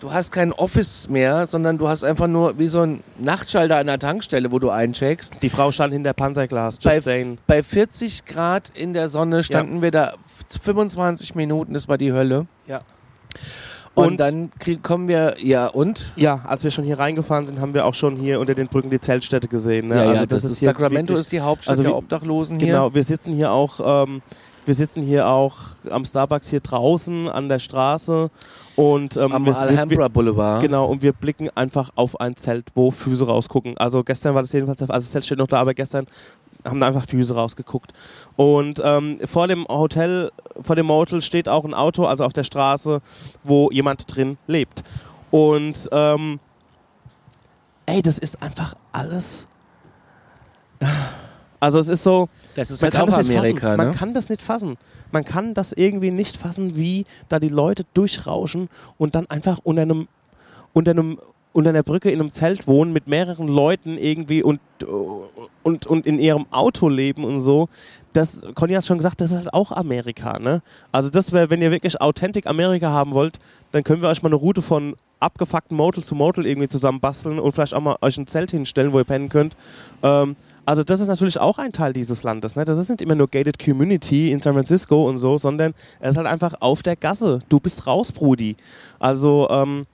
du 0.00 0.12
hast 0.12 0.32
kein 0.32 0.52
Office 0.52 1.08
mehr, 1.08 1.46
sondern 1.46 1.78
du 1.78 1.88
hast 1.88 2.02
einfach 2.02 2.26
nur 2.26 2.58
wie 2.58 2.66
so 2.66 2.82
ein 2.82 3.02
Nachtschalter 3.18 3.76
an 3.76 3.86
der 3.86 3.98
Tankstelle, 3.98 4.50
wo 4.50 4.58
du 4.58 4.70
eincheckst. 4.70 5.36
Die 5.42 5.50
Frau 5.50 5.70
stand 5.70 5.92
hinter 5.92 6.12
Panzerglas, 6.12 6.78
just 6.82 6.84
bei, 6.84 7.00
saying. 7.00 7.38
Bei 7.46 7.62
40 7.62 8.24
Grad 8.24 8.70
in 8.70 8.92
der 8.92 9.08
Sonne 9.08 9.44
standen 9.44 9.76
ja. 9.76 9.82
wir 9.82 9.90
da 9.90 10.14
25 10.62 11.34
Minuten, 11.34 11.74
das 11.74 11.88
war 11.88 11.98
die 11.98 12.12
Hölle. 12.12 12.46
Ja. 12.66 12.80
Und, 13.94 14.06
und 14.06 14.16
dann 14.20 14.50
krieg, 14.58 14.82
kommen 14.82 15.08
wir, 15.08 15.34
ja 15.42 15.66
und? 15.66 16.12
Ja, 16.14 16.42
als 16.46 16.62
wir 16.62 16.70
schon 16.70 16.84
hier 16.84 16.98
reingefahren 16.98 17.46
sind, 17.46 17.60
haben 17.60 17.74
wir 17.74 17.86
auch 17.86 17.94
schon 17.94 18.16
hier 18.16 18.38
unter 18.38 18.54
den 18.54 18.68
Brücken 18.68 18.88
die 18.88 19.00
Zeltstätte 19.00 19.48
gesehen. 19.48 19.88
Ne? 19.88 19.96
Ja, 19.96 20.00
also 20.02 20.14
ja, 20.14 20.26
das, 20.26 20.42
das 20.42 20.52
ist 20.52 20.60
Sacramento 20.60 21.08
wirklich, 21.08 21.20
ist 21.20 21.32
die 21.32 21.40
Hauptstadt 21.40 21.72
also 21.72 21.82
der 21.82 21.96
Obdachlosen 21.96 22.58
hier. 22.58 22.68
Genau, 22.68 22.94
wir 22.94 23.02
sitzen 23.02 23.34
hier 23.34 23.50
auch, 23.50 24.04
ähm, 24.04 24.22
wir 24.64 24.74
sitzen 24.76 25.02
hier 25.02 25.26
auch 25.26 25.56
am 25.90 26.04
Starbucks 26.04 26.48
hier 26.48 26.60
draußen 26.60 27.28
an 27.28 27.48
der 27.48 27.58
Straße 27.58 28.30
und 28.76 29.16
ähm, 29.16 29.32
am 29.32 29.48
Alhambra 29.48 30.06
Boulevard. 30.08 30.62
Genau, 30.62 30.86
und 30.86 31.02
wir 31.02 31.12
blicken 31.12 31.50
einfach 31.56 31.90
auf 31.96 32.20
ein 32.20 32.36
Zelt, 32.36 32.68
wo 32.76 32.92
Füße 32.92 33.26
rausgucken. 33.26 33.76
Also 33.76 34.04
gestern 34.04 34.34
war 34.34 34.42
das 34.42 34.52
jedenfalls, 34.52 34.80
also 34.80 34.92
das 34.92 35.10
Zelt 35.10 35.24
steht 35.24 35.38
noch 35.38 35.48
da, 35.48 35.58
aber 35.58 35.74
gestern 35.74 36.06
haben 36.64 36.80
da 36.80 36.86
einfach 36.86 37.06
Füße 37.06 37.34
rausgeguckt. 37.34 37.92
Und 38.36 38.80
ähm, 38.84 39.18
vor 39.24 39.48
dem 39.48 39.66
Hotel, 39.68 40.30
vor 40.60 40.76
dem 40.76 40.86
Motel 40.86 41.22
steht 41.22 41.48
auch 41.48 41.64
ein 41.64 41.74
Auto, 41.74 42.04
also 42.06 42.24
auf 42.24 42.32
der 42.32 42.44
Straße, 42.44 43.00
wo 43.44 43.70
jemand 43.70 44.14
drin 44.14 44.38
lebt. 44.46 44.82
Und 45.30 45.88
ähm, 45.92 46.40
ey, 47.86 48.02
das 48.02 48.18
ist 48.18 48.42
einfach 48.42 48.74
alles. 48.92 49.46
Also 51.60 51.78
es 51.78 51.88
ist 51.88 52.02
so. 52.02 52.28
Das 52.56 52.70
ist 52.70 52.80
man 52.80 52.90
halt 52.90 52.94
kann 52.94 53.06
das 53.06 53.28
Amerika, 53.28 53.60
fassen. 53.60 53.80
ne? 53.80 53.86
Man 53.86 53.94
kann 53.94 54.14
das 54.14 54.28
nicht 54.30 54.42
fassen. 54.42 54.78
Man 55.12 55.24
kann 55.24 55.54
das 55.54 55.72
irgendwie 55.72 56.10
nicht 56.10 56.36
fassen, 56.36 56.76
wie 56.76 57.04
da 57.28 57.38
die 57.38 57.48
Leute 57.48 57.84
durchrauschen 57.94 58.68
und 58.96 59.14
dann 59.14 59.28
einfach 59.28 59.58
unter 59.62 59.82
einem, 59.82 60.08
unter 60.72 60.92
einem, 60.92 61.18
unter 61.52 61.70
einer 61.70 61.82
Brücke 61.82 62.10
in 62.10 62.20
einem 62.20 62.30
Zelt 62.30 62.66
wohnen 62.66 62.92
mit 62.92 63.08
mehreren 63.08 63.48
Leuten 63.48 63.98
irgendwie 63.98 64.42
und, 64.42 64.60
und, 65.62 65.86
und 65.86 66.06
in 66.06 66.18
ihrem 66.18 66.46
Auto 66.50 66.88
leben 66.88 67.24
und 67.24 67.40
so. 67.40 67.68
Das, 68.12 68.42
Conny 68.54 68.74
hat 68.74 68.84
schon 68.84 68.98
gesagt, 68.98 69.20
das 69.20 69.30
ist 69.30 69.36
halt 69.36 69.54
auch 69.54 69.72
Amerika, 69.72 70.38
ne? 70.38 70.62
Also 70.90 71.10
das 71.10 71.32
wäre, 71.32 71.50
wenn 71.50 71.62
ihr 71.62 71.70
wirklich 71.70 72.00
Authentic 72.00 72.46
Amerika 72.46 72.90
haben 72.90 73.14
wollt, 73.14 73.38
dann 73.72 73.84
können 73.84 74.02
wir 74.02 74.08
euch 74.08 74.22
mal 74.22 74.28
eine 74.28 74.36
Route 74.36 74.62
von 74.62 74.96
abgefuckten 75.20 75.76
Motel 75.76 76.02
zu 76.02 76.14
Motel 76.14 76.46
irgendwie 76.46 76.68
zusammen 76.68 77.00
basteln 77.00 77.38
und 77.38 77.52
vielleicht 77.52 77.74
auch 77.74 77.80
mal 77.80 77.96
euch 78.00 78.16
ein 78.18 78.26
Zelt 78.26 78.50
hinstellen, 78.50 78.92
wo 78.92 78.98
ihr 78.98 79.04
pennen 79.04 79.28
könnt. 79.28 79.56
Ähm, 80.02 80.36
also 80.66 80.84
das 80.84 81.00
ist 81.00 81.08
natürlich 81.08 81.38
auch 81.38 81.58
ein 81.58 81.72
Teil 81.72 81.92
dieses 81.92 82.22
Landes. 82.22 82.56
Ne? 82.56 82.64
Das 82.64 82.78
ist 82.78 82.88
nicht 82.88 83.02
immer 83.02 83.14
nur 83.14 83.28
Gated 83.28 83.58
Community 83.58 84.30
in 84.30 84.40
San 84.40 84.54
Francisco 84.54 85.08
und 85.08 85.18
so, 85.18 85.36
sondern 85.36 85.74
es 86.00 86.10
ist 86.10 86.16
halt 86.16 86.26
einfach 86.26 86.54
auf 86.60 86.82
der 86.82 86.96
Gasse. 86.96 87.40
Du 87.48 87.60
bist 87.60 87.86
raus, 87.86 88.12
Brudi. 88.12 88.56
Also 88.98 89.48
ähm, 89.50 89.86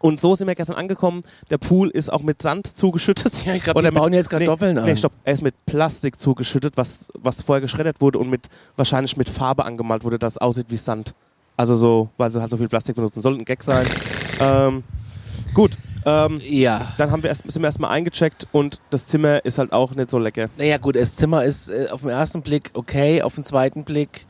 und 0.00 0.20
so 0.20 0.36
sind 0.36 0.46
wir 0.46 0.54
gestern 0.54 0.76
angekommen. 0.76 1.22
Der 1.50 1.58
Pool 1.58 1.90
ist 1.90 2.12
auch 2.12 2.22
mit 2.22 2.42
Sand 2.42 2.66
zugeschüttet. 2.76 3.44
Ja, 3.46 3.54
ich 3.54 3.62
glaube, 3.62 3.82
die 3.82 3.90
bauen 3.90 4.10
mit- 4.10 4.18
jetzt 4.18 4.30
Kartoffeln 4.30 4.74
nee, 4.74 4.80
an. 4.80 4.86
Nee, 4.86 4.96
stopp. 4.96 5.12
Er 5.24 5.32
ist 5.32 5.42
mit 5.42 5.54
Plastik 5.66 6.18
zugeschüttet, 6.18 6.76
was, 6.76 7.08
was 7.14 7.42
vorher 7.42 7.60
geschreddert 7.60 8.00
wurde 8.00 8.18
und 8.18 8.28
mit 8.30 8.48
wahrscheinlich 8.76 9.16
mit 9.16 9.28
Farbe 9.28 9.64
angemalt 9.64 10.04
wurde, 10.04 10.18
das 10.18 10.38
aussieht 10.38 10.66
wie 10.68 10.76
Sand. 10.76 11.14
Also 11.56 11.74
so, 11.76 12.10
weil 12.18 12.30
sie 12.30 12.40
halt 12.40 12.50
so 12.50 12.56
viel 12.58 12.68
Plastik 12.68 12.96
benutzen. 12.96 13.22
Soll 13.22 13.34
ein 13.34 13.44
Gag 13.44 13.62
sein. 13.62 13.86
ähm, 14.40 14.84
gut. 15.54 15.72
Ähm, 16.04 16.40
Ja. 16.44 16.92
dann 16.98 17.10
haben 17.10 17.22
wir 17.22 17.30
erst, 17.30 17.50
sind 17.50 17.62
wir 17.62 17.66
erstmal 17.66 17.90
eingecheckt 17.90 18.46
und 18.52 18.80
das 18.90 19.06
Zimmer 19.06 19.44
ist 19.44 19.58
halt 19.58 19.72
auch 19.72 19.92
nicht 19.94 20.10
so 20.10 20.18
lecker. 20.18 20.48
Naja, 20.56 20.78
gut, 20.78 20.94
das 20.94 21.16
Zimmer 21.16 21.42
ist 21.44 21.68
äh, 21.68 21.88
auf 21.90 22.02
den 22.02 22.10
ersten 22.10 22.42
Blick 22.42 22.70
okay, 22.74 23.22
auf 23.22 23.34
den 23.34 23.44
zweiten 23.44 23.82
Blick. 23.82 24.26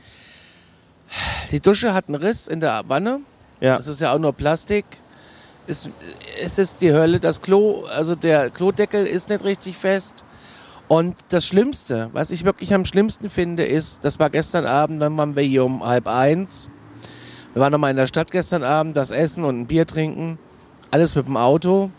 Die 1.51 1.61
Dusche 1.61 1.93
hat 1.95 2.07
einen 2.09 2.14
Riss 2.17 2.47
in 2.49 2.61
der 2.61 2.83
Wanne. 2.89 3.21
Ja. 3.61 3.77
Das 3.77 3.87
ist 3.89 4.01
ja 4.01 4.14
auch 4.14 4.19
nur 4.19 4.33
Plastik. 4.33 4.85
Es, 5.67 5.91
es 6.43 6.59
ist 6.59 6.81
die 6.81 6.93
Hölle. 6.93 7.21
Das 7.21 7.41
Klo, 7.41 7.85
also 7.95 8.14
der 8.14 8.51
Klodeckel 8.51 9.07
ist 9.07 9.29
nicht 9.29 9.45
richtig 9.45 9.77
fest. 9.77 10.25
Und 10.89 11.17
das 11.31 11.47
Schlimmste, 11.47 12.11
was 12.12 12.31
ich 12.31 12.45
wirklich 12.45 12.73
am 12.73 12.85
schlimmsten 12.85 13.29
finde, 13.29 13.64
ist, 13.64 14.05
das 14.05 14.21
war 14.21 14.31
gestern 14.31 14.67
Abend, 14.67 15.03
dann 15.03 15.17
waren 15.17 15.35
wir 15.35 15.43
hier 15.43 15.64
um 15.64 15.85
halb 15.85 16.07
eins. 16.07 16.71
Wir 17.53 17.62
waren 17.62 17.73
nochmal 17.73 17.91
in 17.91 17.97
der 17.97 18.07
Stadt 18.07 18.31
gestern 18.31 18.62
Abend, 18.62 18.97
das 18.97 19.11
Essen 19.11 19.45
und 19.45 19.61
ein 19.61 19.67
Bier 19.67 19.87
trinken. 19.87 20.39
Alles 20.91 21.17
mit 21.17 21.27
dem 21.27 21.37
Auto. 21.37 21.91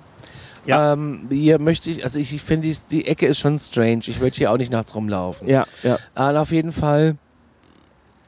Ja. 0.65 0.93
Ähm, 0.93 1.27
hier 1.29 1.59
möchte 1.59 1.89
ich, 1.89 2.03
also 2.03 2.19
ich, 2.19 2.33
ich 2.33 2.41
finde, 2.41 2.67
die, 2.67 2.77
die 2.89 3.07
Ecke 3.07 3.25
ist 3.25 3.39
schon 3.39 3.57
strange. 3.57 4.01
Ich 4.07 4.19
würde 4.19 4.35
hier 4.35 4.51
auch 4.51 4.57
nicht 4.57 4.71
nachts 4.71 4.95
rumlaufen. 4.95 5.47
Ja, 5.47 5.65
ja. 5.83 5.97
Aber 6.13 6.41
auf 6.41 6.51
jeden 6.51 6.71
Fall 6.71 7.17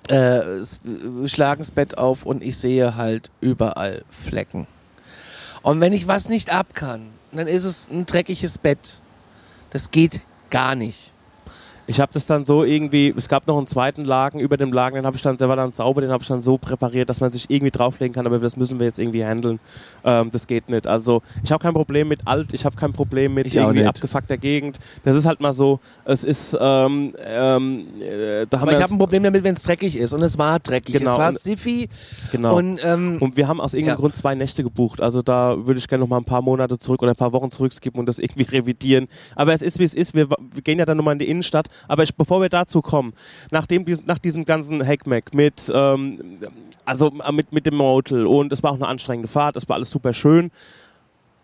äh, 0.07 0.41
schlagen 1.25 1.59
das 1.59 1.71
Bett 1.71 1.97
auf 1.97 2.25
und 2.25 2.43
ich 2.43 2.57
sehe 2.57 2.95
halt 2.95 3.29
überall 3.41 4.03
Flecken. 4.09 4.67
Und 5.61 5.81
wenn 5.81 5.93
ich 5.93 6.07
was 6.07 6.29
nicht 6.29 6.51
ab 6.51 6.73
kann, 6.73 7.11
dann 7.31 7.47
ist 7.47 7.65
es 7.65 7.89
ein 7.89 8.05
dreckiges 8.05 8.57
Bett. 8.57 9.01
Das 9.71 9.91
geht 9.91 10.21
gar 10.49 10.75
nicht. 10.75 11.13
Ich 11.89 11.99
habe 11.99 12.11
das 12.13 12.27
dann 12.27 12.45
so 12.45 12.63
irgendwie, 12.63 13.11
es 13.17 13.27
gab 13.27 13.47
noch 13.47 13.57
einen 13.57 13.65
zweiten 13.65 14.05
Lagen 14.05 14.39
über 14.39 14.57
dem 14.57 14.71
Lagen, 14.71 14.95
den 14.95 15.07
habe 15.07 15.17
ich 15.17 15.23
dann, 15.23 15.37
der 15.37 15.49
war 15.49 15.55
dann 15.55 15.71
sauber, 15.71 16.01
den 16.01 16.11
habe 16.11 16.21
ich 16.21 16.27
dann 16.27 16.39
so 16.39 16.59
präpariert, 16.59 17.09
dass 17.09 17.19
man 17.19 17.31
sich 17.31 17.49
irgendwie 17.49 17.71
drauflegen 17.71 18.13
kann, 18.13 18.27
aber 18.27 18.37
das 18.37 18.55
müssen 18.57 18.77
wir 18.79 18.85
jetzt 18.85 18.99
irgendwie 18.99 19.25
handeln. 19.25 19.59
Ähm, 20.03 20.29
das 20.31 20.45
geht 20.45 20.69
nicht. 20.69 20.85
Also 20.85 21.23
ich 21.43 21.51
habe 21.51 21.63
kein 21.63 21.73
Problem 21.73 22.07
mit 22.07 22.27
alt, 22.27 22.53
ich 22.53 22.63
habe 22.63 22.75
kein 22.75 22.93
Problem 22.93 23.33
mit 23.33 23.47
Ich 23.47 23.55
irgendwie 23.55 23.85
abgefuckter 23.85 24.37
Gegend. 24.37 24.77
Das 25.03 25.15
ist 25.15 25.25
halt 25.25 25.39
mal 25.41 25.51
so, 25.51 25.79
es 26.05 26.23
ist, 26.23 26.55
ähm, 26.61 27.13
ähm, 27.25 27.87
äh, 27.99 28.45
da 28.47 28.59
haben 28.59 28.63
Aber 28.63 28.71
wir 28.71 28.77
ich 28.77 28.83
habe 28.83 28.93
ein 28.93 28.99
Problem 28.99 29.23
damit, 29.23 29.43
wenn 29.43 29.55
es 29.55 29.63
dreckig 29.63 29.97
ist. 29.97 30.13
Und 30.13 30.21
es 30.21 30.37
war 30.37 30.59
dreckig. 30.59 30.93
Genau. 30.95 31.13
Es 31.13 31.17
war 31.17 31.29
Und- 31.29 31.39
Siffi. 31.39 31.89
genau. 32.31 32.55
Und, 32.55 32.81
ähm, 32.85 33.17
Und 33.19 33.35
wir 33.35 33.47
haben 33.47 33.59
aus 33.59 33.73
irgendeinem 33.73 33.95
Ja. 33.95 33.99
Grund 34.01 34.15
zwei 34.15 34.35
Nächte 34.35 34.61
gebucht. 34.63 35.01
Also 35.01 35.23
da 35.23 35.57
würde 35.65 35.79
ich 35.79 35.87
gerne 35.87 36.03
noch 36.03 36.09
mal 36.09 36.17
ein 36.17 36.23
paar 36.25 36.43
Monate 36.43 36.77
zurück 36.77 37.01
oder 37.01 37.13
ein 37.13 37.17
paar 37.17 37.33
Wochen 37.33 37.49
zurückskippen 37.49 37.99
und 37.99 38.05
das 38.05 38.19
irgendwie 38.19 38.43
revidieren. 38.55 39.07
Aber 39.35 39.53
es 39.53 39.63
ist 39.63 39.79
wie 39.79 39.85
es 39.85 39.95
ist. 39.95 40.13
Wir, 40.13 40.29
wir 40.29 40.61
gehen 40.63 40.77
ja 40.77 40.85
dann 40.85 40.97
nochmal 40.97 41.13
in 41.13 41.19
die 41.19 41.29
Innenstadt. 41.29 41.67
Aber 41.87 42.03
ich, 42.03 42.15
bevor 42.15 42.41
wir 42.41 42.49
dazu 42.49 42.81
kommen, 42.81 43.13
nachdem 43.51 43.85
dies, 43.85 44.05
nach 44.05 44.19
diesem 44.19 44.45
ganzen 44.45 44.85
Hackmack 44.85 45.33
mit, 45.33 45.71
ähm, 45.73 46.37
also 46.85 47.11
äh, 47.25 47.31
mit, 47.31 47.51
mit 47.51 47.65
dem 47.65 47.75
Motel 47.75 48.25
und 48.25 48.51
es 48.53 48.63
war 48.63 48.71
auch 48.71 48.75
eine 48.75 48.87
anstrengende 48.87 49.27
Fahrt, 49.27 49.55
es 49.55 49.67
war 49.69 49.75
alles 49.75 49.89
super 49.89 50.13
schön 50.13 50.51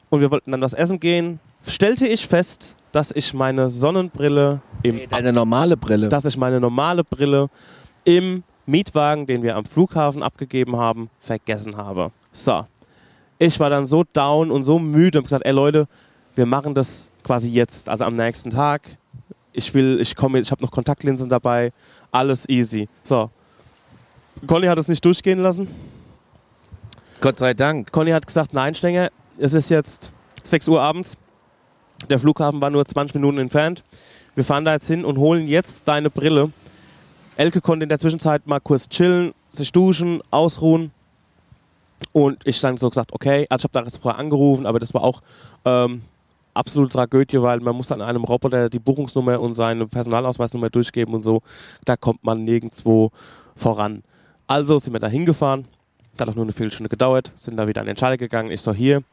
und 0.09 0.21
wir 0.21 0.31
wollten 0.31 0.51
dann 0.51 0.61
was 0.61 0.73
essen 0.73 0.99
gehen, 0.99 1.39
stellte 1.65 2.07
ich 2.07 2.27
fest, 2.27 2.75
dass 2.91 3.11
ich 3.11 3.33
meine 3.33 3.69
Sonnenbrille 3.69 4.61
im 4.83 4.95
nee, 4.95 5.07
deine 5.07 5.33
normale 5.33 5.75
Brille. 5.75 6.09
dass 6.09 6.25
ich 6.25 6.37
meine 6.37 6.59
normale 6.59 7.03
Brille 7.03 7.49
im 8.05 8.43
Mietwagen, 8.65 9.27
den 9.27 9.43
wir 9.43 9.55
am 9.55 9.65
Flughafen 9.65 10.23
abgegeben 10.23 10.77
haben, 10.77 11.09
vergessen 11.19 11.77
habe. 11.77 12.11
So. 12.31 12.65
Ich 13.37 13.59
war 13.59 13.69
dann 13.69 13.85
so 13.85 14.05
down 14.13 14.49
und 14.49 14.63
so 14.63 14.79
müde 14.79 15.19
und 15.19 15.25
gesagt, 15.25 15.45
ey 15.45 15.51
Leute, 15.51 15.87
wir 16.35 16.45
machen 16.45 16.73
das 16.73 17.09
quasi 17.23 17.49
jetzt, 17.49 17.89
also 17.89 18.05
am 18.05 18.15
nächsten 18.15 18.49
Tag. 18.49 18.97
Ich 19.55 19.73
will, 19.73 19.99
ich 20.01 20.15
komme, 20.15 20.39
ich 20.39 20.51
habe 20.51 20.61
noch 20.61 20.71
Kontaktlinsen 20.71 21.29
dabei, 21.29 21.71
alles 22.11 22.47
easy. 22.49 22.87
So. 23.03 23.29
Conny 24.45 24.67
hat 24.67 24.77
es 24.77 24.87
nicht 24.87 25.03
durchgehen 25.03 25.39
lassen. 25.39 25.67
Gott 27.21 27.39
sei 27.39 27.53
Dank. 27.53 27.91
Conny 27.91 28.11
hat 28.11 28.27
gesagt, 28.27 28.53
nein, 28.53 28.75
Stenger, 28.75 29.09
es 29.37 29.53
ist 29.53 29.69
jetzt 29.69 30.11
6 30.43 30.67
Uhr 30.67 30.81
abends. 30.81 31.15
Der 32.09 32.19
Flughafen 32.19 32.59
war 32.61 32.69
nur 32.69 32.85
20 32.85 33.15
Minuten 33.15 33.37
entfernt. 33.37 33.83
Wir 34.35 34.43
fahren 34.43 34.65
da 34.65 34.73
jetzt 34.73 34.87
hin 34.87 35.05
und 35.05 35.17
holen 35.17 35.47
jetzt 35.47 35.87
deine 35.87 36.09
Brille. 36.09 36.51
Elke 37.37 37.61
konnte 37.61 37.83
in 37.83 37.89
der 37.89 37.99
Zwischenzeit 37.99 38.45
mal 38.47 38.59
kurz 38.59 38.89
chillen, 38.89 39.33
sich 39.49 39.71
duschen, 39.71 40.21
ausruhen. 40.31 40.91
Und 42.11 42.45
ich 42.45 42.59
dann 42.59 42.77
so 42.77 42.89
gesagt, 42.89 43.13
okay, 43.13 43.45
also 43.49 43.61
ich 43.61 43.63
habe 43.63 43.73
da 43.73 43.83
erst 43.83 44.01
vorher 44.01 44.19
angerufen, 44.19 44.65
aber 44.65 44.79
das 44.79 44.93
war 44.93 45.03
auch 45.03 45.21
ähm, 45.63 46.01
absolute 46.55 46.93
Tragödie, 46.93 47.41
weil 47.41 47.59
man 47.59 47.75
muss 47.75 47.87
dann 47.87 48.01
einem 48.01 48.23
Roboter 48.23 48.69
die 48.69 48.79
Buchungsnummer 48.79 49.39
und 49.39 49.55
seine 49.55 49.87
Personalausweisnummer 49.87 50.69
durchgeben 50.69 51.13
und 51.13 51.23
so. 51.23 51.41
Da 51.85 51.97
kommt 51.97 52.23
man 52.23 52.43
nirgendwo 52.43 53.11
voran. 53.55 54.03
Also 54.47 54.79
sind 54.79 54.93
wir 54.93 54.99
da 54.99 55.07
hingefahren. 55.07 55.67
Hat 56.19 56.29
auch 56.29 56.35
nur 56.35 56.45
eine 56.45 56.53
Viertelstunde 56.53 56.89
gedauert, 56.89 57.31
sind 57.35 57.57
da 57.57 57.67
wieder 57.67 57.81
an 57.81 57.87
den 57.87 57.97
Schalter 57.97 58.17
gegangen. 58.17 58.49
Ich 58.49 58.61
so 58.61 58.73
hier, 58.73 59.03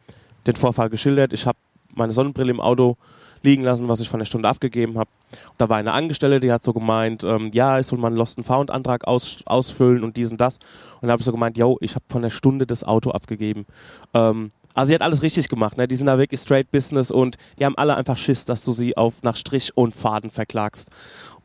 den 0.46 0.54
Vorfall 0.54 0.88
geschildert. 0.88 1.32
Ich 1.32 1.46
habe 1.46 1.58
meine 1.94 2.12
Sonnenbrille 2.12 2.50
im 2.50 2.60
Auto 2.60 2.96
liegen 3.42 3.64
lassen, 3.64 3.88
was 3.88 4.00
ich 4.00 4.08
von 4.08 4.20
der 4.20 4.24
Stunde 4.24 4.48
abgegeben 4.48 4.98
habe. 4.98 5.10
Da 5.58 5.68
war 5.68 5.78
eine 5.78 5.92
Angestellte, 5.92 6.40
die 6.40 6.52
hat 6.52 6.62
so 6.62 6.72
gemeint, 6.72 7.24
ähm, 7.24 7.50
ja, 7.52 7.78
ich 7.78 7.86
soll 7.86 7.98
mal 7.98 8.08
einen 8.08 8.16
Lost 8.16 8.38
and 8.38 8.46
Found 8.46 8.70
Antrag 8.70 9.06
aus, 9.06 9.42
ausfüllen 9.46 10.04
und 10.04 10.16
dies 10.16 10.30
und 10.30 10.40
das. 10.40 10.58
Und 11.00 11.08
da 11.08 11.12
habe 11.12 11.20
ich 11.20 11.26
so 11.26 11.32
gemeint, 11.32 11.56
yo, 11.56 11.76
ich 11.80 11.94
habe 11.94 12.04
von 12.08 12.22
der 12.22 12.30
Stunde 12.30 12.66
das 12.66 12.84
Auto 12.84 13.10
abgegeben. 13.10 13.66
Ähm, 14.14 14.52
also 14.74 14.88
sie 14.88 14.94
hat 14.94 15.02
alles 15.02 15.22
richtig 15.22 15.48
gemacht, 15.48 15.76
ne? 15.76 15.86
Die 15.86 15.96
sind 15.96 16.06
da 16.06 16.18
wirklich 16.18 16.40
straight 16.40 16.70
Business 16.70 17.10
und 17.10 17.36
die 17.58 17.64
haben 17.64 17.76
alle 17.76 17.94
einfach 17.96 18.16
Schiss, 18.16 18.44
dass 18.44 18.62
du 18.62 18.72
sie 18.72 18.96
auf 18.96 19.22
nach 19.22 19.36
Strich 19.36 19.76
und 19.76 19.94
Faden 19.94 20.30
verklagst. 20.30 20.90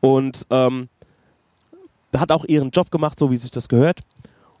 Und 0.00 0.46
ähm, 0.50 0.88
hat 2.16 2.32
auch 2.32 2.44
ihren 2.44 2.70
Job 2.70 2.90
gemacht, 2.90 3.18
so 3.18 3.30
wie 3.30 3.36
sich 3.36 3.50
das 3.50 3.68
gehört. 3.68 4.00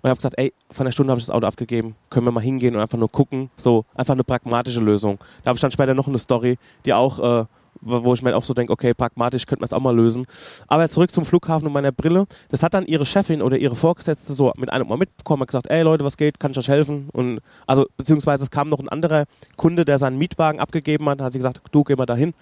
Und 0.00 0.10
habe 0.10 0.16
gesagt, 0.16 0.38
ey, 0.38 0.52
von 0.70 0.84
der 0.84 0.92
Stunde 0.92 1.10
habe 1.10 1.18
ich 1.18 1.26
das 1.26 1.34
Auto 1.34 1.46
abgegeben. 1.46 1.96
Können 2.08 2.26
wir 2.26 2.30
mal 2.30 2.42
hingehen 2.42 2.76
und 2.76 2.80
einfach 2.80 2.98
nur 2.98 3.10
gucken. 3.10 3.50
So, 3.56 3.84
einfach 3.94 4.14
eine 4.14 4.22
pragmatische 4.22 4.80
Lösung. 4.80 5.18
Da 5.42 5.48
habe 5.48 5.56
ich 5.56 5.60
dann 5.60 5.72
später 5.72 5.94
noch 5.94 6.06
eine 6.06 6.18
Story, 6.18 6.56
die 6.84 6.94
auch, 6.94 7.18
äh, 7.18 7.44
wo 7.80 8.12
ich 8.14 8.22
mir 8.22 8.36
auch 8.36 8.44
so 8.44 8.54
denke, 8.54 8.72
okay, 8.72 8.92
pragmatisch 8.94 9.46
könnte 9.46 9.60
man 9.60 9.66
es 9.66 9.72
auch 9.72 9.80
mal 9.80 9.94
lösen. 9.94 10.26
Aber 10.66 10.88
zurück 10.88 11.12
zum 11.12 11.24
Flughafen 11.24 11.66
und 11.66 11.72
meiner 11.72 11.92
Brille. 11.92 12.26
Das 12.48 12.62
hat 12.62 12.74
dann 12.74 12.86
ihre 12.86 13.06
Chefin 13.06 13.42
oder 13.42 13.56
ihre 13.56 13.76
Vorgesetzte 13.76 14.32
so 14.32 14.52
mit 14.56 14.70
einem 14.70 14.88
Mal 14.88 14.98
mitbekommen, 14.98 15.42
hat 15.42 15.48
gesagt, 15.48 15.66
ey 15.68 15.82
Leute, 15.82 16.04
was 16.04 16.16
geht, 16.16 16.40
kann 16.40 16.50
ich 16.50 16.58
euch 16.58 16.68
helfen? 16.68 17.08
Und 17.12 17.40
also, 17.66 17.86
beziehungsweise 17.96 18.44
es 18.44 18.50
kam 18.50 18.68
noch 18.68 18.80
ein 18.80 18.88
anderer 18.88 19.24
Kunde, 19.56 19.84
der 19.84 19.98
seinen 19.98 20.18
Mietwagen 20.18 20.60
abgegeben 20.60 21.08
hat, 21.08 21.20
hat 21.20 21.32
sie 21.32 21.38
gesagt, 21.38 21.60
du 21.70 21.84
geh 21.84 21.96
mal 21.96 22.06
dahin, 22.06 22.34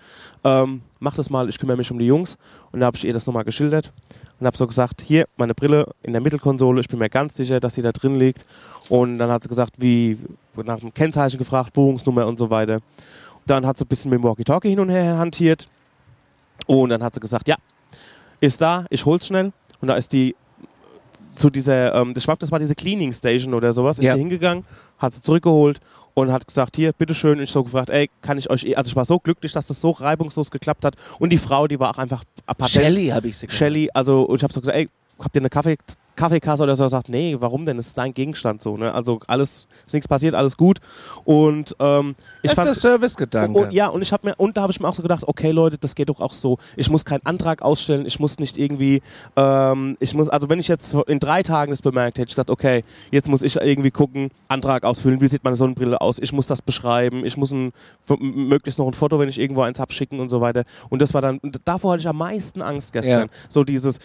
ähm, 0.44 0.82
mach 1.00 1.14
das 1.14 1.30
mal, 1.30 1.48
ich 1.48 1.58
kümmere 1.58 1.76
mich 1.76 1.90
um 1.90 1.98
die 1.98 2.06
Jungs. 2.06 2.38
Und 2.72 2.80
da 2.80 2.86
habe 2.86 2.96
ich 2.96 3.04
ihr 3.04 3.12
das 3.12 3.26
nochmal 3.26 3.44
geschildert 3.44 3.92
und 4.38 4.46
habe 4.46 4.56
so 4.56 4.66
gesagt, 4.66 5.02
hier, 5.02 5.26
meine 5.36 5.54
Brille 5.54 5.86
in 6.02 6.12
der 6.12 6.20
Mittelkonsole, 6.20 6.80
ich 6.80 6.88
bin 6.88 6.98
mir 6.98 7.08
ganz 7.08 7.34
sicher, 7.36 7.60
dass 7.60 7.74
sie 7.74 7.82
da 7.82 7.92
drin 7.92 8.16
liegt. 8.16 8.44
Und 8.88 9.18
dann 9.18 9.30
hat 9.30 9.42
sie 9.42 9.48
gesagt, 9.48 9.74
wie, 9.78 10.18
nach 10.54 10.80
dem 10.80 10.92
Kennzeichen 10.92 11.38
gefragt, 11.38 11.72
Buchungsnummer 11.72 12.26
und 12.26 12.38
so 12.38 12.50
weiter. 12.50 12.80
Dann 13.46 13.66
hat 13.66 13.78
sie 13.78 13.84
ein 13.84 13.88
bisschen 13.88 14.10
mit 14.10 14.18
dem 14.20 14.24
Walkie-Talkie 14.24 14.68
hin 14.70 14.80
und 14.80 14.90
her 14.90 15.18
hantiert. 15.18 15.68
Und 16.66 16.90
dann 16.90 17.02
hat 17.02 17.14
sie 17.14 17.20
gesagt, 17.20 17.48
ja, 17.48 17.56
ist 18.40 18.60
da, 18.60 18.84
ich 18.90 19.04
hol's 19.04 19.26
schnell. 19.26 19.52
Und 19.80 19.88
da 19.88 19.94
ist 19.94 20.12
die 20.12 20.34
zu 21.32 21.50
dieser, 21.50 21.94
ähm, 21.94 22.14
ich 22.16 22.24
glaube, 22.24 22.38
das 22.38 22.50
war 22.50 22.58
diese 22.58 22.74
Cleaning 22.74 23.12
Station 23.12 23.54
oder 23.54 23.72
sowas, 23.72 23.98
ist 23.98 24.06
Ja. 24.06 24.14
die 24.14 24.20
hingegangen, 24.20 24.64
hat 24.98 25.14
sie 25.14 25.22
zurückgeholt 25.22 25.80
und 26.14 26.32
hat 26.32 26.46
gesagt, 26.46 26.76
hier, 26.76 26.92
bitteschön. 26.92 27.36
Und 27.38 27.44
ich 27.44 27.50
so 27.50 27.62
gefragt, 27.62 27.90
ey, 27.90 28.08
kann 28.22 28.38
ich 28.38 28.48
euch, 28.48 28.64
eh, 28.64 28.74
also 28.74 28.88
ich 28.88 28.96
war 28.96 29.04
so 29.04 29.18
glücklich, 29.18 29.52
dass 29.52 29.66
das 29.66 29.80
so 29.80 29.90
reibungslos 29.90 30.50
geklappt 30.50 30.84
hat. 30.84 30.96
Und 31.18 31.30
die 31.30 31.38
Frau, 31.38 31.66
die 31.68 31.78
war 31.78 31.90
auch 31.90 31.98
einfach 31.98 32.24
patent. 32.46 32.70
Shelly 32.70 33.08
habe 33.08 33.28
ich 33.28 33.36
sie 33.36 33.46
genannt. 33.46 33.58
Shelly, 33.58 33.90
also 33.92 34.22
und 34.22 34.36
ich 34.36 34.42
habe 34.42 34.52
so 34.52 34.60
gesagt, 34.60 34.76
ey, 34.78 34.88
habt 35.18 35.36
ihr 35.36 35.42
eine 35.42 35.50
Kaffee, 35.50 35.76
Kaffeekasse 36.16 36.62
oder 36.62 36.74
so? 36.74 36.88
Sagt, 36.88 37.08
nee, 37.08 37.36
warum 37.38 37.66
denn? 37.66 37.76
Das 37.76 37.88
ist 37.88 37.98
dein 37.98 38.14
Gegenstand 38.14 38.62
so, 38.62 38.76
ne? 38.76 38.92
Also 38.92 39.20
alles, 39.26 39.66
ist 39.86 39.92
nichts 39.92 40.08
passiert, 40.08 40.34
alles 40.34 40.56
gut. 40.56 40.78
Und 41.24 41.76
ähm, 41.78 42.16
ich 42.42 42.50
Das 42.50 42.52
ist 42.52 42.56
der 42.56 42.64
fand 42.64 42.76
Servicegedanke. 42.76 43.58
und, 43.58 43.72
ja, 43.72 43.88
und 43.88 44.02
ich 44.02 44.12
habe 44.12 44.28
mir 44.28 44.34
und 44.36 44.56
da 44.56 44.62
habe 44.62 44.72
ich 44.72 44.80
mir 44.80 44.88
auch 44.88 44.94
so 44.94 45.02
gedacht, 45.02 45.24
okay 45.26 45.50
Leute, 45.50 45.78
das 45.78 45.94
geht 45.94 46.08
doch 46.08 46.20
auch 46.20 46.32
so. 46.32 46.58
Ich 46.76 46.90
muss 46.90 47.04
keinen 47.04 47.24
Antrag 47.24 47.62
ausstellen, 47.62 48.06
ich 48.06 48.18
muss 48.18 48.38
nicht 48.38 48.58
irgendwie, 48.58 49.02
ähm, 49.36 49.96
ich 50.00 50.14
muss, 50.14 50.28
also 50.28 50.48
wenn 50.48 50.58
ich 50.58 50.68
jetzt 50.68 50.94
in 51.06 51.18
drei 51.20 51.42
Tagen 51.42 51.70
das 51.70 51.82
bemerkt 51.82 52.18
hätte, 52.18 52.28
ich 52.30 52.34
dachte, 52.34 52.52
okay, 52.52 52.84
jetzt 53.10 53.28
muss 53.28 53.42
ich 53.42 53.56
irgendwie 53.56 53.90
gucken, 53.90 54.30
Antrag 54.48 54.84
ausfüllen, 54.84 55.20
wie 55.20 55.28
sieht 55.28 55.44
meine 55.44 55.56
Sonnenbrille 55.56 56.00
aus, 56.00 56.18
ich 56.18 56.32
muss 56.32 56.46
das 56.46 56.62
beschreiben, 56.62 57.24
ich 57.24 57.36
muss 57.36 57.50
ein, 57.52 57.72
möglichst 58.18 58.78
noch 58.78 58.86
ein 58.86 58.94
Foto, 58.94 59.18
wenn 59.18 59.28
ich 59.28 59.38
irgendwo 59.38 59.62
eins 59.62 59.78
hab, 59.78 59.92
schicken 59.92 60.20
und 60.20 60.28
so 60.28 60.40
weiter. 60.40 60.64
Und 60.88 61.02
das 61.02 61.14
war 61.14 61.22
dann, 61.22 61.40
davor 61.64 61.92
hatte 61.92 62.00
ich 62.00 62.08
am 62.08 62.16
meisten 62.16 62.62
Angst 62.62 62.92
gestern. 62.92 63.22
Ja. 63.22 63.26
So 63.48 63.64
dieses, 63.64 63.98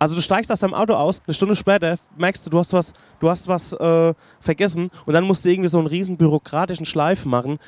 also 0.00 0.16
du 0.16 0.22
steigst 0.22 0.50
aus 0.50 0.58
deinem 0.58 0.74
Auto 0.74 0.94
aus, 0.94 1.20
eine 1.26 1.34
Stunde 1.34 1.54
später 1.54 1.96
merkst 2.16 2.44
du, 2.46 2.50
du 2.50 2.58
hast 2.58 2.72
was, 2.72 2.92
du 3.20 3.30
hast 3.30 3.46
was 3.46 3.72
äh, 3.74 4.14
vergessen 4.40 4.90
und 5.06 5.12
dann 5.14 5.24
musst 5.24 5.44
du 5.44 5.50
irgendwie 5.50 5.68
so 5.68 5.78
einen 5.78 5.86
riesen 5.86 6.16
bürokratischen 6.16 6.86
Schleif 6.86 7.26
machen, 7.26 7.58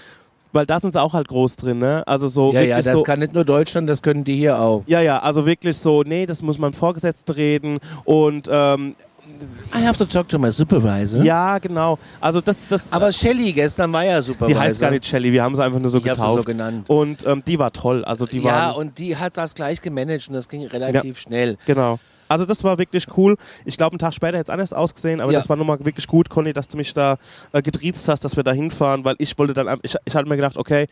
weil 0.55 0.65
da 0.67 0.81
sind 0.81 0.93
sie 0.93 1.01
auch 1.01 1.13
halt 1.13 1.29
groß 1.29 1.57
drin, 1.57 1.79
ne? 1.79 2.03
Also 2.07 2.29
so 2.29 2.53
ja, 2.53 2.63
ja, 2.63 2.83
das 2.83 2.95
so, 2.99 3.03
kann 3.03 3.19
nicht 3.21 3.35
nur 3.35 3.45
Deutschland, 3.45 3.89
das 3.89 4.01
können 4.03 4.25
die 4.25 4.37
hier 4.37 4.59
auch. 4.59 4.83
ja, 4.87 5.01
ja, 5.03 5.19
also 5.21 5.45
wirklich 5.47 5.77
so, 5.77 6.03
nee, 6.03 6.25
das 6.27 6.41
muss 6.43 6.59
man 6.59 6.73
Vorgesetzten 6.73 7.33
reden 7.33 7.79
und 8.05 8.49
ähm, 8.51 8.97
I 9.75 9.85
have 9.87 9.99
to 9.99 10.05
talk 10.05 10.29
to 10.29 10.39
my 10.39 10.51
supervisor. 10.51 11.23
ja, 11.23 11.59
genau. 11.59 11.99
Also 12.21 12.41
das, 12.41 12.67
das, 12.69 12.93
Aber 12.93 13.13
Shelly 13.13 13.53
gestern 13.53 13.93
war 13.93 14.05
ja 14.05 14.21
Supervisor. 14.23 14.49
die 14.49 14.59
heißt 14.59 14.81
gar 14.81 14.91
nicht 14.91 15.07
Shelly, 15.07 15.33
wir 15.33 15.43
haben 15.43 15.55
sie 15.55 15.63
einfach 15.63 15.79
nur 15.79 15.91
so 15.91 15.99
Ich 15.99 16.05
sie 16.05 16.09
so 16.11 16.15
getauft. 16.15 16.47
genannt. 16.47 16.89
und 16.89 17.27
ähm, 17.27 17.43
die 17.47 17.59
war 17.59 17.73
toll, 17.73 18.05
also 18.05 18.25
die 18.27 18.39
ja, 18.41 18.45
war 18.45 18.77
und 18.77 18.99
die 18.99 19.17
hat 19.17 19.37
das 19.37 19.55
gleich 19.55 19.81
gemanagt 19.83 20.29
und 20.29 20.35
das 20.35 20.49
ging 20.49 20.67
relativ 20.67 21.19
schnell. 21.19 21.57
Genau. 21.67 21.99
Also 22.29 22.45
das 22.47 22.65
war 22.65 22.79
wirklich 22.79 23.07
cool. 23.17 23.37
Ich 23.65 23.77
glaube, 23.77 23.93
einen 23.93 23.99
Tag 23.99 24.15
später 24.15 24.39
hätte 24.39 24.51
es 24.51 24.53
anders 24.53 24.73
ausgesehen, 24.73 25.21
aber 25.21 25.33
Ja. 25.33 25.39
das 25.39 25.49
war 25.49 25.57
nochmal 25.57 25.85
wirklich 25.85 26.07
gut, 26.07 26.31
Conny, 26.31 26.53
dass 26.53 26.69
du 26.69 26.77
mich 26.77 26.95
da 26.95 27.17
äh, 27.53 27.63
getriezt 27.63 28.09
hast, 28.09 28.25
dass 28.25 28.37
wir 28.37 28.43
da 28.43 28.53
hinfahren, 28.53 29.05
weil 29.05 29.17
ich 29.19 29.39
wollte 29.39 29.53
dann, 29.55 29.79
ich, 29.83 29.95
ich 30.05 30.15
hatte 30.15 30.29
mir 30.29 30.37
gedacht, 30.37 30.57
okay, 30.57 30.87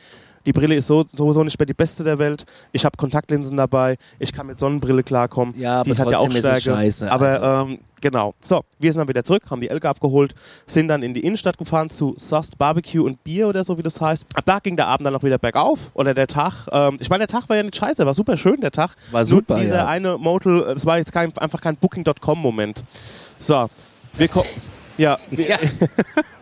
die 0.46 0.52
Brille 0.52 0.74
ist 0.74 0.86
so, 0.86 1.04
sowieso 1.12 1.44
nicht 1.44 1.58
mehr 1.58 1.66
die 1.66 1.74
beste 1.74 2.02
der 2.04 2.18
Welt. 2.18 2.46
Ich 2.72 2.84
habe 2.84 2.96
Kontaktlinsen 2.96 3.56
dabei, 3.56 3.96
ich 4.18 4.32
kann 4.32 4.46
mit 4.46 4.58
Sonnenbrille 4.58 5.02
klarkommen. 5.02 5.54
Ja, 5.58 5.82
die 5.84 5.90
aber 5.90 5.98
hat 6.00 6.10
ja 6.12 6.18
auch 6.18 6.28
es 6.28 6.38
Stärke. 6.38 6.60
scheiße, 6.60 7.10
Aber 7.12 7.26
also. 7.28 7.70
ähm, 7.72 7.78
genau. 8.00 8.34
So, 8.40 8.62
wir 8.78 8.92
sind 8.92 9.00
dann 9.00 9.08
wieder 9.08 9.22
zurück, 9.24 9.42
haben 9.50 9.60
die 9.60 9.68
Elke 9.68 9.88
abgeholt, 9.88 10.34
sind 10.66 10.88
dann 10.88 11.02
in 11.02 11.12
die 11.14 11.20
Innenstadt 11.20 11.58
gefahren 11.58 11.90
zu 11.90 12.14
Sust 12.16 12.56
Barbecue 12.56 13.02
und 13.04 13.22
Bier 13.22 13.48
oder 13.48 13.64
so, 13.64 13.76
wie 13.76 13.82
das 13.82 14.00
heißt. 14.00 14.24
Ab 14.34 14.44
da 14.46 14.58
ging 14.60 14.76
der 14.76 14.86
Abend 14.86 15.06
dann 15.06 15.12
noch 15.12 15.22
wieder 15.22 15.38
bergauf. 15.38 15.90
Oder 15.94 16.14
der 16.14 16.26
Tag. 16.26 16.66
Ähm, 16.72 16.96
ich 17.00 17.10
meine, 17.10 17.26
der 17.26 17.28
Tag 17.28 17.48
war 17.48 17.56
ja 17.56 17.62
nicht 17.62 17.76
scheiße, 17.76 18.06
war 18.06 18.14
super 18.14 18.36
schön, 18.36 18.60
der 18.60 18.70
Tag. 18.72 18.94
War 19.10 19.24
super, 19.24 19.54
Nur 19.54 19.62
dieser 19.62 19.76
ja. 19.76 19.86
eine 19.88 20.16
Motel, 20.16 20.62
das 20.74 20.86
war 20.86 20.98
jetzt 20.98 21.12
kein, 21.12 21.36
einfach 21.36 21.60
kein 21.60 21.76
Booking.com-Moment. 21.76 22.82
So, 23.38 23.68
wir 24.16 24.28
ko- 24.28 24.44
ja, 24.96 25.18
wir, 25.30 25.48
Ja, 25.48 25.58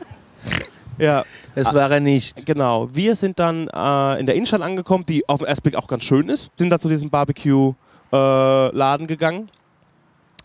ja, 0.98 1.24
das 1.54 1.72
war 1.74 1.90
er 1.90 2.00
nicht. 2.00 2.44
genau. 2.46 2.88
Wir 2.92 3.14
sind 3.14 3.38
dann 3.38 3.68
äh, 3.68 4.20
in 4.20 4.26
der 4.26 4.34
Innenstadt 4.34 4.62
angekommen, 4.62 5.04
die 5.08 5.28
auf 5.28 5.38
den 5.38 5.46
ersten 5.48 5.62
Blick 5.62 5.76
auch 5.76 5.86
ganz 5.86 6.04
schön 6.04 6.28
ist. 6.28 6.50
Sind 6.58 6.70
da 6.70 6.78
zu 6.78 6.88
diesem 6.88 7.10
Barbecue-Laden 7.10 9.06
gegangen. 9.06 9.48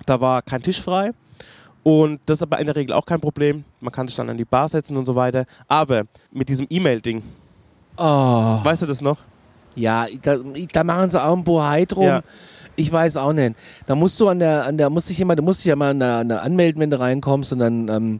Da 0.06 0.20
war 0.20 0.41
kein 0.41 0.62
Tisch 0.62 0.82
frei. 0.82 1.12
Und 1.84 2.22
das 2.26 2.38
ist 2.38 2.43
aber 2.43 2.60
in 2.60 2.66
der 2.66 2.76
Regel 2.76 2.93
auch 2.93 3.06
kein 3.06 3.20
Problem. 3.20 3.66
Man 3.82 3.91
kann 3.91 4.08
sich 4.08 4.16
dann 4.16 4.30
an 4.30 4.38
die 4.38 4.45
Bar 4.45 4.68
setzen 4.70 4.95
und 4.95 5.06
so 5.06 5.16
weiter. 5.16 5.45
Aber 5.68 6.04
mit 6.32 6.47
diesem 6.49 6.68
E-Mail-Ding, 6.70 7.22
Oh. 7.97 8.60
weißt 8.64 8.82
du 8.82 8.86
das 8.88 9.01
noch? 9.01 9.20
Ja, 9.76 10.08
da, 10.22 10.38
da 10.72 10.84
machen 10.84 11.10
sie 11.12 11.22
auch 11.24 11.36
ein 11.36 11.43
Bohai 11.43 11.86
drum. 11.86 12.06
Ja. 12.06 12.22
Ich 12.76 12.91
weiß 12.91 13.18
auch 13.18 13.34
nicht. 13.34 13.56
Da 13.86 13.93
musst 13.95 14.20
du 14.20 14.28
an 14.30 14.39
der, 14.39 14.66
an 14.66 14.78
der, 14.78 14.89
musst 14.89 15.10
dich 15.10 15.18
jemand, 15.20 15.38
du 15.39 15.43
musst 15.43 15.60
dich 15.60 15.68
ja 15.70 15.76
mal 15.76 15.91
an 15.91 15.99
der, 15.99 16.16
an 16.18 16.30
der 16.30 16.41
anmelden, 16.41 16.82
wenn 16.82 16.89
du 16.89 16.99
reinkommst 16.99 17.54
und 17.54 17.60
dann, 17.60 17.88
ähm, 17.89 18.20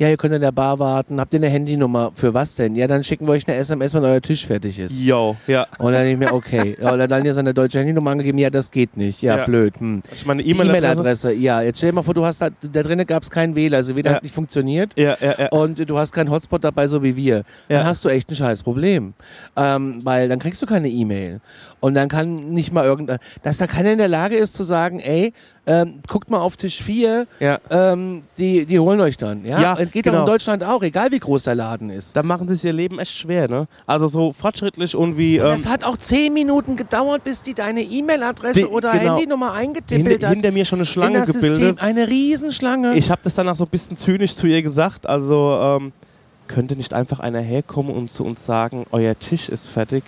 ja, 0.00 0.08
ihr 0.08 0.16
könnt 0.16 0.32
an 0.32 0.40
der 0.40 0.50
Bar 0.50 0.78
warten. 0.78 1.20
Habt 1.20 1.34
ihr 1.34 1.38
eine 1.40 1.48
Handynummer? 1.50 2.10
Für 2.14 2.32
was 2.32 2.54
denn? 2.56 2.74
Ja, 2.74 2.86
dann 2.86 3.04
schicken 3.04 3.26
wir 3.26 3.32
euch 3.32 3.46
eine 3.46 3.56
SMS, 3.58 3.92
wenn 3.92 4.02
euer 4.04 4.22
Tisch 4.22 4.46
fertig 4.46 4.78
ist. 4.78 4.98
Yo, 4.98 5.36
ja. 5.46 5.66
Und 5.78 5.92
dann 5.92 6.02
denke 6.04 6.12
ich 6.24 6.30
mir, 6.30 6.34
okay. 6.34 6.76
Oder 6.82 7.06
dann 7.06 7.22
hier 7.22 7.34
seine 7.34 7.52
deutsche 7.52 7.78
Handynummer 7.80 8.10
angegeben, 8.12 8.38
ja, 8.38 8.48
das 8.48 8.70
geht 8.70 8.96
nicht. 8.96 9.20
Ja, 9.22 9.36
Ja. 9.38 9.44
blöd. 9.44 9.78
Hm. 9.78 10.00
Ich 10.12 10.24
meine 10.24 10.42
E-Mail-Adresse. 10.42 10.70
E-Mail-Adresse, 10.70 11.32
ja. 11.34 11.60
Jetzt 11.62 11.76
stell 11.78 11.90
dir 11.90 11.96
mal 11.96 12.02
vor, 12.02 12.14
du 12.14 12.24
hast 12.24 12.40
da, 12.40 12.48
da 12.72 12.82
drinnen 12.82 13.06
gab 13.06 13.22
es 13.22 13.30
keinen 13.30 13.54
Wähler, 13.54 13.76
also 13.76 13.94
WLAN 13.94 14.10
Ja. 14.12 14.16
hat 14.16 14.22
nicht 14.22 14.34
funktioniert. 14.34 14.92
ja, 14.96 15.16
ja, 15.20 15.34
ja. 15.38 15.48
Und 15.50 15.88
du 15.88 15.98
hast 15.98 16.12
keinen 16.12 16.30
Hotspot 16.30 16.64
dabei, 16.64 16.88
so 16.88 17.02
wie 17.02 17.14
wir. 17.16 17.44
Dann 17.68 17.80
Ja. 17.80 17.84
hast 17.84 18.02
du 18.04 18.08
echt 18.08 18.30
ein 18.30 18.36
scheiß 18.36 18.62
Problem. 18.62 19.12
Ähm, 19.56 20.00
weil 20.04 20.28
dann 20.30 20.38
kriegst 20.38 20.62
du 20.62 20.66
keine 20.66 20.88
E-Mail. 20.88 21.40
Und 21.80 21.94
dann 21.94 22.08
kann 22.08 22.36
nicht 22.52 22.72
mal 22.72 22.84
irgendein, 22.84 23.18
dass 23.42 23.58
da 23.58 23.66
keiner 23.66 23.92
in 23.92 23.98
der 23.98 24.08
Lage 24.08 24.36
ist 24.36 24.54
zu 24.54 24.62
sagen, 24.62 25.00
ey, 25.00 25.32
ähm, 25.66 26.00
guckt 26.08 26.30
mal 26.30 26.38
auf 26.38 26.56
Tisch 26.56 26.82
4, 26.82 27.26
ja. 27.38 27.58
ähm, 27.70 28.22
die, 28.38 28.64
die 28.66 28.78
holen 28.78 29.00
euch 29.00 29.16
dann. 29.16 29.44
Ja, 29.44 29.60
Ja, 29.60 29.74
geht 29.74 30.04
genau. 30.04 30.20
in 30.20 30.26
Deutschland 30.26 30.64
auch, 30.64 30.82
egal 30.82 31.10
wie 31.12 31.18
groß 31.18 31.42
der 31.44 31.54
Laden 31.54 31.90
ist. 31.90 32.16
Da 32.16 32.22
machen 32.22 32.48
sie 32.48 32.54
sich 32.54 32.64
ihr 32.64 32.72
Leben 32.72 32.98
echt 32.98 33.12
schwer, 33.16 33.48
ne? 33.48 33.66
Also 33.86 34.06
so 34.06 34.32
fortschrittlich 34.32 34.96
und 34.96 35.16
wie. 35.16 35.36
Ähm, 35.36 35.42
Das 35.44 35.66
hat 35.66 35.84
auch 35.84 35.96
zehn 35.96 36.32
Minuten 36.32 36.76
gedauert, 36.76 37.24
bis 37.24 37.42
die 37.42 37.54
deine 37.54 37.82
E-Mail-Adresse 37.82 38.70
oder 38.70 38.92
genau. 38.92 39.16
Handynummer 39.16 39.46
hinter, 39.56 39.60
eingetippelt 39.60 40.24
hat. 40.24 40.30
hinter 40.32 40.52
mir 40.52 40.64
schon 40.64 40.78
eine 40.78 40.82
in 40.82 40.92
Schlange 40.92 41.18
das 41.20 41.26
System. 41.28 41.52
gebildet. 41.52 41.82
Eine 41.82 42.08
Riesenschlange. 42.08 42.94
Ich 42.94 43.10
habe 43.10 43.20
das 43.22 43.34
danach 43.34 43.56
so 43.56 43.64
ein 43.64 43.70
bisschen 43.70 43.96
zynisch 43.96 44.34
zu 44.34 44.46
ihr 44.46 44.62
gesagt. 44.62 45.06
Also 45.06 45.58
ähm, 45.62 45.92
könnte 46.48 46.74
nicht 46.74 46.94
einfach 46.94 47.20
einer 47.20 47.40
herkommen 47.40 47.94
und 47.94 48.10
zu 48.10 48.24
uns 48.24 48.44
sagen, 48.44 48.86
euer 48.90 49.18
Tisch 49.18 49.48
ist 49.48 49.68
fertig. 49.68 50.02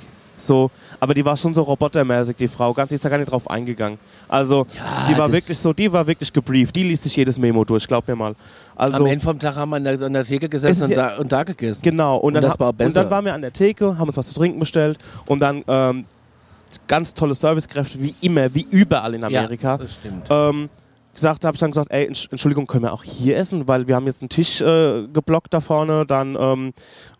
So, 0.46 0.70
aber 1.00 1.14
die 1.14 1.24
war 1.24 1.36
schon 1.36 1.54
so 1.54 1.62
robotermäßig, 1.62 2.36
die 2.36 2.48
Frau. 2.48 2.72
Ganz, 2.74 2.88
die 2.88 2.94
ist 2.96 3.04
da 3.04 3.08
gar 3.08 3.18
nicht 3.18 3.30
drauf 3.30 3.48
eingegangen. 3.50 3.98
Also, 4.28 4.66
Ja, 4.76 5.06
die 5.10 5.16
war 5.18 5.30
wirklich 5.32 5.58
so, 5.58 5.72
die 5.72 5.92
war 5.92 6.06
wirklich 6.06 6.32
gebrieft. 6.32 6.74
Die 6.76 6.84
liest 6.84 7.02
sich 7.04 7.14
jedes 7.16 7.38
Memo 7.38 7.64
durch, 7.64 7.86
glaub 7.86 8.06
mir 8.08 8.16
mal. 8.16 8.34
Also, 8.76 9.04
Am 9.04 9.06
Ende 9.06 9.24
vom 9.24 9.38
Tag 9.38 9.56
haben 9.56 9.70
wir 9.70 9.76
an 9.76 9.84
der, 9.84 10.00
an 10.02 10.12
der 10.12 10.24
Theke 10.24 10.46
Es 10.46 10.50
gesessen 10.50 10.84
und, 10.84 10.96
da, 10.96 11.16
und 11.18 11.30
da 11.32 11.42
gegessen. 11.44 11.82
Genau, 11.82 12.16
und, 12.16 12.28
Und 12.28 12.34
dann, 12.34 12.42
das 12.44 12.58
war 12.58 12.70
und 12.70 12.78
besser. 12.78 13.02
dann 13.02 13.10
waren 13.10 13.24
wir 13.24 13.34
an 13.34 13.42
der 13.42 13.52
Theke, 13.52 13.98
haben 13.98 14.08
uns 14.08 14.16
was 14.16 14.28
zu 14.28 14.34
trinken 14.34 14.58
bestellt 14.58 14.98
und 15.26 15.40
dann 15.40 15.62
ähm, 15.68 16.04
ganz 16.88 17.14
tolle 17.14 17.34
Servicekräfte, 17.34 18.00
wie 18.02 18.14
immer, 18.22 18.52
wie 18.54 18.66
überall 18.70 19.14
in 19.14 19.24
Amerika. 19.24 19.72
Ja, 19.72 19.78
das 19.78 19.94
stimmt. 19.94 20.26
ähm, 20.30 20.68
gesagt, 21.14 21.44
habe 21.44 21.54
ich 21.54 21.60
dann 21.60 21.70
gesagt, 21.70 21.90
ey, 21.90 22.08
Entsch- 22.08 22.28
Entschuldigung, 22.30 22.66
können 22.66 22.84
wir 22.84 22.92
auch 22.92 23.04
hier 23.04 23.36
essen, 23.36 23.68
weil 23.68 23.86
wir 23.88 23.94
haben 23.94 24.06
jetzt 24.06 24.22
einen 24.22 24.28
Tisch 24.28 24.60
äh, 24.60 25.06
geblockt 25.12 25.52
da 25.54 25.60
vorne, 25.60 26.06
dann 26.06 26.36
ähm, 26.38 26.72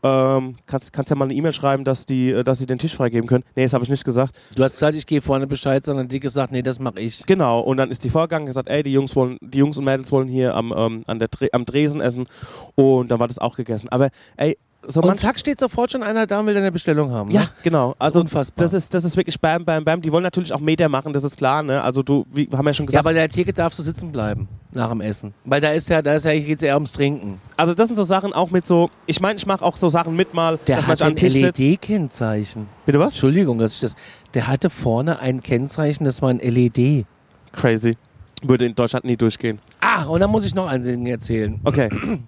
ähm, 0.02 0.56
kannst, 0.66 0.92
kannst 0.92 1.10
ja 1.10 1.16
mal 1.16 1.26
eine 1.26 1.34
E-Mail 1.34 1.52
schreiben, 1.52 1.84
dass 1.84 2.06
die, 2.06 2.30
äh, 2.30 2.44
dass 2.44 2.58
sie 2.58 2.66
den 2.66 2.78
Tisch 2.78 2.94
freigeben 2.94 3.28
können. 3.28 3.44
Nee, 3.54 3.64
das 3.64 3.72
habe 3.72 3.84
ich 3.84 3.90
nicht 3.90 4.04
gesagt. 4.04 4.34
Du 4.56 4.62
hast 4.64 4.72
gesagt, 4.72 4.96
ich 4.96 5.06
gehe 5.06 5.22
vorne 5.22 5.46
Bescheid, 5.46 5.84
sondern 5.84 6.08
die 6.08 6.20
gesagt, 6.20 6.52
nee, 6.52 6.62
das 6.62 6.78
mache 6.78 7.00
ich. 7.00 7.24
Genau, 7.26 7.60
und 7.60 7.76
dann 7.76 7.90
ist 7.90 8.02
die 8.04 8.10
vorgegangen 8.10 8.46
gesagt, 8.46 8.68
ey, 8.68 8.82
die 8.82 8.92
Jungs 8.92 9.14
wollen, 9.14 9.38
die 9.40 9.58
Jungs 9.58 9.78
und 9.78 9.84
Mädels 9.84 10.10
wollen 10.12 10.28
hier 10.28 10.54
am, 10.54 10.72
ähm, 10.76 11.02
an 11.06 11.18
der 11.18 11.28
am 11.52 11.64
Dresen 11.64 12.00
essen 12.00 12.26
und 12.74 13.10
dann 13.10 13.18
war 13.20 13.28
das 13.28 13.38
auch 13.38 13.56
gegessen. 13.56 13.88
Aber 13.90 14.08
ey, 14.36 14.56
so 14.88 15.00
Und 15.00 15.18
zack 15.18 15.38
steht 15.38 15.60
sofort 15.60 15.90
schon 15.92 16.02
einer 16.02 16.26
da 16.26 16.40
und 16.40 16.46
will 16.46 16.54
deine 16.54 16.72
Bestellung 16.72 17.10
haben. 17.12 17.30
Ja, 17.30 17.42
Ne? 17.42 17.48
genau. 17.62 17.94
Also 17.98 18.20
unfassbar. 18.20 18.64
Das 18.64 18.72
ist, 18.72 18.92
das 18.92 19.04
ist 19.04 19.16
wirklich 19.16 19.40
bam, 19.40 19.64
bam, 19.64 19.84
bam. 19.84 20.02
Die 20.02 20.10
wollen 20.10 20.24
natürlich 20.24 20.52
auch 20.52 20.58
Meter 20.60 20.88
machen, 20.88 21.12
das 21.12 21.22
ist 21.24 21.36
klar, 21.36 21.62
ne? 21.62 21.82
Also 21.82 22.02
du, 22.02 22.26
wie, 22.32 22.48
haben 22.52 22.66
ja 22.66 22.74
schon 22.74 22.84
Ja, 22.84 22.88
gesagt, 22.88 23.00
aber 23.04 23.10
in 23.10 23.16
der 23.16 23.28
Theke 23.28 23.52
darfst 23.52 23.78
du 23.78 23.82
sitzen 23.82 24.10
bleiben 24.10 24.48
nach 24.72 24.88
dem 24.90 25.00
Essen. 25.00 25.34
Weil 25.44 25.60
da 25.60 25.70
ist 25.70 25.88
ja, 25.88 26.02
da 26.02 26.14
ist 26.14 26.24
ja, 26.24 26.32
geht's 26.32 26.62
ja 26.62 26.68
eher 26.68 26.74
ums 26.74 26.92
Trinken. 26.92 27.40
also 27.56 27.74
das 27.74 27.88
sind 27.88 27.96
so 27.96 28.04
Sachen 28.04 28.32
auch 28.32 28.50
mit 28.50 28.66
so, 28.66 28.90
ich 29.06 29.20
meine, 29.20 29.36
ich 29.36 29.46
mache 29.46 29.64
auch 29.64 29.76
so 29.76 29.88
Sachen 29.88 30.16
mit 30.16 30.34
mal, 30.34 30.58
Der 30.66 30.76
dass 30.78 30.86
hat 30.86 31.02
ein. 31.02 31.14
LED-Kennzeichen. 31.16 32.68
Bitte 32.86 32.98
was? 32.98 33.12
Entschuldigung, 33.12 33.58
dass 33.58 33.74
ich 33.74 33.80
das. 33.80 33.94
Der 34.34 34.46
hatte 34.48 34.70
vorne 34.70 35.20
ein 35.20 35.42
Kennzeichen, 35.42 36.04
das 36.04 36.22
war 36.22 36.30
ein 36.30 36.38
LED. 36.38 37.04
Crazy. 37.52 37.96
Würde 38.42 38.64
in 38.66 38.74
Deutschland 38.74 39.04
nie 39.04 39.16
durchgehen. 39.16 39.58
Ah, 39.82 40.04
und 40.04 40.20
dann 40.20 40.30
muss 40.30 40.44
ich 40.46 40.54
noch 40.54 40.68
ein 40.68 40.82
Ding 40.82 41.04
erzählen. 41.06 41.60
Okay. 41.64 41.88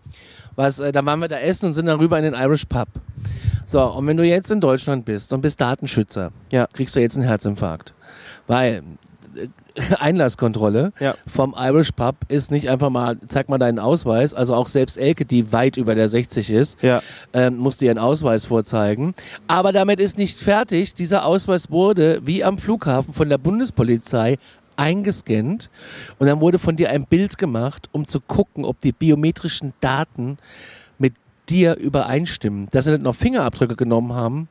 Was, 0.57 0.79
äh, 0.79 0.93
da 0.93 1.05
waren 1.07 1.19
wir 1.21 1.29
da 1.29 1.39
essen 1.39 1.67
und 1.67 1.75
sind 1.75 1.87
dann 1.87 1.99
rüber 1.99 2.19
in 2.19 2.25
den 2.25 2.35
Irish 2.35 2.65
Pub. 2.67 2.89
So, 3.67 3.83
und 3.83 4.07
wenn 4.07 4.17
du 4.17 4.25
jetzt 4.25 4.51
in 4.51 4.61
Deutschland 4.61 5.05
bist 5.05 5.33
und 5.33 5.41
bist 5.41 5.61
Datenschützer, 5.61 6.31
Ja. 6.53 6.67
kriegst 6.73 6.95
du 6.95 7.01
jetzt 7.01 7.17
einen 7.17 7.27
Herzinfarkt. 7.27 7.95
Weil 8.47 8.83
äh, 9.37 9.49
Einlasskontrolle 9.99 10.93
Ja. 11.01 11.15
vom 11.27 11.55
Irish 11.59 11.91
Pub 11.93 12.15
ist 12.29 12.51
nicht 12.53 12.69
einfach 12.71 12.91
mal, 12.91 13.17
zeig 13.27 13.49
mal 13.49 13.59
deinen 13.59 13.79
Ausweis. 13.81 14.33
Also 14.35 14.55
auch 14.55 14.69
selbst 14.69 14.97
Elke, 14.97 15.25
die 15.25 15.53
weit 15.53 15.77
über 15.77 15.95
der 15.97 16.09
60 16.09 16.51
ist, 16.51 16.81
Ja. 16.83 17.03
ähm, 17.33 17.57
musste 17.57 17.87
ihren 17.87 17.99
Ausweis 17.99 18.45
vorzeigen. 18.45 19.15
Aber 19.49 19.73
damit 19.73 19.99
ist 20.01 20.19
nicht 20.19 20.39
fertig. 20.41 20.95
Dieser 20.95 21.25
Ausweis 21.25 21.71
wurde, 21.71 22.21
wie 22.25 22.45
am 22.45 22.59
Flughafen, 22.59 23.13
von 23.13 23.29
der 23.29 23.39
Bundespolizei 23.39 24.37
eingescannt 24.77 25.71
und 26.19 26.27
dann 26.27 26.41
wurde 26.41 26.59
von 26.59 26.77
dir 26.77 26.91
ein 26.91 27.07
Bild 27.07 27.39
gemacht, 27.39 27.89
um 27.93 28.07
zu 28.07 28.21
gucken, 28.21 28.65
ob 28.65 28.81
die 28.81 28.93
biometrischen 28.93 29.73
Daten 29.81 30.39
mit 30.99 31.15
dir 31.49 31.77
übereinstimmen. 31.77 32.69
Dass 32.71 32.85
sie 32.85 32.93
nicht 32.93 33.03
noch 33.03 33.15
Fingerabdrücke 33.15 33.77
genommen 33.77 34.13
haben, 34.13 34.49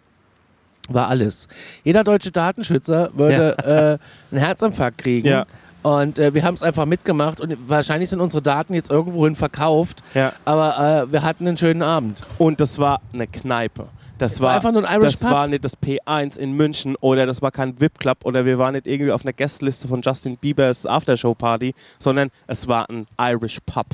war 0.90 1.08
alles. 1.08 1.48
Jeder 1.84 2.04
deutsche 2.04 2.32
Datenschützer 2.32 3.12
würde 3.16 4.00
äh, 4.32 4.34
einen 4.36 4.44
Herzinfarkt 4.44 4.98
kriegen. 4.98 5.28
Ja. 5.28 5.46
Und 5.82 6.18
äh, 6.18 6.34
wir 6.34 6.44
haben 6.44 6.54
es 6.54 6.64
einfach 6.64 6.86
mitgemacht 6.86 7.42
und 7.42 7.58
wahrscheinlich 7.68 8.10
sind 8.10 8.22
unsere 8.22 8.42
Daten 8.42 8.74
jetzt 8.74 8.90
irgendwohin 8.90 9.36
verkauft. 9.36 10.02
Ja. 10.14 10.32
Aber 10.46 11.06
äh, 11.08 11.12
wir 11.12 11.24
hatten 11.24 11.48
einen 11.48 11.58
schönen 11.58 11.82
Abend. 11.82 12.24
Und 12.38 12.62
das 12.62 12.80
war 12.80 13.02
eine 13.12 13.28
Kneipe. 13.28 13.88
Das 14.24 14.40
war 14.40 14.54
einfach 14.54 14.72
nur 14.72 14.88
ein 14.88 14.96
Irish 15.02 15.14
Das 15.14 15.22
Pub. 15.22 15.32
war 15.32 15.48
nicht 15.48 15.66
das 15.66 15.78
P1 15.78 16.38
in 16.38 16.54
München 16.54 16.96
oder 17.02 17.26
das 17.26 17.42
war 17.42 17.52
kein 17.52 17.80
VIP-Club 17.80 18.20
oder 18.24 18.46
wir 18.46 18.58
waren 18.58 18.74
nicht 18.74 18.88
irgendwie 18.88 19.12
auf 19.12 19.24
einer 19.26 19.34
Gästeliste 19.34 19.90
von 19.90 20.02
Justin 20.02 20.38
Biebers 20.38 20.86
Aftershow-Party, 20.86 21.74
sondern 22.00 22.30
es 22.48 22.66
war 22.68 22.90
ein 22.90 23.06
Irish 23.20 23.60
Pub. 23.66 23.86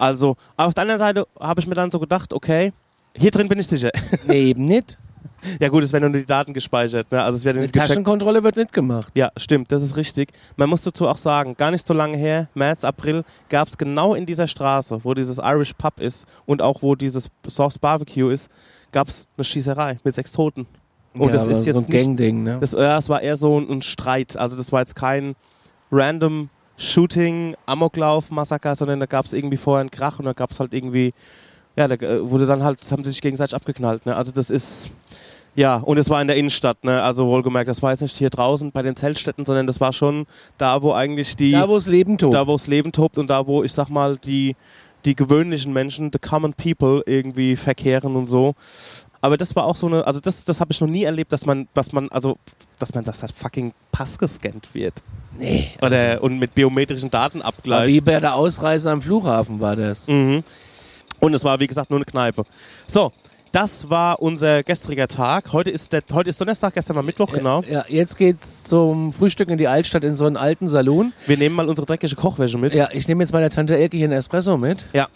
Also 0.00 0.36
auf 0.56 0.74
der 0.74 0.82
anderen 0.82 0.98
Seite 0.98 1.26
habe 1.38 1.60
ich 1.60 1.68
mir 1.68 1.76
dann 1.76 1.92
so 1.92 2.00
gedacht, 2.00 2.34
okay, 2.34 2.72
hier 3.16 3.30
drin 3.30 3.48
bin 3.48 3.60
ich 3.60 3.68
sicher. 3.68 3.90
Nee, 4.26 4.50
eben 4.50 4.64
nicht. 4.64 4.98
ja 5.60 5.68
gut, 5.68 5.84
es 5.84 5.92
werden 5.92 6.10
nur 6.10 6.20
die 6.20 6.26
Daten 6.26 6.52
gespeichert. 6.52 7.12
Ne? 7.12 7.22
Also 7.22 7.36
es 7.36 7.44
werden 7.44 7.58
Die 7.58 7.62
nicht 7.62 7.72
gecheckt. 7.72 7.90
Taschenkontrolle 7.90 8.42
wird 8.42 8.56
nicht 8.56 8.72
gemacht. 8.72 9.12
Ja, 9.14 9.30
stimmt, 9.36 9.70
das 9.70 9.82
ist 9.82 9.96
richtig. 9.96 10.32
Man 10.56 10.68
muss 10.68 10.82
dazu 10.82 11.06
auch 11.06 11.16
sagen, 11.16 11.54
gar 11.56 11.70
nicht 11.70 11.86
so 11.86 11.94
lange 11.94 12.16
her, 12.16 12.48
März, 12.54 12.82
April, 12.82 13.22
gab 13.48 13.68
es 13.68 13.78
genau 13.78 14.14
in 14.14 14.26
dieser 14.26 14.48
Straße, 14.48 14.98
wo 15.04 15.14
dieses 15.14 15.38
Irish 15.38 15.74
Pub 15.74 16.00
ist 16.00 16.26
und 16.46 16.62
auch 16.62 16.82
wo 16.82 16.96
dieses 16.96 17.30
Sauce 17.46 17.78
Barbecue 17.78 18.30
ist, 18.30 18.50
gab 18.92 19.08
es 19.08 19.28
eine 19.36 19.44
Schießerei 19.44 19.98
mit 20.04 20.14
sechs 20.14 20.32
Toten. 20.32 20.66
Und 21.14 21.28
ja, 21.28 21.34
das 21.34 21.46
ist 21.46 21.66
jetzt 21.66 21.80
so 21.80 21.86
ein 21.86 21.90
nicht, 21.90 22.04
Gangding, 22.04 22.42
ne? 22.42 22.58
das, 22.60 22.72
ja, 22.72 22.96
das 22.96 23.08
war 23.08 23.20
eher 23.22 23.36
so 23.36 23.58
ein, 23.58 23.68
ein 23.68 23.82
Streit. 23.82 24.36
Also 24.36 24.56
das 24.56 24.72
war 24.72 24.80
jetzt 24.80 24.94
kein 24.94 25.34
random 25.90 26.48
Shooting, 26.76 27.56
Amoklauf, 27.66 28.30
Massaker, 28.30 28.74
sondern 28.76 29.00
da 29.00 29.06
gab 29.06 29.24
es 29.24 29.32
irgendwie 29.32 29.56
vorher 29.56 29.80
einen 29.80 29.90
Krach 29.90 30.18
und 30.20 30.26
da 30.26 30.32
gab 30.32 30.52
es 30.52 30.60
halt 30.60 30.72
irgendwie, 30.72 31.12
ja, 31.76 31.88
da 31.88 31.94
äh, 31.96 32.30
wurde 32.30 32.46
dann 32.46 32.62
halt, 32.62 32.80
haben 32.90 33.02
sie 33.02 33.10
sich 33.10 33.20
gegenseitig 33.20 33.54
abgeknallt. 33.54 34.06
Ne? 34.06 34.14
Also 34.14 34.30
das 34.30 34.48
ist, 34.48 34.90
ja, 35.56 35.76
und 35.76 35.98
es 35.98 36.08
war 36.08 36.22
in 36.22 36.28
der 36.28 36.36
Innenstadt, 36.36 36.84
ne? 36.84 37.02
Also 37.02 37.26
wohlgemerkt, 37.26 37.68
das 37.68 37.82
war 37.82 37.90
jetzt 37.90 38.02
nicht 38.02 38.16
hier 38.16 38.30
draußen 38.30 38.70
bei 38.70 38.82
den 38.82 38.94
Zeltstätten, 38.94 39.44
sondern 39.44 39.66
das 39.66 39.80
war 39.80 39.92
schon 39.92 40.26
da, 40.56 40.82
wo 40.82 40.92
eigentlich 40.92 41.34
die, 41.34 41.50
Da, 41.50 41.68
wo 41.68 41.74
es 41.74 41.88
Leben 41.88 42.16
tobt. 42.16 42.34
da 42.34 42.46
wo 42.46 42.54
es 42.54 42.68
Leben 42.68 42.92
tobt 42.92 43.18
und 43.18 43.28
da, 43.28 43.44
wo 43.44 43.64
ich 43.64 43.72
sag 43.72 43.88
mal, 43.88 44.18
die, 44.18 44.54
die 45.08 45.16
gewöhnlichen 45.16 45.72
Menschen, 45.72 46.10
the 46.12 46.18
common 46.18 46.52
people 46.52 47.02
irgendwie 47.06 47.56
verkehren 47.56 48.14
und 48.14 48.26
so. 48.26 48.54
Aber 49.22 49.38
das 49.38 49.56
war 49.56 49.64
auch 49.64 49.76
so 49.76 49.86
eine, 49.86 50.06
also 50.06 50.20
das, 50.20 50.44
das 50.44 50.60
habe 50.60 50.70
ich 50.70 50.80
noch 50.80 50.86
nie 50.88 51.04
erlebt, 51.04 51.32
dass 51.32 51.46
man, 51.46 51.66
dass 51.72 51.92
man, 51.92 52.08
also, 52.10 52.36
dass 52.78 52.94
man 52.94 53.04
das 53.04 53.22
halt 53.22 53.32
fucking 53.32 53.72
Pass 53.90 54.18
gescannt 54.18 54.68
wird. 54.74 55.02
nee. 55.38 55.70
Oder, 55.82 56.22
und 56.22 56.38
mit 56.38 56.54
biometrischen 56.54 57.08
Aber 57.08 57.30
Datenabgleich. 57.30 57.88
wie 57.88 58.00
bei 58.02 58.20
der 58.20 58.34
Ausreise 58.34 58.90
am 58.90 59.00
Flughafen 59.00 59.60
war 59.60 59.76
das. 59.76 60.06
Mhm. 60.06 60.44
Und 61.20 61.34
es 61.34 61.42
war, 61.42 61.58
wie 61.58 61.66
gesagt, 61.66 61.90
nur 61.90 61.98
eine 61.98 62.04
Kneipe. 62.04 62.44
So, 62.86 63.12
das 63.52 63.88
war 63.90 64.20
unser 64.20 64.62
gestriger 64.62 65.08
Tag. 65.08 65.52
Heute 65.52 65.70
ist, 65.70 65.92
der, 65.92 66.02
heute 66.12 66.30
ist 66.30 66.40
Donnerstag, 66.40 66.74
gestern 66.74 66.96
war 66.96 67.02
Mittwoch, 67.02 67.32
genau. 67.32 67.62
Ja, 67.68 67.84
jetzt 67.88 68.16
geht's 68.18 68.64
zum 68.64 69.12
Frühstück 69.12 69.48
in 69.48 69.58
die 69.58 69.68
Altstadt 69.68 70.04
in 70.04 70.16
so 70.16 70.26
einen 70.26 70.36
alten 70.36 70.68
Salon. 70.68 71.12
Wir 71.26 71.36
nehmen 71.38 71.54
mal 71.56 71.68
unsere 71.68 71.86
dreckige 71.86 72.14
Kochwäsche 72.16 72.58
mit. 72.58 72.74
Ja, 72.74 72.88
ich 72.92 73.08
nehme 73.08 73.22
jetzt 73.22 73.32
meiner 73.32 73.50
Tante 73.50 73.76
Elke 73.76 73.96
hier 73.96 74.06
einen 74.06 74.18
Espresso 74.18 74.56
mit. 74.56 74.84
Ja. 74.92 75.08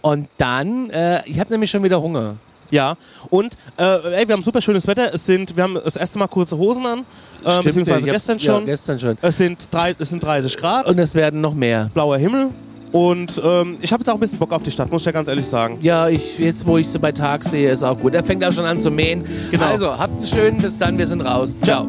Und 0.00 0.28
dann, 0.38 0.90
äh, 0.90 1.22
ich 1.26 1.38
habe 1.40 1.50
nämlich 1.50 1.70
schon 1.70 1.82
wieder 1.82 2.02
Hunger. 2.02 2.36
Ja, 2.70 2.96
und 3.28 3.54
äh, 3.76 3.82
ey, 4.14 4.26
wir 4.28 4.32
haben 4.34 4.42
super 4.42 4.62
schönes 4.62 4.86
Wetter. 4.86 5.12
Es 5.14 5.26
sind, 5.26 5.54
wir 5.56 5.62
haben 5.62 5.74
das 5.84 5.94
erste 5.94 6.18
Mal 6.18 6.26
kurze 6.26 6.56
Hosen 6.56 6.86
an, 6.86 6.98
äh, 7.44 7.50
Stimmt, 7.50 7.64
beziehungsweise 7.64 8.06
gestern 8.06 8.38
Ja, 8.38 8.54
schon. 8.54 8.64
gestern 8.64 8.98
schon. 8.98 9.18
es, 9.20 9.36
sind 9.36 9.68
drei, 9.70 9.94
es 9.98 10.08
sind 10.08 10.24
30 10.24 10.56
Grad, 10.56 10.86
Und 10.88 10.98
es 10.98 11.14
werden 11.14 11.42
noch 11.42 11.52
mehr. 11.54 11.90
blauer 11.92 12.16
Himmel. 12.16 12.48
Und 12.92 13.40
ähm, 13.42 13.78
ich 13.80 13.92
habe 13.92 14.02
jetzt 14.02 14.08
auch 14.10 14.14
ein 14.14 14.20
bisschen 14.20 14.38
Bock 14.38 14.52
auf 14.52 14.62
die 14.62 14.70
Stadt, 14.70 14.90
muss 14.90 15.02
ich 15.02 15.06
ja 15.06 15.12
ganz 15.12 15.28
ehrlich 15.28 15.46
sagen. 15.46 15.78
Ja, 15.80 16.08
ich, 16.08 16.38
jetzt 16.38 16.66
wo 16.66 16.76
ich 16.76 16.88
sie 16.88 16.98
bei 16.98 17.10
Tag 17.10 17.42
sehe, 17.42 17.70
ist 17.70 17.82
auch 17.82 17.98
gut. 17.98 18.14
Er 18.14 18.22
fängt 18.22 18.44
auch 18.44 18.52
schon 18.52 18.66
an 18.66 18.80
zu 18.80 18.90
mähen. 18.90 19.24
Genau. 19.50 19.64
Also, 19.64 19.98
habt 19.98 20.16
einen 20.16 20.26
schönen, 20.26 20.58
bis 20.58 20.78
dann, 20.78 20.98
wir 20.98 21.06
sind 21.06 21.22
raus. 21.22 21.56
Ciao. 21.62 21.88